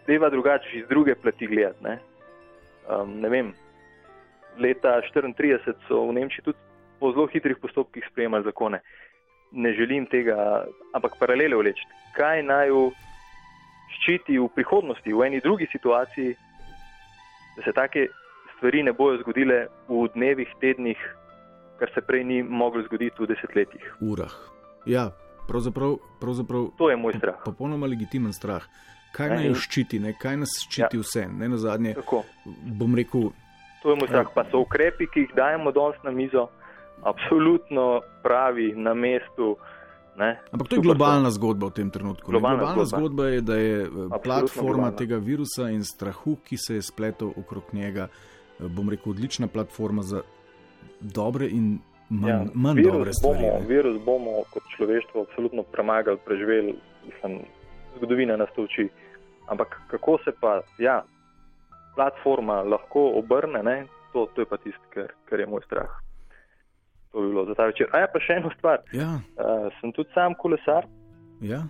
treba 0.09 0.33
drugače 0.33 0.73
iz 0.79 0.89
druge 0.89 1.15
plati 1.15 1.47
gledati. 1.47 1.85
Ne? 1.85 1.99
Um, 2.89 3.21
ne 3.21 3.29
vem, 3.29 3.53
leta 4.57 4.97
1934 5.13 5.77
so 5.89 6.07
v 6.09 6.17
Nemčiji 6.17 6.49
tudi 6.49 6.59
po 7.01 7.13
zelo 7.13 7.29
hitrih 7.29 7.61
postopkih 7.61 8.05
sprejemali 8.09 8.49
zakone. 8.49 8.81
Ne 9.53 9.77
želim 9.77 10.07
tega, 10.09 10.65
ampak 10.97 11.21
paralele 11.21 11.57
vleči. 11.57 11.85
Kaj 12.17 12.45
naj 12.49 12.73
v 12.73 12.89
ščiti 14.01 14.41
v 14.41 14.49
prihodnosti, 14.57 15.13
v 15.13 15.27
eni 15.29 15.41
drugi 15.45 15.69
situaciji, 15.73 16.37
da 17.57 17.63
se 17.63 17.73
take 17.73 18.09
stvari 18.57 18.83
ne 18.83 18.93
bodo 18.93 19.19
zgodile 19.19 19.67
v 19.89 20.09
dnevih, 20.15 20.49
tednih, 20.61 20.99
kar 21.79 21.91
se 21.95 22.01
prej 22.01 22.25
ni 22.25 22.43
moglo 22.43 22.83
zgoditi 22.83 23.17
v 23.19 23.27
desetletjih. 23.27 23.85
urah. 24.03 24.33
Ja, 24.87 25.11
pravzaprav, 25.49 25.97
pravzaprav 26.21 26.71
To 26.79 26.91
je 26.91 26.97
moj 26.97 27.15
strah. 27.15 27.41
popolnoma 27.45 27.87
legitimen 27.87 28.33
strah. 28.33 28.65
Kaj 29.13 29.29
Ne, 29.29 29.37
naj 29.37 29.55
ščiti, 29.57 29.99
ne? 29.99 30.13
kaj 30.15 30.37
nas 30.37 30.53
ščiti 30.63 30.97
ja. 30.97 31.01
vse. 31.01 31.27
Ne 31.29 31.49
na 31.49 31.57
zadnje, 31.57 31.95
Tako. 31.95 32.23
bom 32.73 32.95
rekel, 32.95 33.31
To 33.83 33.91
je 33.91 33.97
moj 33.97 34.09
strah. 34.09 34.27
Pa 34.35 34.45
so 34.45 34.61
ukrepi, 34.61 35.07
ki 35.07 35.21
jih 35.21 35.31
dajemo 35.35 35.73
danes 35.73 35.97
na 36.03 36.11
mizo, 36.11 36.49
absolutno 37.03 38.01
pravi, 38.23 38.73
na 38.77 38.95
mestu. 38.95 39.57
Ne? 40.17 40.41
Ampak 40.53 40.69
to 40.69 40.75
je 40.75 40.83
Super 40.83 40.87
globalna 40.87 41.31
zgodba 41.31 41.67
v 41.67 41.71
tem 41.71 41.91
trenutku. 41.91 42.31
Globalna 42.31 42.57
globalna 42.57 42.85
zgodba. 42.85 42.99
zgodba 42.99 43.25
je, 43.27 43.41
da 43.41 43.57
je 43.57 43.77
eh, 43.83 43.89
platforma 44.23 44.91
globalna. 44.91 44.97
tega 44.97 45.17
virusa 45.17 45.71
in 45.71 45.85
strahu, 45.85 46.37
ki 46.45 46.57
se 46.57 46.75
je 46.75 46.83
spletel 46.83 47.31
okrog 47.37 47.65
njega, 47.73 48.09
eh, 48.09 48.69
bom 48.69 48.91
rekel, 48.91 49.13
odlična 49.13 49.47
platforma 49.47 50.03
za 50.03 50.23
dobre 51.01 51.49
in 51.49 51.79
manj, 52.11 52.31
ja, 52.31 52.45
manj 52.55 52.77
virus 52.77 52.93
dobre 52.93 53.13
stvari. 53.13 53.47
Bomo, 53.47 53.69
virus 53.69 53.97
bomo 54.05 54.33
kot 54.51 54.63
človeštvo 54.77 55.23
absolutno 55.23 55.63
premagali, 55.63 56.19
preživeli, 56.25 56.75
mislim, 57.07 57.41
zgodovina 57.97 58.37
nas 58.37 58.49
to 58.57 58.63
uči. 58.63 58.89
Ampak 59.49 59.81
kako 59.91 60.19
se 60.25 60.33
pa 60.41 60.61
ja, 60.79 61.03
platforma 61.95 62.63
lahko 62.63 63.13
obrne, 63.19 63.63
ne, 63.63 63.87
to, 64.13 64.27
to 64.35 64.43
je 64.43 64.47
pa 64.47 64.57
tisto, 64.57 64.85
kar, 64.95 65.13
kar 65.25 65.41
je 65.41 65.47
moj 65.47 65.63
strah. 65.67 66.10
To 67.13 67.21
bi 67.21 67.29
bilo 67.29 67.45
za 67.45 67.55
ta 67.55 67.67
večer. 67.67 67.91
A 67.93 68.05
ja, 68.05 68.09
pa 68.13 68.21
še 68.23 68.39
ena 68.39 68.51
stvar. 68.59 68.83
Ja, 68.95 69.19
Uh, 69.41 69.69
sem 69.81 69.93
tudi 69.97 70.13
sam 70.15 70.35
kolesar, 70.39 70.87
ja. 71.43 71.65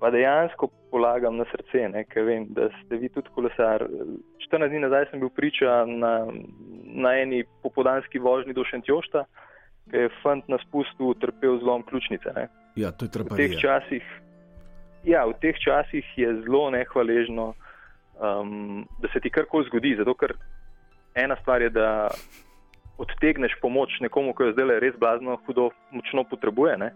pa 0.00 0.10
dejansko 0.14 0.70
polagam 0.90 1.36
na 1.36 1.44
srce, 1.50 1.88
ne, 1.92 2.04
ker 2.08 2.24
vem, 2.24 2.46
da 2.54 2.68
ste 2.80 3.00
vi 3.00 3.10
tudi 3.12 3.32
kolesar. 3.34 3.84
14 4.46 4.70
dni 4.70 4.84
nazaj 4.84 5.08
sem 5.10 5.20
bil 5.20 5.32
priča 5.34 5.82
na, 5.90 6.12
na 6.86 7.16
eni 7.18 7.42
popodanski 7.64 8.22
vožnji 8.22 8.54
do 8.56 8.64
Šentjošta, 8.64 9.24
ki 9.90 10.06
je 10.06 10.12
fant 10.22 10.46
na 10.48 10.58
spustu 10.64 11.12
utrpel 11.12 11.58
zlom 11.60 11.82
ključnice. 11.82 12.32
Ne. 12.36 12.48
ja, 12.76 12.92
to 12.92 13.04
je 13.04 13.24
V 13.26 13.36
teh 13.36 13.58
časih, 13.58 14.06
ja, 15.04 15.26
v 15.26 15.34
teh 15.42 15.58
časih 15.58 16.06
je 16.16 16.32
zelo 16.46 16.70
nehvaležno, 16.70 17.52
um, 18.22 18.86
da 19.02 19.10
se 19.12 19.20
ti 19.20 19.30
karkoli 19.30 19.66
zgodi, 19.68 19.96
zato 19.98 20.14
ker 20.14 20.36
ena 21.14 21.36
stvar 21.42 21.62
je, 21.62 21.70
da 21.70 22.08
odtegneš 22.98 23.56
pomoč 23.60 24.00
nekomu, 24.00 24.34
ki 24.34 24.48
jo 24.48 24.56
zdaj 24.56 24.80
res 24.80 24.96
blazno 25.00 25.36
hudo 25.46 25.70
močno 25.90 26.24
potrebuje, 26.24 26.78
ne? 26.78 26.90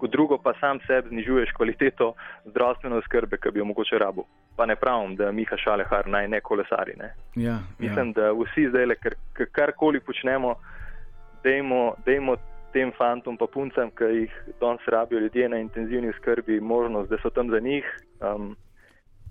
kot 0.00 0.10
drugo 0.10 0.38
pa 0.38 0.54
sam 0.60 0.78
sebi 0.86 1.08
znižuješ 1.08 1.50
kvaliteto 1.52 2.14
zdravstvene 2.48 2.96
oskrbe, 2.96 3.36
ki 3.36 3.50
bi 3.52 3.60
jo 3.60 3.66
mogoče 3.68 3.98
rabo. 4.00 4.24
Pa 4.56 4.66
ne 4.66 4.76
pravim, 4.76 5.12
da 5.16 5.28
Miha 5.32 5.56
Šalehar 5.60 6.08
naj 6.08 6.28
ne 6.28 6.40
kolesari. 6.40 6.94
Ne? 6.96 7.12
Ja, 7.36 7.58
Mislim, 7.78 8.14
da 8.16 8.32
vsi 8.32 8.70
zdaj, 8.72 8.94
kar, 9.02 9.16
kar, 9.36 9.50
karkoli 9.52 10.00
počnemo, 10.00 10.54
dejmo, 11.44 11.94
dejmo 12.06 12.36
tem 12.72 12.92
fantom 12.96 13.36
pa 13.36 13.46
puncem, 13.46 13.90
ki 13.92 14.08
jih 14.22 14.34
danes 14.60 14.88
rabijo 14.88 15.20
ljudje 15.20 15.48
na 15.48 15.60
intenzivni 15.60 16.12
skrbi, 16.16 16.60
možnost, 16.60 17.10
da 17.10 17.18
so 17.22 17.30
tam 17.30 17.50
za 17.50 17.60
njih, 17.60 17.84
um, 18.20 18.56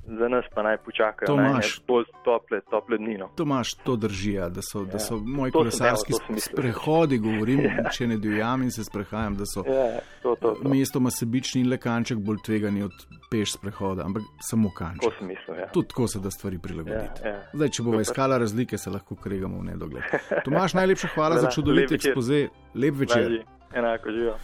za 0.08 0.28
nas 0.28 0.46
pa 0.56 0.64
naj 0.64 0.78
počakajo 0.78 1.28
Tomaž. 1.28 1.52
naj 1.52 1.70
bolj 1.88 2.06
tople, 2.26 2.62
tople 2.70 2.98
dni. 2.98 3.18
No. 3.18 3.28
Tomaš, 3.36 3.74
to 3.74 3.96
drži, 3.96 4.34
ja, 4.34 4.50
da 4.50 4.62
so, 4.62 4.84
da 4.86 5.00
so 5.00 5.18
moji 5.18 5.52
kolesarski 5.52 6.14
sprehodi, 6.38 7.18
govorim, 7.18 7.62
če 7.98 8.08
ne 8.08 8.18
divjam 8.18 8.64
in 8.64 8.72
se 8.72 8.84
sprehajam, 8.84 9.36
da 9.38 9.46
so 9.46 9.64
Ja, 9.68 10.00
to, 10.24 10.36
to, 10.36 10.56
to. 10.64 10.70
mestoma 10.70 11.12
sebični 11.12 11.62
in 11.62 11.70
le 11.70 11.78
kanček 11.78 12.18
bolj 12.18 12.38
tvegani 12.46 12.84
od 12.84 12.92
peš 13.32 13.54
sprehoda, 13.54 14.04
ampak 14.06 14.24
samo 14.42 14.72
kanček. 14.76 15.22
Mislil. 15.22 15.60
Ja. 15.60 15.68
Tudi 15.74 15.88
tako 15.88 16.08
se 16.08 16.20
da 16.20 16.32
stvari 16.32 16.58
prilagoditi. 16.60 17.22
Ja, 17.24 17.30
ja. 17.30 17.42
Zdaj, 17.54 17.70
če 17.70 17.84
bova 17.84 18.02
iskala 18.02 18.38
razlike, 18.38 18.78
se 18.78 18.90
lahko 18.90 19.16
kregamo 19.16 19.60
v 19.60 19.64
nedogled. 19.64 20.04
Tomaš, 20.46 20.74
najlepša 20.74 21.08
hvala 21.14 21.36
Hvala, 21.36 21.42
za 21.42 21.52
čudovit 21.52 21.92
ekspoze, 21.92 22.48
lep 22.76 22.96
večer. 22.96 23.24
Važi, 23.24 23.44
Enako 23.74 24.12
živijo. 24.12 24.36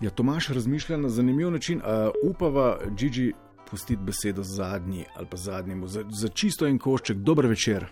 Ja, 0.00 0.10
Tomaš 0.10 0.48
razmišlja 0.48 0.96
na 0.96 1.08
zanimiv 1.08 1.50
način. 1.50 1.78
Uh, 1.78 2.30
upava, 2.30 2.78
Gigi, 2.98 3.32
pustiti 3.72 4.02
besedo 4.02 4.42
zadnji 4.42 5.04
ali 5.16 5.26
pa 5.30 5.36
zadnjemu, 5.36 5.86
za, 5.86 6.04
za 6.08 6.28
čisto 6.28 6.66
en 6.66 6.78
košček. 6.78 7.16
Dober 7.16 7.46
večer. 7.46 7.86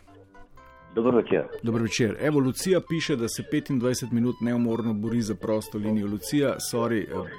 Dober 0.95 1.14
večer. 1.14 1.47
Dober 1.62 1.83
večer. 1.83 2.16
Evo, 2.20 2.41
Lucija 2.41 2.81
piše, 2.89 3.16
da 3.16 3.28
se 3.28 3.43
25 3.43 4.12
minut 4.12 4.37
neumorno 4.41 4.95
bori 4.95 5.22
za 5.22 5.35
prosto 5.35 5.78
linijo. 5.78 6.07
Lucija, 6.07 6.57
sorry, 6.72 7.03
eh, 7.03 7.31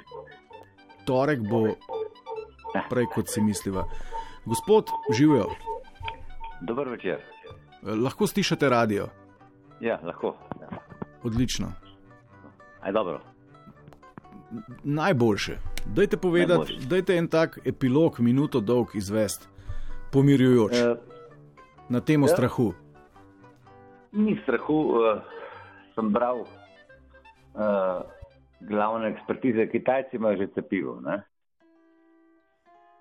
torek 1.04 1.40
bo 1.50 1.66
prej 2.90 3.06
kot 3.14 3.28
si 3.28 3.40
misliva. 3.40 3.84
Gospod, 4.44 4.86
živijo. 5.16 5.46
Dober 6.60 6.88
večer. 6.88 7.18
Lahko 7.82 8.26
stišate 8.26 8.68
radio. 8.68 9.08
Ja, 9.80 10.00
lahko. 10.02 10.36
Odlično. 11.22 11.72
Aj 12.80 12.92
dobro. 12.92 13.20
Najboljše. 14.84 15.71
Dajte 15.86 16.16
povedati, 16.16 16.78
dajte 16.90 17.16
en 17.16 17.28
tak 17.28 17.58
epilog, 17.64 18.20
minuto 18.20 18.60
dolg 18.60 18.94
izvest, 18.94 19.48
pomirjujoč 20.12 20.72
Eh, 20.72 20.96
na 21.88 22.00
temo 22.00 22.26
ja. 22.26 22.32
strahu. 22.32 22.72
Ni 24.12 24.38
strahu, 24.42 24.78
uh, 24.96 25.22
sem 25.94 26.12
bral 26.12 26.40
uh, 26.40 28.04
glavne 28.60 29.08
ekspertize, 29.08 29.68
Kitajci 29.72 30.16
imajo 30.16 30.36
že 30.36 30.46
cepivo. 30.54 31.00
Ne? 31.00 31.22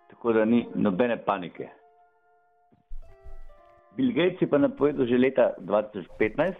Tako 0.09 0.33
da 0.33 0.45
ni 0.45 0.67
nobene 0.75 1.17
panike. 1.25 1.69
Bill 3.95 4.13
Gates 4.13 4.41
je 4.41 4.47
pa 4.47 4.57
napovedal 4.57 5.05
že 5.05 5.17
leta 5.17 5.51
2015, 5.59 6.55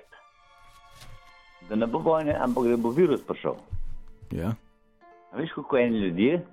da 1.70 1.76
ne 1.76 1.88
bo 1.88 2.00
vojne, 2.00 2.36
ampak 2.36 2.68
da 2.68 2.78
bo 2.78 2.92
virus 2.92 3.24
prišel. 3.24 3.56
Ja. 4.32 4.50
A 4.50 4.71
veš, 5.38 5.54
kako 5.56 5.78
eni 5.78 6.00
ljudje 6.00 6.46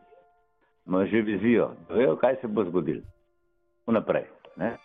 imajo 0.87 1.07
že 1.07 1.21
vizijo, 1.21 1.71
da 1.89 1.95
vejo, 1.95 2.17
kaj 2.17 2.37
se 2.41 2.47
bo 2.47 2.65
zgodilo. 2.65 3.03
Vnaprej. 3.87 4.25
Ne? 4.57 4.77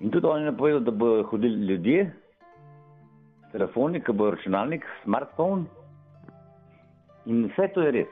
In 0.00 0.10
tudi 0.10 0.26
oni 0.26 0.44
napovedo, 0.44 0.80
da 0.80 0.90
bodo 0.90 1.22
hodili 1.22 1.66
ljudje 1.66 2.12
telefoni, 3.52 4.00
ki 4.02 4.12
bo 4.12 4.30
računalnik, 4.30 4.84
smartphone. 5.04 5.64
In 7.26 7.46
vse 7.46 7.68
to 7.74 7.82
je 7.82 7.90
res. 7.90 8.08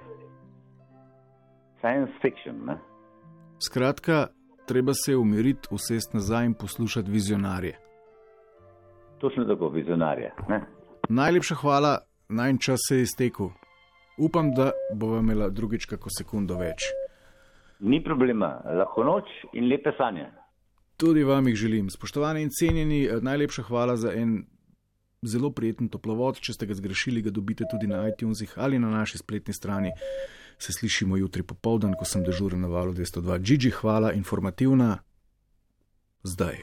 Science 1.79 2.13
fiction. 2.23 2.63
Ne? 2.67 2.77
Skratka, 3.59 4.27
treba 4.67 4.95
se 4.95 5.17
umiriti, 5.17 5.69
usesti 5.71 6.17
nazaj 6.17 6.47
in 6.47 6.55
poslušati 6.55 7.11
vizionarje. 7.11 7.75
Točno 9.19 9.45
tako, 9.45 9.69
vizionarja. 9.69 10.31
Ne? 10.49 10.63
Najlepša 11.09 11.55
hvala, 11.55 11.99
naj 12.33 12.59
čas 12.59 12.81
se 12.89 12.97
je 12.97 13.03
iztekel. 13.03 13.51
Upam, 14.19 14.55
da 14.55 14.71
bo 14.95 15.19
imela 15.19 15.49
drugič 15.49 15.87
kako 15.87 16.11
sekundo 16.19 16.57
več. 16.59 16.89
Ni 17.81 17.99
problema, 18.05 18.61
lahko 18.79 19.05
noč 19.05 19.31
in 19.53 19.69
lepe 19.69 19.91
sanje. 19.99 20.29
Tudi 20.97 21.25
vam 21.25 21.49
jih 21.49 21.57
želim. 21.57 21.91
Spoštovani 21.91 22.43
in 22.43 22.51
cenjeni, 22.51 23.05
eh, 23.05 23.21
najlepša 23.21 23.63
hvala 23.63 23.97
za 23.97 24.13
en 24.13 24.45
zelo 25.23 25.51
prijeten 25.51 25.89
toplovod. 25.89 26.39
Če 26.41 26.53
ste 26.53 26.67
ga 26.67 26.75
zgrešili, 26.79 27.23
ga 27.23 27.31
dobite 27.31 27.67
tudi 27.71 27.87
na 27.91 28.05
iTunesih 28.09 28.55
ali 28.57 28.79
na 28.79 28.91
naši 28.91 29.19
spletni 29.19 29.55
strani. 29.55 29.91
Se 30.59 30.73
slišimo 30.73 31.17
jutri 31.17 31.43
popoldan, 31.43 31.95
ko 31.99 32.05
sem 32.05 32.23
dežuren 32.23 32.61
na 32.61 32.69
valu 32.69 32.93
202. 32.93 33.39
Gigi, 33.43 33.71
hvala, 33.71 34.13
informativna. 34.13 34.99
Zdaj. 36.23 36.63